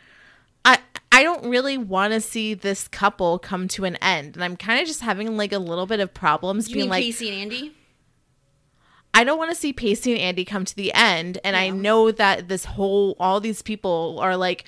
[0.65, 0.79] I
[1.13, 4.81] I don't really want to see this couple come to an end and I'm kind
[4.81, 7.73] of just having like a little bit of problems you being like Pacey and Andie
[9.15, 11.39] I don't want to see Pacey and Andie come to the end.
[11.45, 14.65] And I know that this whole, all these people are like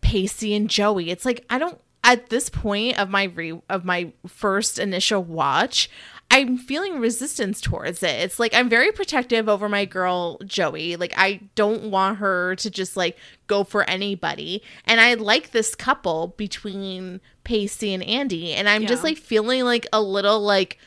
[0.00, 1.10] Pacey and Joey.
[1.10, 5.90] It's like, I don't, at this point of my re, of my first initial watch,
[6.32, 8.18] I'm feeling resistance towards it.
[8.20, 10.96] It's like I'm very protective over my girl Joey.
[10.96, 13.18] Like I don't want her to just like
[13.48, 14.62] go for anybody.
[14.86, 18.54] And I like this couple between Pacey and Andie.
[18.54, 20.78] And I'm just like feeling like a little like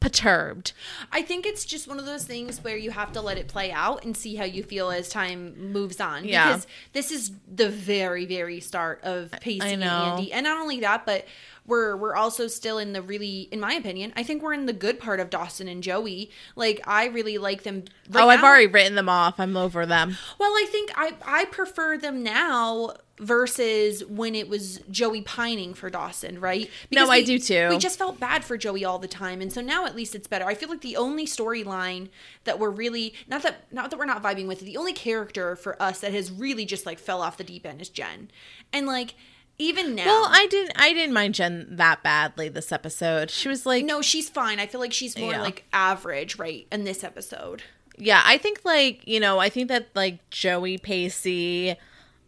[0.00, 0.72] perturbed.
[1.12, 3.72] I think it's just one of those things where you have to let it play
[3.72, 6.24] out and see how you feel as time moves on.
[6.24, 6.46] Yeah.
[6.46, 9.84] Because this is the very, very start of Pacey and.
[9.84, 10.32] Andie.
[10.32, 11.26] And not only that, but
[11.66, 14.72] we're we're also still in the really in my opinion, I think we're in the
[14.72, 16.30] good part of Dawson and Joey.
[16.56, 19.38] Like I really like them right oh, I've already written them off.
[19.38, 20.16] I'm over them.
[20.38, 25.88] Well, I think I I prefer them now versus when it was Joey pining for
[25.88, 26.68] Dawson, right?
[26.90, 27.68] No, I we- do too.
[27.70, 30.26] We just felt bad for Joey all the time, and so now at least it's
[30.26, 30.44] better.
[30.44, 32.08] I feel like the only storyline
[32.44, 35.80] that we're really not that not that we're not vibing with, the only character for
[35.80, 38.30] us that has really just like fell off the deep end is Jen,
[38.72, 39.14] and like
[39.58, 40.06] even now.
[40.06, 40.72] Well, I didn't.
[40.76, 43.30] I didn't mind Jen that badly this episode.
[43.30, 44.58] She was like, no, she's fine.
[44.60, 45.42] I feel like she's more Yeah.
[45.42, 46.66] like average, right?
[46.72, 47.62] In this episode,
[47.96, 48.22] yeah.
[48.24, 49.38] I think like you know.
[49.38, 51.76] I think that like Joey Pacey,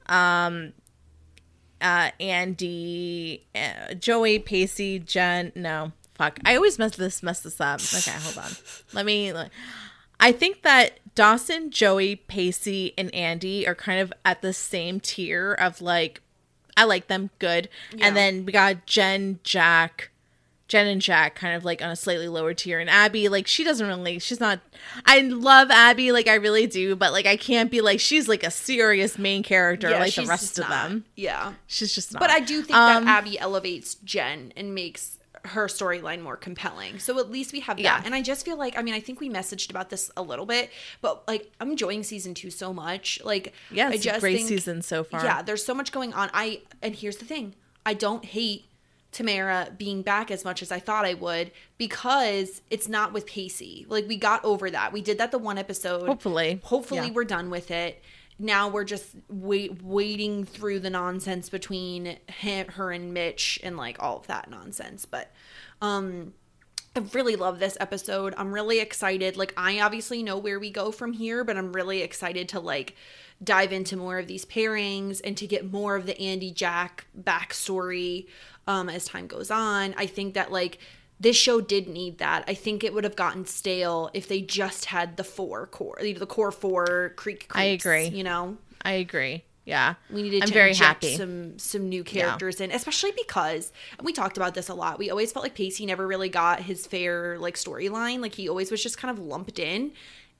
[0.07, 0.73] um,
[1.81, 5.53] uh, Andie, uh, Joey Pacey, Jen.
[5.55, 6.39] No, fuck.
[6.45, 7.81] I always mess this mess this up.
[7.81, 8.51] Okay, hold on.
[8.93, 9.33] Let me.
[10.19, 15.53] I think that Dawson, Joey, Pacey, and Andie are kind of at the same tier
[15.53, 16.23] of like,
[16.77, 17.69] I like them, good.
[17.95, 18.07] Yeah.
[18.07, 20.11] And then we got Jen, Jack,
[20.69, 22.79] Jen and Jack kind of like on a slightly lower tier.
[22.81, 24.61] And Abby, like, she doesn't really, she's not,
[25.05, 28.43] I love Abby, like, I really do, but like, I can't be like, she's like
[28.43, 30.89] a serious main character like the rest of not.
[30.89, 31.05] them.
[31.15, 32.21] Yeah, She's just not.
[32.21, 36.99] But I do think Um, that Abby elevates Jen and makes her storyline more compelling.
[36.99, 37.83] So at least we have that.
[37.83, 38.03] Yeah.
[38.05, 40.47] And I just feel like I mean I think we messaged about this a little
[40.47, 40.71] bit,
[41.01, 43.21] but like I'm enjoying season 2 so much.
[43.25, 45.25] Like Yeah, I it's a just great think- season so far.
[45.25, 46.31] Yeah, there's so much going on.
[46.35, 47.55] I and here's the thing.
[47.85, 48.65] I don't hate
[49.13, 53.87] Tamara being back as much as I thought I would because it's not with Pacey.
[53.89, 54.93] Like we got over that.
[54.93, 56.07] We did that the one episode.
[56.07, 56.61] Hopefully.
[56.65, 57.13] Hopefully Yeah.
[57.13, 58.03] we're done with it.
[58.39, 64.03] Now we're just wait, wading through the nonsense between him, her and Mitch and like
[64.03, 65.07] all of that nonsense.
[65.07, 65.31] But
[65.81, 66.35] um
[66.95, 68.33] I really love this episode.
[68.39, 69.37] I'm really excited.
[69.37, 72.95] Like I obviously know where we go from here, but I'm really excited to like
[73.45, 78.27] dive into more of these pairings and to get more of the Andie Jack backstory
[78.67, 79.95] um as time goes on.
[79.97, 80.79] I think that like
[81.19, 82.45] this show did need that.
[82.47, 86.27] I think it would have gotten stale if they just had the four core, the
[86.27, 87.47] core four creek.
[87.53, 88.09] I agree.
[88.09, 89.45] You know, I agree.
[89.65, 89.95] Yeah.
[90.11, 91.17] we needed I'm to very inject happy.
[91.17, 94.99] some some new characters in, especially because and we talked about this a lot.
[94.99, 98.21] We always felt like Pacey never really got his fair like storyline.
[98.21, 99.93] Like he always was just kind of lumped in.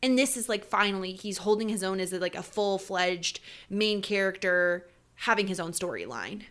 [0.03, 4.01] And this is like finally he's holding his own as like a full fledged main
[4.01, 4.87] character
[5.17, 6.43] having his own storyline.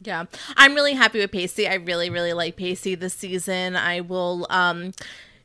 [0.00, 0.24] Yeah.
[0.56, 1.66] I'm really happy with Pacey.
[1.68, 3.76] I really, really like Pacey this season.
[3.76, 4.92] I will um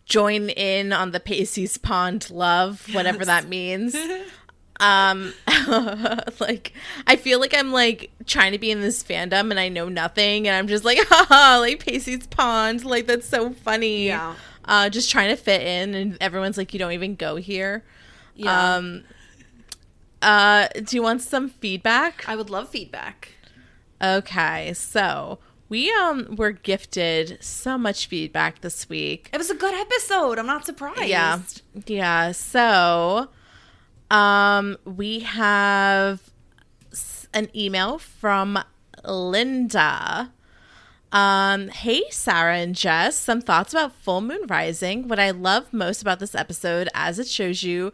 [0.05, 3.95] join in on the Pacey's Pond love, whatever that means.
[4.79, 5.33] um
[6.39, 6.73] like
[7.05, 10.47] I feel like I'm like trying to be in this fandom and I know nothing
[10.47, 14.07] and I'm just like haha like Pacey's Pond like that's so funny.
[14.07, 14.35] Yeah.
[14.65, 17.83] Uh just trying to fit in and everyone's like you don't even go here.
[18.35, 18.75] Yeah.
[18.75, 19.03] Um
[20.21, 22.23] uh do you want some feedback?
[22.27, 23.33] I would love feedback.
[24.01, 29.29] Okay, so we um were gifted so much feedback this week.
[29.31, 30.39] It was a good episode.
[30.39, 31.07] I'm not surprised.
[31.07, 31.39] Yeah.
[31.85, 32.31] Yeah.
[32.31, 33.29] So
[34.09, 36.21] um we have
[37.33, 38.59] an email from
[39.05, 40.31] Linda.
[41.11, 45.07] Um, hey Sarah and Jess, some thoughts about Full Moon Rising.
[45.07, 47.91] What I love most about this episode as it shows you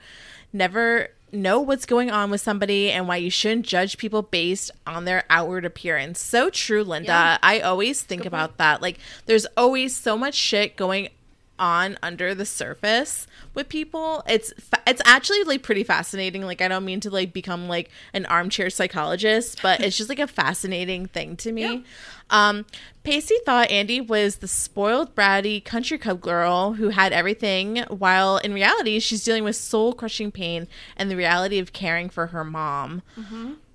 [0.52, 5.06] never know what's going on with somebody and why you shouldn't judge people based on
[5.06, 6.20] their outward appearance.
[6.20, 7.08] So true, Linda.
[7.08, 7.38] Yeah.
[7.44, 8.82] I always think about that.
[8.82, 11.10] Like there's always so much shit going
[11.58, 16.42] on under the surface with people it's fa- it's actually like pretty fascinating.
[16.42, 20.20] Like i don't mean to like become like an armchair psychologist but it's just like
[20.20, 21.84] a fascinating thing to me.
[22.30, 22.66] Um
[23.04, 28.54] pacey thought andie was the spoiled bratty country club girl who had everything while in
[28.54, 30.68] reality she's dealing with soul crushing pain
[30.98, 33.02] and the reality of caring for her mom.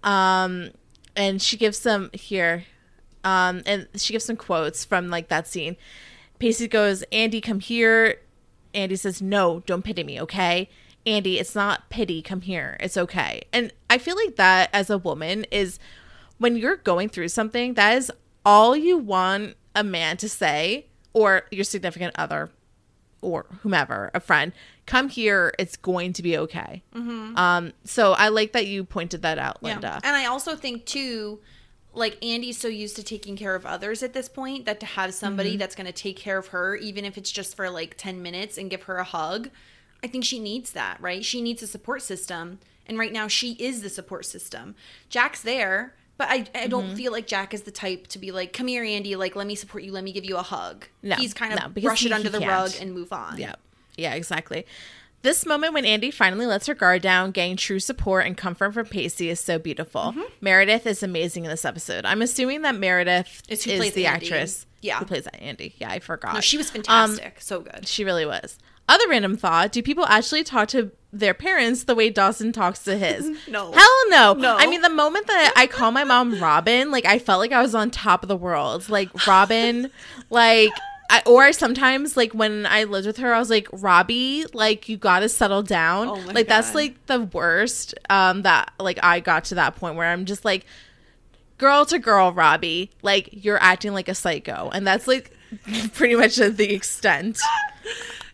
[0.03, 0.71] Um
[1.17, 2.65] and she gives some here
[3.25, 5.77] um and she gives some quotes from like that scene
[6.41, 8.17] Pacey goes, Andie, come here.
[8.75, 10.69] Andie says, No, don't pity me, okay?
[11.07, 12.21] Andie, it's not pity.
[12.23, 12.77] Come here.
[12.81, 13.43] It's okay.
[13.53, 15.79] And I feel like that as a woman is
[16.39, 18.11] when you're going through something, that is
[18.45, 22.51] all you want a man to say or your significant other
[23.23, 24.53] or whomever, a friend,
[24.87, 25.53] come here.
[25.59, 26.83] It's going to be okay.
[27.37, 30.01] Um, so I like that you pointed that out, Linda.
[30.05, 31.41] And I also think too,
[31.93, 35.13] like Andie's so used to taking care of others at this point that to have
[35.15, 35.59] somebody Mm-hmm.
[35.59, 38.57] that's going to take care of her, even if it's just for like 10 minutes
[38.59, 39.51] and give her a hug,
[40.03, 41.25] I think she needs that, right?
[41.25, 42.59] She needs a support system.
[42.87, 44.75] And right now she is the support system.
[45.09, 46.95] Jack's there, but I, I don't Mm-hmm.
[46.97, 49.55] feel like Jack is the type to be like, come here, Andie, like, let me
[49.55, 50.87] support you, let me give you a hug.
[51.03, 52.51] No, He's kind of no, brush he- it under the can't.
[52.51, 53.39] rug and move on.
[53.39, 53.55] Yeah.
[53.97, 54.65] Yeah, exactly.
[55.23, 58.87] This moment when Andie finally lets her guard down, getting true support and comfort from
[58.87, 60.01] Pacey is so beautiful.
[60.01, 60.23] Mm-hmm.
[60.41, 62.07] Meredith is amazing in this episode.
[62.07, 64.27] I'm assuming that Meredith is who plays the Andie.
[64.27, 64.67] actress.
[64.81, 64.99] Yeah.
[64.99, 65.75] Who plays Andie.
[65.77, 66.35] Yeah, I forgot.
[66.35, 67.37] No, she was Um, fantastic.
[67.41, 67.87] so good.
[67.87, 68.59] she really was.
[68.89, 72.97] Other random thought do people actually talk to their parents the way Dawson talks to
[72.97, 73.31] his?
[73.49, 73.73] No.
[73.73, 74.33] Hell no.
[74.33, 74.57] No.
[74.59, 77.61] I mean, the moment that I call my mom Robin, like, I felt like I
[77.61, 78.89] was on top of the world.
[78.89, 79.91] Like, Robin,
[80.31, 80.73] like,
[81.13, 84.97] I, or sometimes, like, when I lived with her, I was like, Robbie, like, you
[84.97, 86.09] gotta settle down.
[86.09, 90.07] Oh like, that's like the worst um, that, like, I got to that point where
[90.07, 90.65] I'm just like,
[91.59, 94.71] girl to girl, Robbie, like, you're acting like a psycho.
[94.73, 95.37] And that's, like,
[95.95, 97.39] pretty much the extent.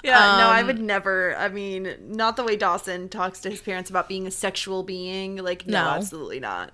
[0.05, 1.35] Yeah, no, I Um, would never.
[1.37, 5.37] I mean, not the way Dawson talks to his parents about being a sexual being.
[5.39, 5.91] Like, no, No.
[5.91, 6.71] absolutely not.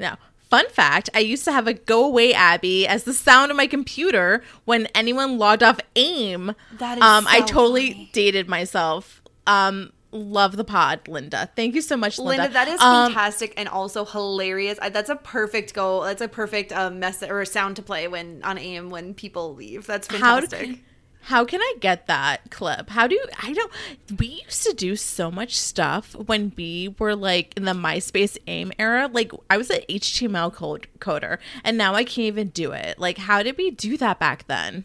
[0.00, 3.56] Now, fun fact I used to have a go away Abby as the sound of
[3.56, 6.54] my computer when anyone logged off AIM.
[6.78, 8.10] That is um, I totally funny.
[8.12, 9.22] dated myself.
[9.46, 11.50] Um, love the pod, Linda.
[11.56, 12.44] Thank you so much, Linda.
[12.44, 14.78] Linda, that is Um, fantastic and also hilarious.
[14.80, 16.02] I, that's a perfect goal.
[16.02, 19.86] That's a perfect um, mess or sound to play when on AIM when people leave.
[19.86, 20.80] That's how fantastic.
[21.26, 22.88] How can I get that clip?
[22.88, 23.72] How do I don't
[24.16, 28.72] we used to do so much stuff when we were like in the MySpace AIM
[28.78, 29.10] era.
[29.12, 33.00] Like I was an HTML code coder and now I can't even do it.
[33.00, 34.84] Like how did we do that back then?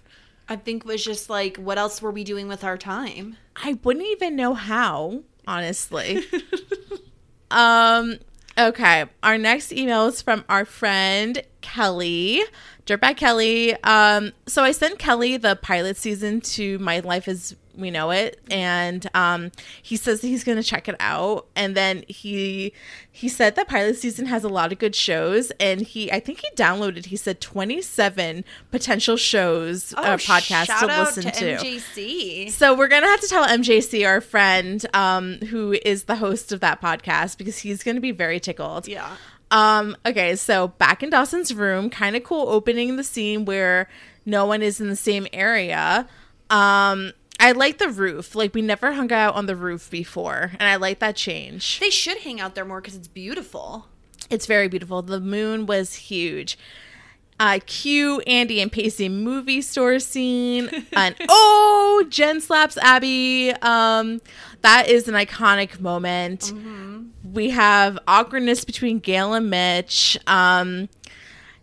[0.50, 3.38] I think was just like, what else were we doing with our time?
[3.56, 6.24] I wouldn't even know how, honestly.
[7.52, 8.18] um
[8.58, 12.42] okay, our next email is from our friend Kelly.
[12.86, 13.76] Dirtbag Kelly.
[13.84, 18.38] Um so I sent Kelly the pilot season to My Life as we know it
[18.52, 19.50] and um
[19.82, 22.74] he says he's gonna check it out and then he
[23.10, 26.40] he said that pilot season has a lot of good shows and he i think
[26.42, 32.52] he downloaded he said 27 potential shows uh, podcasts Oh, to listen to, MJC.
[32.52, 36.60] so we're gonna have to tell mjc our friend um who is the host of
[36.60, 39.16] that podcast because he's gonna be very tickled Yeah.
[39.52, 43.90] Um, okay, so back in Dawson's room, kind of cool opening the scene where
[44.26, 46.08] no one is in the same area.
[46.50, 48.34] Um, I like the roof.
[48.34, 51.80] Like we never hung out on the roof before, and I like that change.
[51.80, 53.88] They should hang out there more because it's beautiful.
[54.30, 55.02] It's very beautiful.
[55.02, 56.58] The moon was huge.
[57.40, 63.52] Uh, cue Andie and Pacey movie store scene, and oh, Jen slaps Abby.
[63.64, 64.22] Um,
[64.62, 66.54] that is an iconic moment.
[67.32, 70.18] We have awkwardness between Gail and Mitch.
[70.28, 70.90] Um,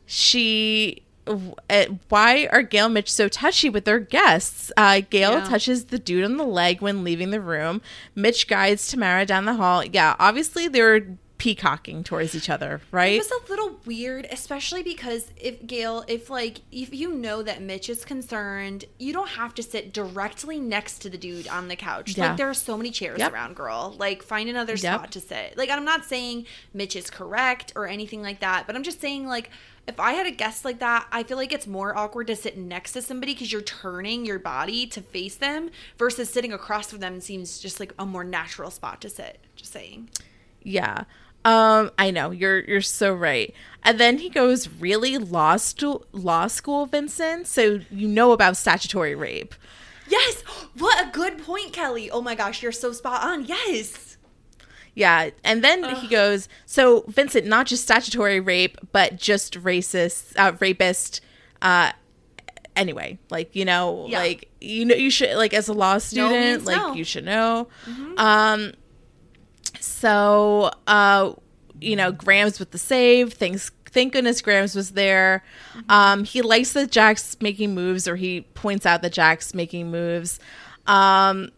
[0.06, 4.72] she uh, why are Gail and Mitch so touchy with their guests?
[4.76, 5.44] Uh, Gail Yeah.
[5.44, 7.82] touches the dude on the leg when leaving the room.
[8.14, 9.84] Mitch guides Tamara down the hall.
[9.84, 11.06] Yeah, obviously they're
[11.38, 13.12] peacocking towards each other, right?
[13.14, 17.62] It was a little weird, especially because if Gail, if like if you know that
[17.62, 21.76] Mitch is concerned, you don't have to sit directly next to the dude on the
[21.76, 22.16] couch.
[22.16, 22.28] Yeah.
[22.28, 23.32] Like there are so many chairs Yep.
[23.32, 23.94] around, girl.
[23.98, 24.80] Like find another Yep.
[24.80, 25.56] spot to sit.
[25.56, 29.26] Like I'm not saying Mitch is correct or anything like that, but I'm just saying
[29.26, 29.50] like
[29.86, 32.58] if I had a guest like that, I feel like it's more awkward to sit
[32.58, 36.98] next to somebody because you're turning your body to face them versus sitting across from
[36.98, 39.38] them seems just like a more natural spot to sit.
[39.56, 40.10] Just saying.
[40.62, 41.04] Yeah.
[41.44, 43.54] Um, I know you're you're so right.
[43.84, 47.46] And then he goes really law school, law school, Vincent.
[47.46, 49.54] So you know about statutory rape.
[50.08, 50.42] Yes.
[50.78, 52.08] What a good point, Kelly.
[52.08, 53.44] Oh my gosh, you're so spot on.
[53.46, 54.16] Yes.
[54.94, 60.52] Yeah, and then he goes, so Vincent, not just statutory rape, but just racist, uh,
[60.60, 61.20] rapist.
[61.62, 61.92] Uh,
[62.76, 64.18] anyway, like you know, Yeah.
[64.20, 66.94] like you know, you should like as a law student, means like no.
[66.94, 67.68] you should know.
[68.16, 68.72] Um,
[69.88, 71.32] so uh,
[71.80, 73.34] you know, Grams with the save.
[73.34, 75.44] Thanks, thank goodness Grams was there.
[75.88, 80.40] Um, he likes that Jack's making moves, or he points out that Jack's making moves.
[80.86, 81.50] Um,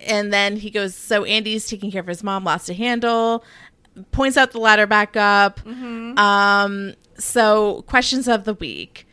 [0.00, 3.44] and then he goes, so Andie's taking care of his mom, lost a handle.
[4.12, 5.60] Points out the ladder back up.
[6.18, 9.06] Um, so questions of the week.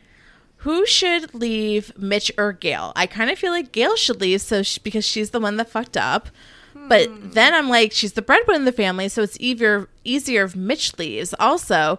[0.58, 2.92] Who should leave, Mitch or Gail?
[2.96, 5.68] I kind of feel like Gail should leave, so sh- because she's the one that
[5.68, 6.28] fucked up.
[6.88, 10.54] But then I'm like, she's the breadwinner in the family, so it's easier easier if
[10.56, 11.34] Mitch leaves.
[11.38, 11.98] Also,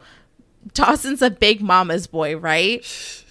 [0.74, 2.86] Dawson's a big mama's boy, right?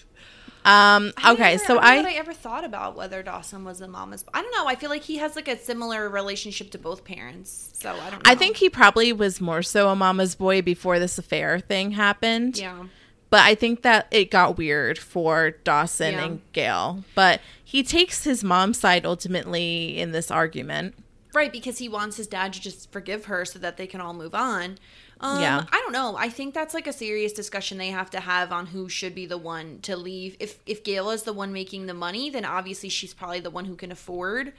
[0.66, 1.12] Um.
[1.26, 4.22] Okay, so I, don't know I I ever thought about whether Dawson was a mama's.
[4.22, 4.30] Boy.
[4.32, 4.66] I don't know.
[4.66, 7.72] I feel like he has like a similar relationship to both parents.
[7.74, 8.24] So I don't.
[8.24, 8.30] know.
[8.30, 12.56] I think he probably was more so a mama's boy before this affair thing happened.
[12.56, 12.84] Yeah.
[13.28, 16.24] But I think that it got weird for Dawson Yeah.
[16.24, 17.04] and Gail.
[17.14, 20.94] But he takes his mom's side ultimately in this argument.
[21.34, 24.14] Right, because he wants his dad to just forgive her so that they can all
[24.14, 24.78] move on.
[25.20, 25.64] Um, Yeah.
[25.70, 26.16] I don't know.
[26.16, 29.26] I think that's like a serious discussion they have to have on who should be
[29.26, 30.36] the one to leave.
[30.38, 33.64] If if Gail is the one making the money, then obviously she's probably the one
[33.64, 34.52] who can afford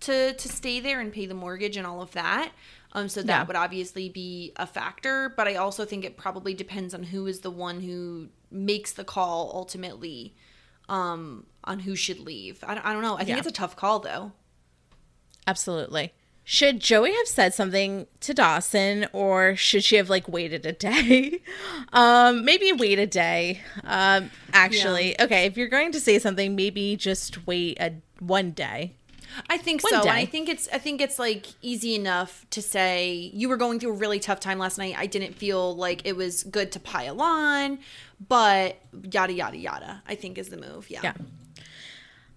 [0.00, 2.52] to to stay there and pay the mortgage and all of that.
[2.94, 3.44] Um, so that Yeah.
[3.44, 5.28] would obviously be a factor.
[5.36, 9.04] But I also think it probably depends on who is the one who makes the
[9.04, 10.34] call ultimately
[10.88, 12.62] um, on who should leave.
[12.66, 13.14] I don't, I don't know.
[13.14, 13.38] I think Yeah.
[13.38, 14.32] it's a tough call though.
[15.46, 16.12] Absolutely.
[16.44, 21.40] Should Joey have said something to Dawson or should she have like waited a day?
[21.92, 23.60] um maybe wait a day.
[23.84, 25.20] Um actually.
[25.20, 28.94] Okay, if you're going to say something, maybe just wait a one day.
[29.48, 29.96] I think One so.
[29.96, 30.10] And day.
[30.10, 33.90] I think it's I think it's like easy enough to say you were going through
[33.90, 34.94] a really tough time last night.
[34.96, 37.78] I didn't feel like it was good to pile on,
[38.28, 38.78] but
[39.10, 40.02] yada yada yada.
[40.06, 40.90] I think is the move.
[40.90, 41.00] Yeah.
[41.02, 41.14] Yeah.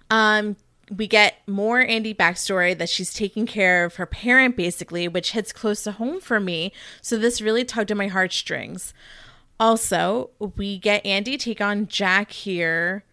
[0.10, 0.56] Um,
[0.90, 5.52] we get more Andie backstory that she's taking care of her parent, basically, which hits
[5.52, 6.72] close to home for me.
[7.02, 8.94] So this really tugged at my heartstrings.
[9.60, 13.04] Also, we get Andie take on Jack here,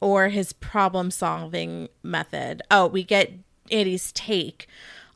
[0.00, 2.60] or his problem solving method.
[2.70, 3.32] Oh, we get
[3.70, 4.66] Andie's take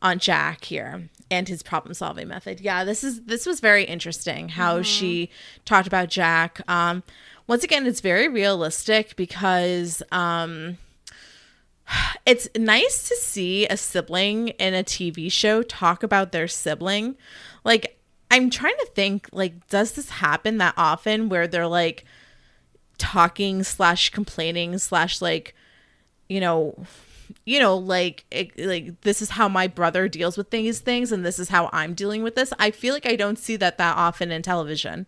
[0.01, 2.61] on Jack here and his problem solving method.
[2.61, 5.31] Yeah, this is this was very interesting how she
[5.65, 6.61] talked about Jack.
[6.69, 7.03] Um
[7.49, 10.79] once again it's very realistic because um
[12.27, 17.17] it's nice to see a sibling in a TV show talk about their sibling.
[17.65, 17.99] Like
[18.31, 22.05] I'm trying to think like does this happen that often where they're like
[22.99, 25.55] talking slash complaining slash like
[26.29, 26.85] you know
[27.45, 31.25] you know like it, like this is how my brother deals with these things and
[31.25, 33.97] this is how i'm dealing with this i feel like i don't see that that
[33.97, 35.07] often in television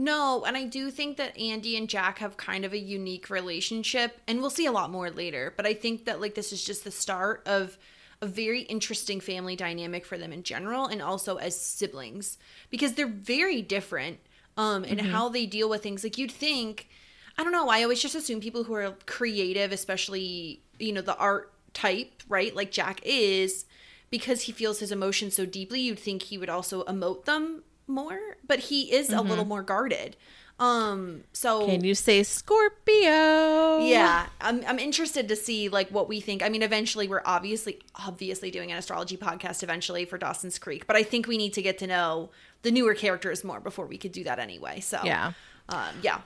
[0.00, 4.18] No, and I do think that Andie and Jack have kind of a unique relationship,
[4.26, 5.52] and we'll see a lot more later.
[5.54, 7.76] But I think that like this is just the start of
[8.22, 12.38] a very interesting family dynamic for them in general, and also as siblings
[12.70, 14.20] because they're very different
[14.56, 16.02] um in how they deal with things.
[16.02, 16.88] Like you'd think,
[17.36, 17.68] I don't know.
[17.68, 22.56] I always just assume people who are creative, especially you know the art type, right?
[22.56, 23.66] Like Jack is,
[24.08, 25.82] because he feels his emotions so deeply.
[25.82, 30.16] You'd think he would also emote them more, but he is a little more guarded.
[30.58, 33.78] Um, so Can you say Scorpio?
[33.86, 36.42] yeah, I'm I'm interested to see like what we think.
[36.42, 40.96] I mean, eventually we're obviously obviously doing an astrology podcast eventually for Dawson's Creek, but
[40.96, 42.30] I think we need to get to know
[42.62, 44.80] the newer characters more before we could do that anyway.
[44.80, 45.32] So Yeah.
[45.70, 46.20] um, yeah.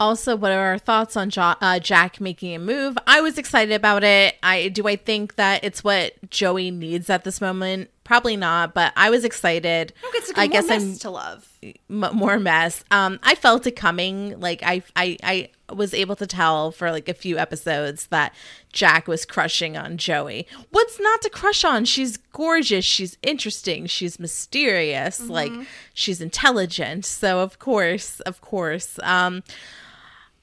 [0.00, 2.96] Also, what are our thoughts on jo- uh, Jack making a move?
[3.06, 4.36] I was excited about it.
[4.42, 4.86] I do.
[4.86, 7.90] I think that it's what Joey needs at this moment.
[8.04, 9.92] Probably not, but I was excited.
[10.02, 11.48] Look, it's a I guess mess I'm to love.
[11.90, 12.84] m- more mess.
[12.90, 14.38] Um, I felt it coming.
[14.40, 18.32] Like I, I, I was able to tell for like a few episodes that
[18.72, 20.46] Jack was crushing on Joey.
[20.70, 21.84] What's not to crush on?
[21.84, 22.84] She's gorgeous.
[22.84, 23.84] She's interesting.
[23.86, 25.20] She's mysterious.
[25.20, 25.52] Like
[25.92, 27.04] she's intelligent.
[27.04, 28.98] So of course, of course.
[29.02, 29.42] Um,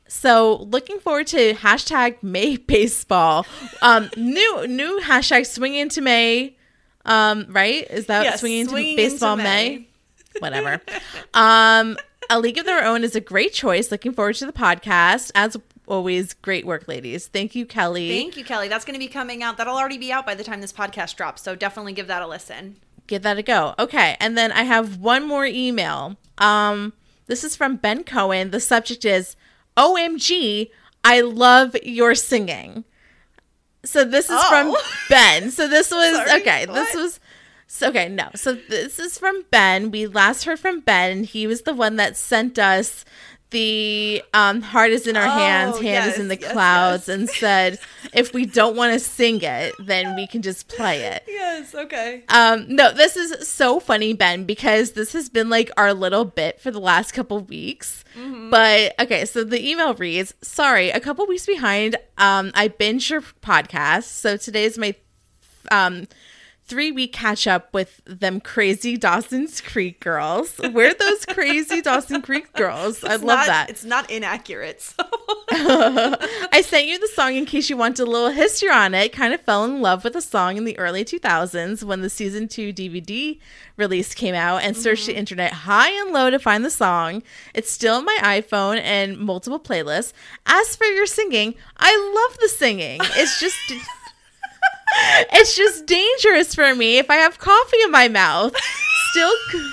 [0.07, 3.45] so looking forward to hashtag May baseball.
[3.81, 6.55] Um, new new hashtag swing into May.
[7.05, 7.85] Um, right?
[7.89, 9.77] Is that Yes, swinging into baseball into May?
[9.77, 9.87] May.
[10.39, 10.81] whatever.
[11.33, 11.97] um,
[12.29, 13.91] A League of Their Own is a great choice.
[13.91, 15.31] Looking forward to the podcast.
[15.35, 15.55] As
[15.87, 17.27] always, great work, ladies.
[17.27, 18.09] Thank you, Kelly.
[18.09, 18.67] Thank you, Kelly.
[18.69, 19.57] That's going to be coming out.
[19.57, 21.43] That'll already be out by the time this podcast drops.
[21.43, 22.77] So definitely give that a listen.
[23.05, 23.75] Give that a go.
[23.77, 26.17] Okay, and then I have one more email.
[26.39, 26.93] Um,
[27.27, 28.49] this is from Ben Cohen.
[28.49, 29.35] The subject is
[29.77, 30.69] OMG,
[31.03, 32.83] I love your singing.
[33.83, 34.83] So this is from Oh.
[35.09, 35.51] Ben.
[35.51, 36.65] So this was Sorry, okay.
[36.65, 37.19] This was
[37.67, 38.09] so okay.
[38.09, 39.91] No, so this is from Ben.
[39.91, 41.11] We last heard from Ben.
[41.11, 43.05] And he was the one that sent us
[43.55, 47.15] the um, heart is in our hands, Oh, hand is in the yes, clouds, yes.
[47.17, 47.79] and said
[48.13, 51.23] if we don't want to sing it, then we can just play it.
[51.45, 51.73] Yes.
[51.73, 52.23] Okay.
[52.29, 56.59] Um, no, this is so funny, Ben, because this has been like our little bit
[56.59, 58.03] for the last couple weeks.
[58.49, 61.95] But okay, so the email reads Sorry, a couple weeks behind.
[62.17, 64.03] Um, I binged your podcast.
[64.03, 64.95] So today's my
[65.71, 66.07] um
[66.67, 70.59] three week catch up with them crazy Dawson's Creek girls.
[70.59, 73.03] We're those crazy Dawson Creek girls.
[73.03, 73.69] I love not- that.
[73.69, 74.81] It's not inaccurate.
[74.81, 75.03] So.
[75.51, 79.13] I sent you the song in case you wanted a little history on it.
[79.13, 82.47] Kind of fell in love with the song in the early 2000s when the season
[82.47, 83.39] 2 DVD
[83.77, 85.13] release came out and searched mm-hmm.
[85.13, 87.21] the internet high and low to find the song.
[87.53, 90.13] It's still on my iPhone and multiple playlists.
[90.45, 92.99] As for your singing, I love the singing.
[93.01, 93.57] It's just
[95.33, 98.55] It's just dangerous for me if I have coffee in my mouth.
[99.11, 99.31] Still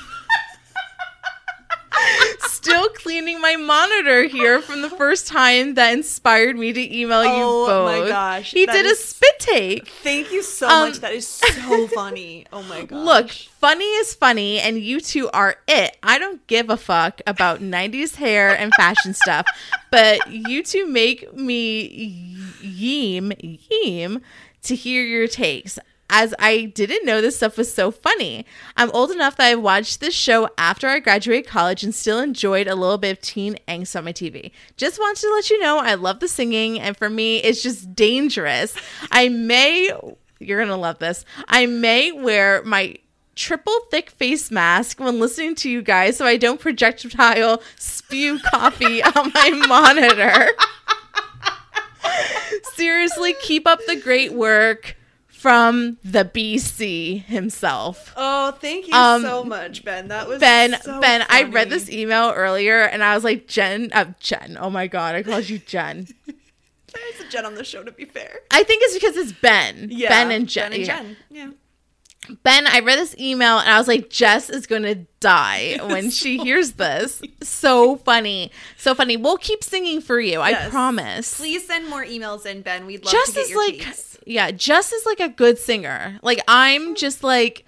[2.40, 7.30] Still cleaning my monitor here from the first time that inspired me to email you
[7.30, 7.68] both.
[7.70, 9.88] Oh my gosh, He did a spit take.
[9.88, 11.00] Thank you so Um, much.
[11.00, 12.46] That is so funny.
[12.52, 13.04] Oh my god.
[13.04, 15.96] Look, funny is funny, and you two are it.
[16.02, 19.46] I don't give a fuck about 90s hair and fashion stuff,
[19.90, 23.32] but you two make me yeem,
[23.70, 24.22] yeem
[24.62, 25.78] to hear your takes.
[26.14, 28.44] As I didn't know this stuff was so funny.
[28.76, 32.66] I'm old enough that I watched this show after I graduated college and still enjoyed
[32.66, 34.52] a little bit of teen angst on my TV.
[34.76, 37.94] Just wanted to let you know I love the singing, and for me, it's just
[37.94, 38.76] dangerous.
[39.10, 39.90] I may
[40.42, 41.24] you're gonna love this.
[41.48, 42.96] I may wear my
[43.34, 49.02] triple thick face mask when listening to you guys so I don't projectile spew coffee
[49.02, 50.48] on my monitor.
[52.74, 54.96] Seriously, keep up the great work
[55.28, 58.12] from the BC himself.
[58.16, 60.08] Oh, thank you Um, so much, Ben.
[60.08, 63.90] That was Ben, so Ben, I read this email earlier and I was like, Jen,
[63.92, 66.06] uh, Jen, oh my God, I called you Jen.
[66.26, 68.40] There's a Jen on the show, to be fair.
[68.50, 69.88] I think it's because it's Ben.
[69.90, 70.70] Yeah, Ben and Jen.
[70.70, 70.96] Ben and yeah.
[70.96, 71.16] Jen.
[71.30, 71.48] Yeah.
[72.44, 76.10] Ben, I read this email and I was like, Jess is going to die when
[76.10, 77.20] she hears this.
[77.42, 78.52] So funny.
[78.76, 79.16] So funny.
[79.16, 80.40] We'll keep singing for you.
[80.40, 81.36] I promise.
[81.36, 82.86] Please send more emails in, Ben.
[82.86, 83.96] We'd love Jess to get is your like,
[84.26, 86.18] yeah, Jess is like a good singer.
[86.22, 86.94] Like, I'm oh.
[86.94, 87.64] just like,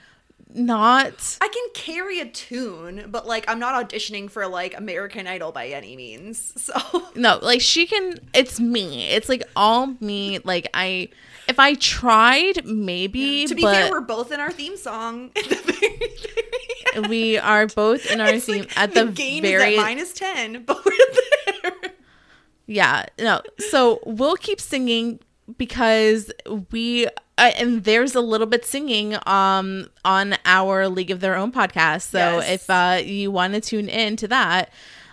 [0.55, 1.39] not.
[1.41, 5.69] I can carry a tune, but like I'm not auditioning for like American Idol by
[5.69, 6.53] any means.
[6.65, 8.19] So No, like she can.
[8.33, 9.09] It's me.
[9.11, 10.39] It's like all me.
[10.45, 11.09] Like I,
[11.47, 13.47] if I tried, maybe.
[13.47, 15.31] to be fair, we're both in our theme song.
[15.45, 17.09] The very, very end.
[17.09, 20.13] we are both in our It's theme like at the, gain very is at minus
[20.15, 20.93] ten, but we're
[21.63, 21.73] there.
[22.67, 23.43] Yeah, no.
[23.71, 25.21] So we'll keep singing
[25.59, 26.31] because
[26.71, 31.53] we uh, and there's a little bit singing um on our League of Their Own
[31.53, 32.03] podcast.
[32.11, 32.51] So Yes.
[32.51, 34.71] if uh you want to tune in to that,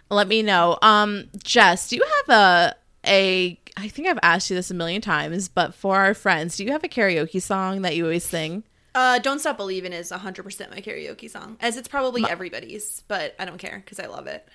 [0.10, 0.78] let me know.
[0.82, 2.76] Um, Jess, do you have a
[3.08, 3.58] a?
[3.78, 6.72] I think I've asked you this a million times, but for our friends, do you
[6.74, 8.64] have a karaoke song that you always sing?
[8.94, 13.46] Uh, Don't Stop Believing is 100% my karaoke song, as it's probably everybody's, but I
[13.46, 14.46] don't care because I love it.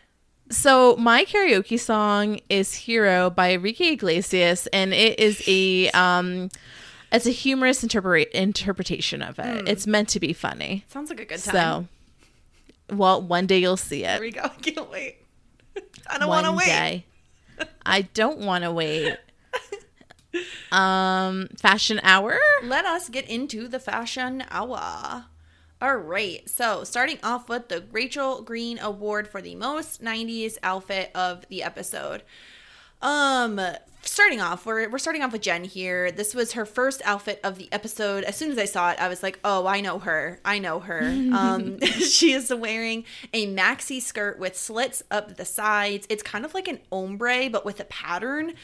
[0.51, 6.51] So my karaoke song is "Hero" by Enrique Iglesias, and it is a um,
[7.10, 9.68] it's a humorous interpret interpretation of it.
[9.68, 10.85] It's meant to be funny.
[10.89, 11.89] Sounds like a good time.
[12.90, 14.09] So, well, one day you'll see it.
[14.09, 14.20] Here it.
[14.20, 14.43] we go.
[14.44, 15.16] I can't wait.
[16.06, 16.66] I don't want to wait.
[16.66, 17.05] day.
[17.85, 19.16] I don't want to wait.
[20.70, 22.39] Um, fashion hour.
[22.62, 25.24] Let us get into the fashion hour.
[25.81, 26.48] All right.
[26.48, 31.62] So, starting off with the Rachel Green Award for the most 90s outfit of the
[31.62, 32.23] episode.
[33.03, 33.61] Um,
[34.01, 36.11] starting off, we're, we're starting off with Jen here.
[36.11, 38.24] This was her first outfit of the episode.
[38.24, 40.40] As soon as I saw it, I was like, oh, I know her.
[40.47, 41.03] I know her.
[41.03, 43.05] um, she is wearing
[43.35, 46.07] a maxi skirt with slits up the sides.
[46.09, 48.55] It's kind of like an ombre, but with a pattern.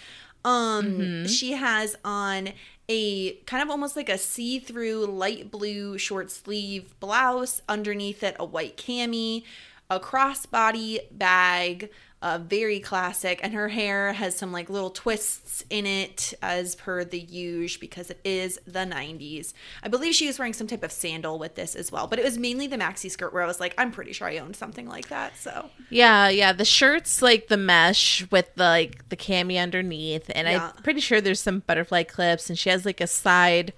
[0.45, 2.49] Um, she has on
[2.89, 8.45] a kind of almost like a see-through light blue short sleeve blouse, underneath it a
[8.45, 9.45] white cami,
[9.89, 11.91] a crossbody bag,
[12.23, 17.05] uh, very classic, and her hair has some like little twists in it as per
[17.05, 19.53] the usual because it is the 90s.
[19.83, 22.25] I believe she was wearing some type of sandal with this as well, but it
[22.25, 24.89] was mainly the maxi skirt where I was like, I'm pretty sure I owned something
[24.89, 25.37] like that.
[25.37, 26.53] So Yeah, yeah.
[26.53, 30.71] The shirt's like the mesh with the like the cami underneath, and Yeah.
[30.77, 33.73] I'm pretty sure there's some butterfly clips, and she has like a side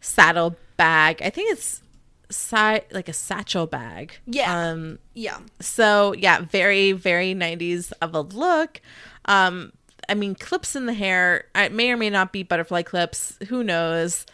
[0.00, 1.20] saddle bag.
[1.20, 1.82] I think it's
[2.30, 4.18] side like a satchel bag.
[4.26, 4.70] Yeah.
[4.70, 4.98] Um.
[5.14, 8.80] yeah, So yeah, very very 90s of a look.
[9.26, 9.72] Um.
[10.08, 11.46] I mean, clips in the hair.
[11.54, 13.38] It may or may not be butterfly clips.
[13.48, 14.26] Who knows?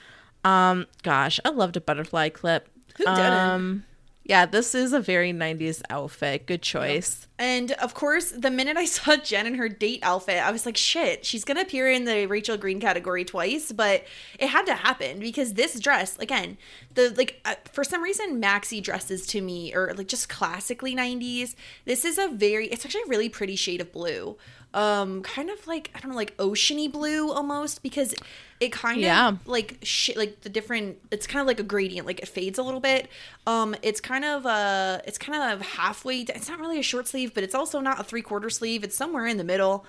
[0.45, 0.87] Um.
[1.03, 2.69] Gosh, I loved a butterfly clip.
[2.99, 3.19] Who didn't?
[3.19, 3.85] Um.
[4.25, 6.47] Yeah, this is a very 90s outfit.
[6.47, 7.27] Good choice.
[7.43, 10.77] And of course, the minute I saw Jen in her date outfit, I was like,
[10.77, 14.05] shit, she's going to appear in the Rachel Green category twice, but
[14.39, 16.57] it had to happen because this dress, again,
[16.95, 21.57] the like uh, for some reason maxi dresses to me or like just classically 90s.
[21.85, 24.37] This is a very it's actually a really pretty shade of blue.
[24.75, 28.15] Um kind of like I don't know like oceany blue almost because
[28.59, 29.29] it kind Yeah.
[29.29, 32.59] of like shit like the different it's kind of like a gradient like it fades
[32.59, 33.09] a little bit
[33.47, 37.32] um it's kind of uh it's kind of halfway it's not really a short sleeve
[37.35, 39.85] but it's also not a three quarter sleeve it's somewhere in the middle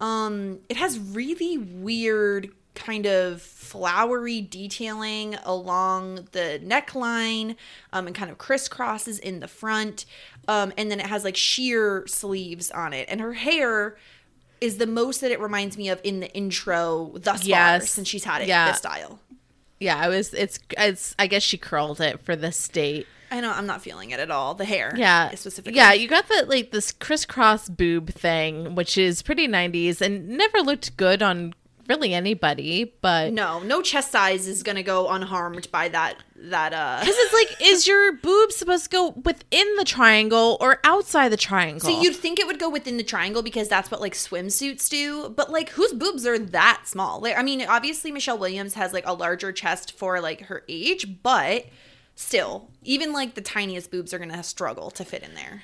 [0.00, 7.56] um it has really weird kind of flowery detailing along the neckline
[7.92, 10.04] um and kind of crisscrosses in the front
[10.48, 13.96] um and then it has like sheer sleeves on it and her hair
[14.60, 18.24] is the most that it reminds me of in the intro thus far since she's
[18.24, 18.68] had it Yeah.
[18.70, 19.20] this style.
[19.78, 20.32] Yeah, I was.
[20.32, 20.58] It's.
[20.78, 21.14] It's.
[21.18, 23.06] I guess she curled it for this date.
[23.30, 24.54] I know I'm not feeling it at all.
[24.54, 25.76] The hair, Yeah, specifically.
[25.76, 30.60] Yeah, you got the like this crisscross boob thing, which is pretty '90s and never
[30.60, 31.54] looked good on
[31.88, 32.94] really anybody.
[33.00, 36.16] But no, no chest size is gonna go unharmed by that.
[36.36, 36.98] That uh.
[37.00, 41.36] because it's like, is your boob supposed to go within the triangle or outside the
[41.36, 41.80] triangle?
[41.80, 45.30] So you'd think it would go within the triangle because that's what like swimsuits do,
[45.30, 47.20] but like whose boobs are that small?
[47.20, 51.22] Like I mean, obviously Michelle Williams has like a larger chest for like her age,
[51.22, 51.66] but
[52.16, 55.62] still, even like the tiniest boobs are gonna struggle to fit in there.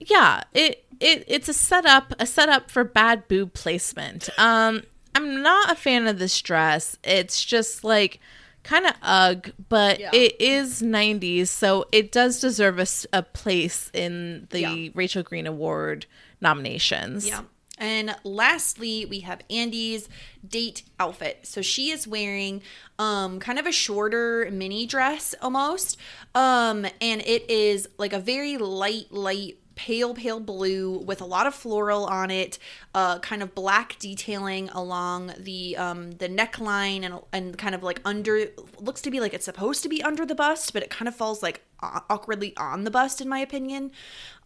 [0.00, 4.28] yeah, it it it's a setup a setup for bad boob placement.
[4.38, 4.82] Um,
[5.14, 6.96] I'm not a fan of this dress.
[7.04, 8.18] It's just like
[8.62, 10.10] kind of ugh, but Yeah.
[10.12, 14.88] it is 90s, so it does deserve a, a place in the Yeah.
[14.94, 16.06] Rachel Green Award
[16.40, 17.26] nominations.
[17.26, 17.42] Yeah.
[17.78, 20.08] And lastly, we have Andie's
[20.46, 21.40] date outfit.
[21.44, 22.62] So she is wearing
[22.98, 25.96] um kind of a shorter mini dress almost.
[26.34, 31.46] Um and it is like a very light light pale pale blue with a lot
[31.46, 32.58] of floral on it
[32.96, 38.00] uh kind of black detailing along the um the neckline and and kind of like
[38.04, 38.46] under
[38.80, 41.14] looks to be like it's supposed to be under the bust but it kind of
[41.14, 43.90] falls like awkwardly on the bust in my opinion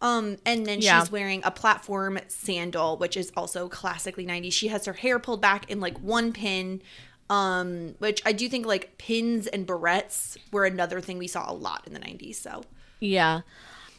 [0.01, 0.99] um and then Yeah.
[0.99, 4.53] she's wearing a platform sandal, which is also classically 90s.
[4.53, 6.81] She has her hair pulled back in like one pin,
[7.29, 11.53] um, which I do think like pins and barrettes were another thing we saw a
[11.53, 12.35] lot in the 90s.
[12.35, 12.63] So
[12.99, 13.41] Yeah.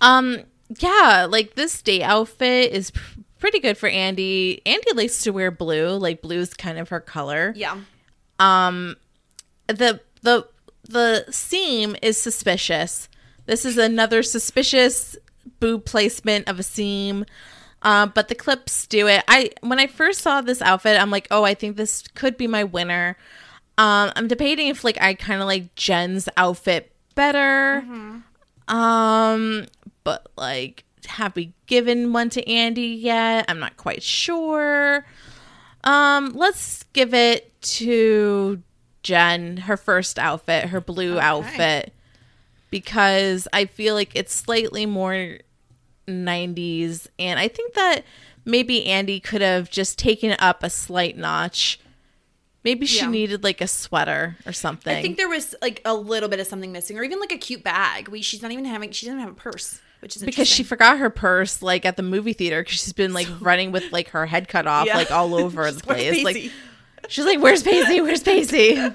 [0.01, 0.41] Um
[0.79, 4.63] yeah, like this day outfit is pr- pretty good for Andie.
[4.65, 7.53] Andie likes to wear blue, like blue's kind of her color.
[7.57, 7.77] yeah,
[9.67, 10.49] the the
[10.89, 13.09] the seam is suspicious.
[13.47, 15.17] This is another suspicious
[15.61, 17.25] boob placement of a seam.
[17.83, 19.23] Uh, but the clips do it.
[19.29, 22.47] I when I first saw this outfit, I'm like, oh, I think this could be
[22.47, 23.17] my winner.
[23.77, 27.85] Um, I'm debating if like I kind of like Jen's outfit better.
[28.69, 29.67] Um,
[30.03, 33.45] but like have we given one to Andie yet?
[33.49, 35.05] I'm not quite sure.
[35.85, 38.63] Um, let's give it to
[39.03, 41.93] Jen, her first outfit, her blue outfit,
[42.75, 45.39] because I feel like it's slightly more
[46.09, 47.07] 90s.
[47.21, 48.03] And I think that
[48.45, 51.79] maybe Andie could have just taken it up a slight notch.
[52.65, 53.11] Maybe she Yeah.
[53.11, 54.97] needed like a sweater or something.
[54.97, 57.39] I think there was like a little bit of something missing, or even like a
[57.39, 58.09] cute bag.
[58.09, 60.99] We she's not even having she doesn't have a purse, which is because she forgot
[60.99, 64.27] her purse like at the movie theater because she's been like running with like her
[64.27, 64.97] head cut off Yeah.
[64.97, 66.25] like all over the place.
[66.25, 66.51] Like?
[67.09, 68.01] She's like, "Where's Pacey?
[68.01, 68.79] Where's Pacey?"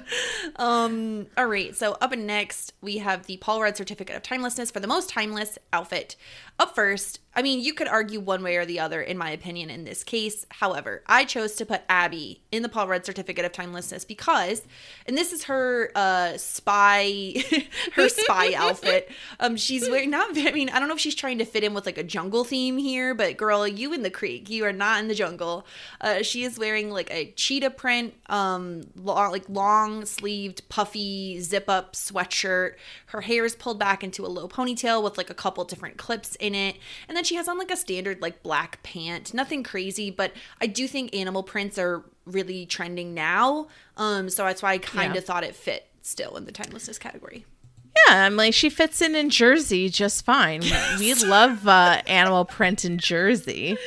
[0.56, 4.70] Um, all right, so up and next we have the Paul Rudd Certificate of Timelessness
[4.70, 6.16] for the most timeless outfit.
[6.58, 9.70] Up first, I mean, you could argue one way or the other, in my opinion,
[9.70, 10.44] in this case.
[10.50, 14.62] However, I chose to put Abby in the Paul Rudd Certificate of Timelessness because,
[15.06, 17.34] and this is her uh spy,
[17.92, 19.10] her spy outfit.
[19.38, 20.36] Um, she's wearing not.
[20.36, 22.42] I mean, I don't know if she's trying to fit in with like a jungle
[22.42, 25.66] theme here, but girl, you in the creek, you are not in the jungle.
[26.00, 31.68] Uh, she is wearing like a cheetah print, um, long, like long sleeved, puffy zip
[31.68, 32.74] up sweatshirt.
[33.06, 36.34] Her hair is pulled back into a low ponytail with like a couple different clips
[36.36, 36.76] in it,
[37.08, 39.32] and then she has on like a standard like black pant.
[39.34, 43.68] Nothing crazy, but I do think animal prints are really trending now.
[43.96, 45.20] Um, so that's why I kind of Yeah.
[45.22, 47.44] thought it fit still in the timelessness category.
[48.08, 50.62] yeah, I'm like, she fits in in Jersey just fine.
[50.98, 53.76] We love uh, animal print in Jersey.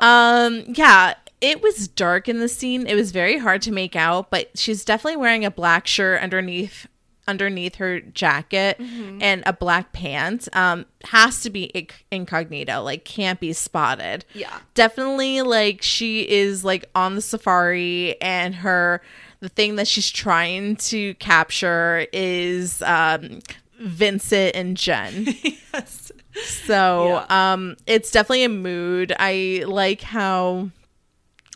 [0.00, 2.86] Um, yeah, it was dark in the scene.
[2.86, 6.86] It was very hard to make out, but she's definitely wearing a black shirt underneath
[7.28, 10.48] underneath her jacket and a black pant.
[10.54, 14.24] Um, has to be inc- incognito, like can't be spotted.
[14.34, 14.58] Yeah.
[14.74, 19.02] definitely like she is like on the safari and her
[19.40, 23.40] the thing that she's trying to capture is um
[23.80, 25.26] Vincent and Jen.
[25.72, 26.10] yes.
[26.44, 29.12] So um it's definitely a mood.
[29.18, 30.70] I like how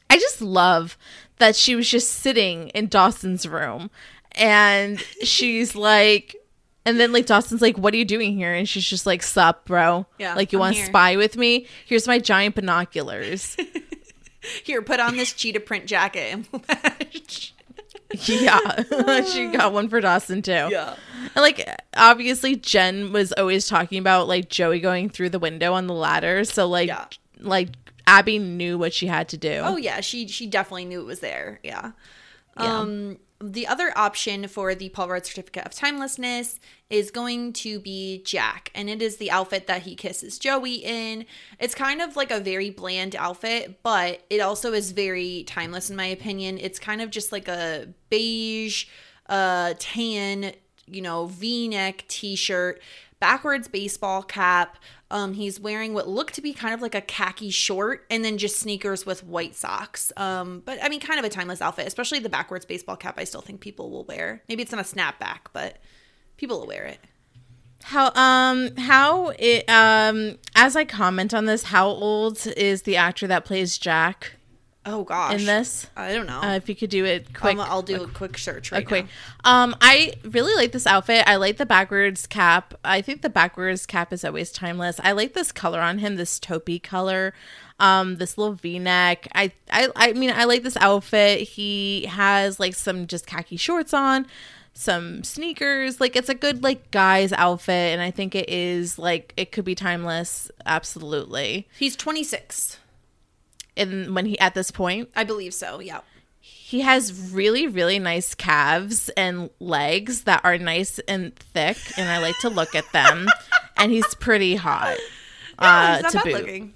[0.09, 0.99] I just love
[1.39, 3.91] that she was just sitting in Dawson's room
[4.33, 6.37] and she's like
[6.87, 8.53] and then like Dawson's like, What are you doing here?
[8.55, 10.07] And she's just like, Sup, bro.
[10.19, 11.67] Yeah, Like you want to spy with me?
[11.87, 13.57] Here's my giant binoculars.
[14.65, 17.53] Here, put on this cheetah print jacket and we'll match.
[18.27, 19.23] yeah.
[19.25, 20.51] she got one for Dawson too.
[20.53, 20.95] Yeah.
[21.35, 25.87] And like obviously Jen was always talking about like Joey going through the window on
[25.87, 26.45] the ladder.
[26.45, 27.05] So like Yeah.
[27.39, 27.69] like
[28.07, 29.61] Abby knew what she had to do.
[29.63, 31.61] Oh yeah, she she definitely knew it was there.
[31.63, 31.93] Yeah.
[32.59, 32.79] Yeah.
[32.79, 36.59] Um the other option for the Paul Rudd Certificate of Timelessness
[36.91, 41.25] is going to be Jack, and it is the outfit that he kisses Joey in.
[41.59, 45.97] It's kind of like a very bland outfit, but it also is very timeless in
[45.97, 46.59] my opinion.
[46.59, 48.87] It's kind of just like a beige,
[49.29, 50.53] uh, tan,
[50.87, 52.83] you know, V-neck T-shirt,
[53.21, 54.77] backwards baseball cap.
[55.11, 58.39] Um, he's wearing what looked to be kind of like a khaki short and then
[58.39, 60.13] just sneakers with white socks.
[60.17, 63.15] Um, but I mean, kind of a timeless outfit, especially the backwards baseball cap.
[63.19, 64.43] I still think people will wear.
[64.49, 65.79] Maybe it's not a snapback, but
[66.37, 67.01] people will wear it.
[67.83, 73.27] How um how it um as I comment on this, how old is the actor
[73.27, 74.35] that plays Jack
[74.87, 75.87] Oh gosh, in this?
[75.95, 76.41] I don't know.
[76.41, 77.55] Uh, if you could do it quick.
[77.55, 79.07] um, I'll do a, quick search right a quick.
[79.45, 79.65] now.
[79.65, 81.25] Um, I really like this outfit.
[81.27, 82.73] I like the backwards cap.
[82.83, 84.99] I think the backwards cap is always timeless.
[85.05, 87.35] I like this color on him, this taupey color.
[87.79, 89.29] Um, this little V-neck.
[89.35, 91.41] I, I, I mean, I like this outfit.
[91.41, 94.27] He has like some just khaki shorts on,
[94.75, 95.99] some sneakers.
[95.99, 99.65] Like it's a good like guy's outfit, and I think it is like it could
[99.65, 100.51] be timeless.
[100.67, 101.69] Absolutely.
[101.79, 102.79] He's 26.
[103.77, 105.81] And when he at this point, I believe so.
[105.81, 106.01] Yeah.
[106.41, 112.19] he has really really nice calves and legs that are nice and thick and i
[112.19, 113.27] like to look at them
[113.77, 114.97] and he's pretty hot
[115.59, 116.75] uh He's not to bad boot looking.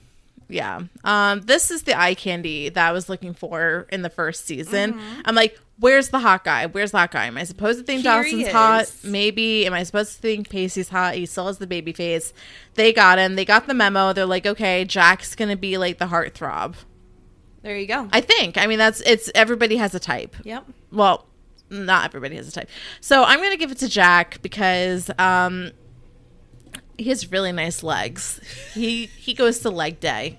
[0.49, 0.83] Yeah.
[1.05, 4.95] Um this is the eye candy that i was looking for in the first season.
[4.95, 5.21] Mm-hmm.
[5.25, 6.66] i'm like where's the hot guy?
[6.66, 7.27] Where's the hot guy?
[7.27, 8.93] Am i supposed to think Here dawson's hot?
[9.03, 9.66] maybe.
[9.66, 11.15] Am i supposed to think pacey's hot?
[11.15, 12.33] He still has the baby face.
[12.75, 13.35] They got him.
[13.37, 14.12] They got the memo.
[14.12, 16.75] They're like okay jack's gonna be like the heartthrob.
[17.62, 18.09] There you go.
[18.12, 18.59] i think.
[18.59, 20.37] I mean that's it's everybody has a type.
[20.45, 20.66] Yep.
[20.93, 21.27] well
[21.71, 22.69] not everybody has a type.
[23.01, 25.73] So i'm gonna give it to jack because um
[26.99, 28.41] he has really nice legs
[28.75, 30.39] he he goes to leg day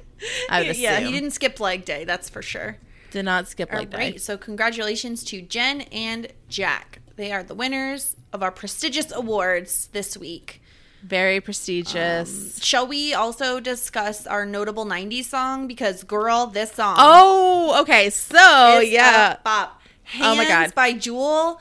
[0.49, 2.05] i would Yeah, assume he didn't skip leg day.
[2.05, 2.77] That's for sure.
[3.11, 4.21] did not skip All leg day right.
[4.21, 6.99] So congratulations to Jen and Jack.
[7.15, 10.61] They are the winners of our prestigious awards this week.
[11.03, 15.67] very prestigious um, Shall we also discuss our notable 90s song?
[15.67, 16.95] Because, girl, this song.
[16.97, 19.81] oh okay so yeah a bop.
[20.03, 20.73] Hands Oh my God.
[20.75, 21.59] by Jewel.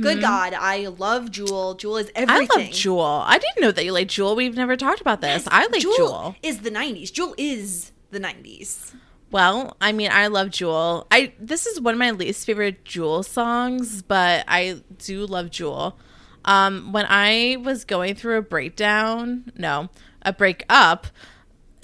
[0.00, 1.74] Good God, I love Jewel.
[1.74, 2.48] Jewel is everything.
[2.50, 3.22] I love Jewel.
[3.26, 4.34] I didn't know that you like Jewel.
[4.34, 5.46] We've never talked about this.
[5.50, 6.36] I like Jewel, Jewel.
[6.42, 7.12] is the '90s.
[7.12, 8.94] Jewel is the '90s.
[9.30, 11.06] Well, I mean, I love Jewel.
[11.10, 15.98] I this is one of my least favorite Jewel songs, but I do love Jewel.
[16.44, 19.88] Um, when I was going through a breakdown, no,
[20.22, 21.08] a breakup.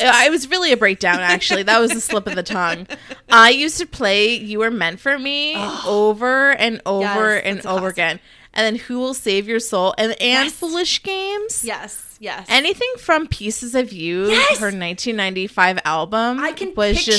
[0.00, 1.62] It was really a breakdown, actually.
[1.64, 2.86] that was a slip of the tongue.
[3.30, 5.54] I used to play "You Were Meant for Me"
[5.86, 7.92] over and over Yes, and over classic.
[7.94, 8.20] again,
[8.54, 10.52] and then "Who Will Save Your Soul" and and Yes.
[10.52, 12.46] "Foolish Games." Yes, yes.
[12.48, 14.58] Anything from Pieces of You, Yes!
[14.58, 17.12] her 1995 album, I can was picture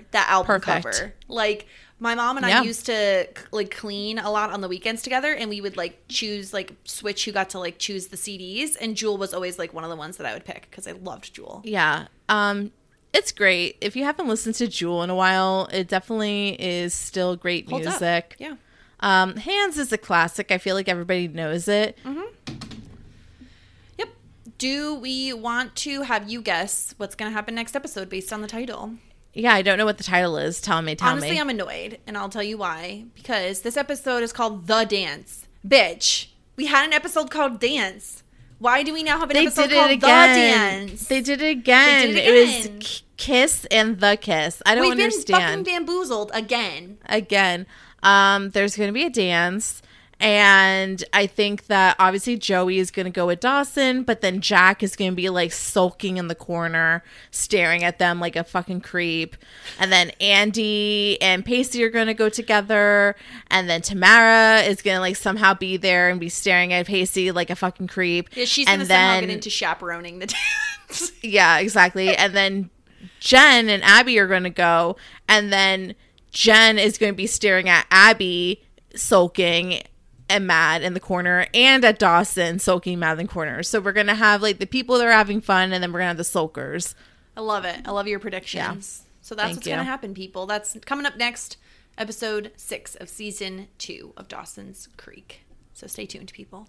[0.00, 0.84] just that album perfect.
[0.84, 1.14] cover.
[1.28, 1.66] Like
[2.00, 2.60] my mom and Yeah.
[2.60, 6.00] I used to like clean a lot on the weekends together, and we would like
[6.08, 9.74] choose like switch who got to like choose the CDs, and Jewel was always like
[9.74, 11.60] one of the ones that I would pick because I loved Jewel.
[11.64, 12.06] Yeah.
[12.28, 12.72] Um
[13.12, 13.76] it's great.
[13.80, 17.86] If you haven't listened to Jewel in a while, it definitely is still great Holds
[17.86, 17.92] up.
[18.00, 18.36] music.
[18.38, 18.54] Yeah.
[19.00, 20.52] Um Hands is a classic.
[20.52, 21.98] I feel like everybody knows it.
[22.04, 22.54] Mm-hmm.
[23.98, 24.08] Yep.
[24.58, 28.40] Do we want to have you guess what's going to happen next episode based on
[28.42, 28.94] the title?
[29.34, 30.60] Yeah, I don't know what the title is.
[30.60, 31.12] Tell me, tell me.
[31.12, 31.40] Honestly, me.
[31.40, 33.04] I'm annoyed, and I'll tell you why.
[33.14, 35.46] Because this episode is called The Dance.
[35.66, 38.22] Bitch, we had an episode called Dance.
[38.58, 39.98] Why do we now have an they episode called again.
[40.80, 41.06] The Dance?
[41.08, 42.00] They did it again.
[42.08, 42.64] They did it again.
[42.66, 42.86] it was.
[42.86, 44.62] K- Kiss and the Kiss.
[44.66, 45.42] I don't We've been understand.
[45.42, 46.98] fucking bamboozled again.
[47.06, 47.66] again.
[48.02, 49.82] Um, there's going to be a dance.
[50.20, 54.82] And I think that obviously Joey is going to go with Dawson, but then Jack
[54.82, 58.80] is going to be like sulking in the corner, staring at them like a fucking
[58.80, 59.36] creep.
[59.78, 63.14] And then Andie and Pacey are going to go together.
[63.48, 67.30] And then Tamara is going to like somehow be there and be staring at Pacey
[67.30, 68.28] like a fucking creep.
[68.34, 70.26] Yeah, she's gonna somehow get into chaperoning the
[70.88, 71.12] dance.
[71.22, 72.16] yeah, exactly.
[72.16, 72.70] And then
[73.20, 74.96] Jen and Abby are going to go,
[75.28, 75.94] and then
[76.32, 78.64] Jen is going to be staring at Abby
[78.94, 79.82] sulking
[80.28, 83.62] and mad in the corner, and at Dawson sulking mad in the corner.
[83.62, 86.00] So we're going to have like the people that are having fun, and then we're
[86.00, 86.94] going to have the sulkers.
[87.36, 87.80] I love it.
[87.86, 89.04] I love your predictions.
[89.28, 89.72] So that's Thank what's you.
[89.74, 90.46] gonna happen, people.
[90.46, 91.58] That's coming up next,
[91.98, 95.42] episode six of season two of Dawson's Creek.
[95.74, 96.66] So stay tuned, people.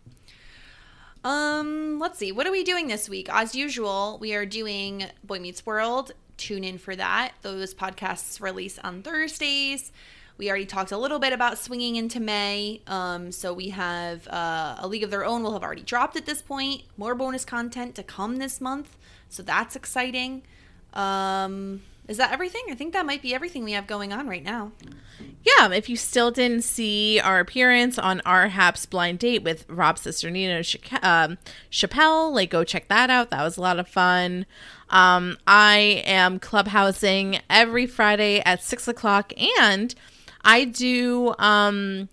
[1.23, 2.31] Um, let's see.
[2.33, 3.29] What are we doing this week?
[3.31, 6.11] As usual, we are doing Boy Meets World.
[6.35, 7.31] Tune in for that.
[7.41, 9.91] Those podcasts release on Thursdays.
[10.39, 12.81] We already talked a little bit about swinging into May.
[12.87, 16.25] Um, so we have uh, a League of Their Own will have already dropped at
[16.25, 16.83] this point.
[16.95, 18.95] More bonus content to come this month.
[19.27, 20.43] So that's exciting.
[20.93, 22.61] Um, is that everything?
[22.71, 24.71] I think that might be everything we have going on right now.
[25.43, 30.01] Yeah, if you still didn't see our appearance on our Haps blind date with Rob's
[30.01, 30.31] sister
[30.63, 31.37] Chac- um,
[31.69, 33.29] Chappelle, like go check that out.
[33.29, 34.45] That was a lot of fun.
[34.89, 39.93] Um, I am clubhousing every Friday at six o'clock, and
[40.43, 42.09] I do um,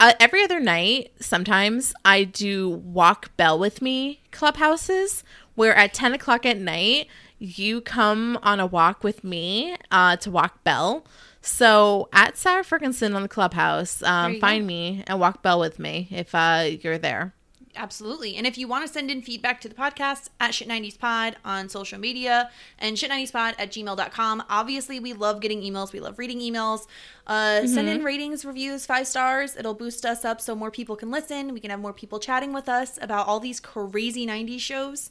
[0.00, 1.12] uh, every other night.
[1.20, 5.24] Sometimes I do walk bell with me clubhouses,
[5.54, 10.30] where at ten o'clock at night you come on a walk with me uh, to
[10.30, 11.06] walk bell.
[11.42, 14.66] So at Sarah Ferguson on the clubhouse, um, find go.
[14.66, 17.34] me and walk bell with me if uh, you're there.
[17.76, 18.36] Absolutely.
[18.36, 21.98] And if you want to send in feedback to the podcast at Shit90spod on social
[21.98, 24.44] media and shit90spod at gmail.com.
[24.48, 25.92] Obviously, we love getting emails.
[25.92, 26.86] We love reading emails.
[27.26, 29.56] Uh, Send in ratings, reviews, five stars.
[29.56, 31.52] It'll boost us up so more people can listen.
[31.52, 35.10] We can have more people chatting with us about all these crazy 90s shows.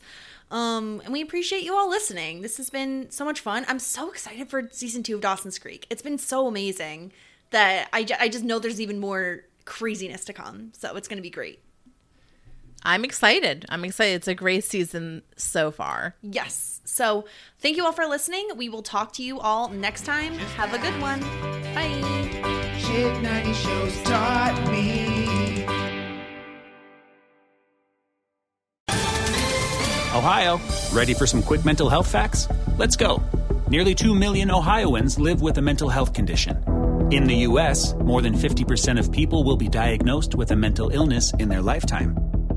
[0.52, 2.42] Um, and we appreciate you all listening.
[2.42, 3.66] This has been so much fun.
[3.68, 5.86] I'm so excited for season two of Dawson's Creek.
[5.90, 7.12] It's been so amazing
[7.52, 10.72] that I, I just know there's even more craziness to come.
[10.74, 11.60] So it's going to be great.
[12.86, 13.66] I'm excited.
[13.68, 14.14] I'm excited.
[14.14, 16.16] It's a great season so far.
[16.22, 16.82] Yes.
[16.86, 17.26] So
[17.58, 18.48] thank you all for listening.
[18.56, 20.34] We will talk to you all next time.
[20.56, 21.20] Have a good one.
[21.74, 22.76] Bye.
[22.78, 25.66] Shit 90 shows taught me.
[30.16, 30.62] Ohio,
[30.94, 32.48] ready for some quick mental health facts?
[32.78, 33.22] Let's go.
[33.68, 36.64] Nearly 2 million Ohioans live with a mental health condition.
[37.12, 41.34] In the U.S., more than 50% of people will be diagnosed with a mental illness
[41.34, 42.35] in their lifetime.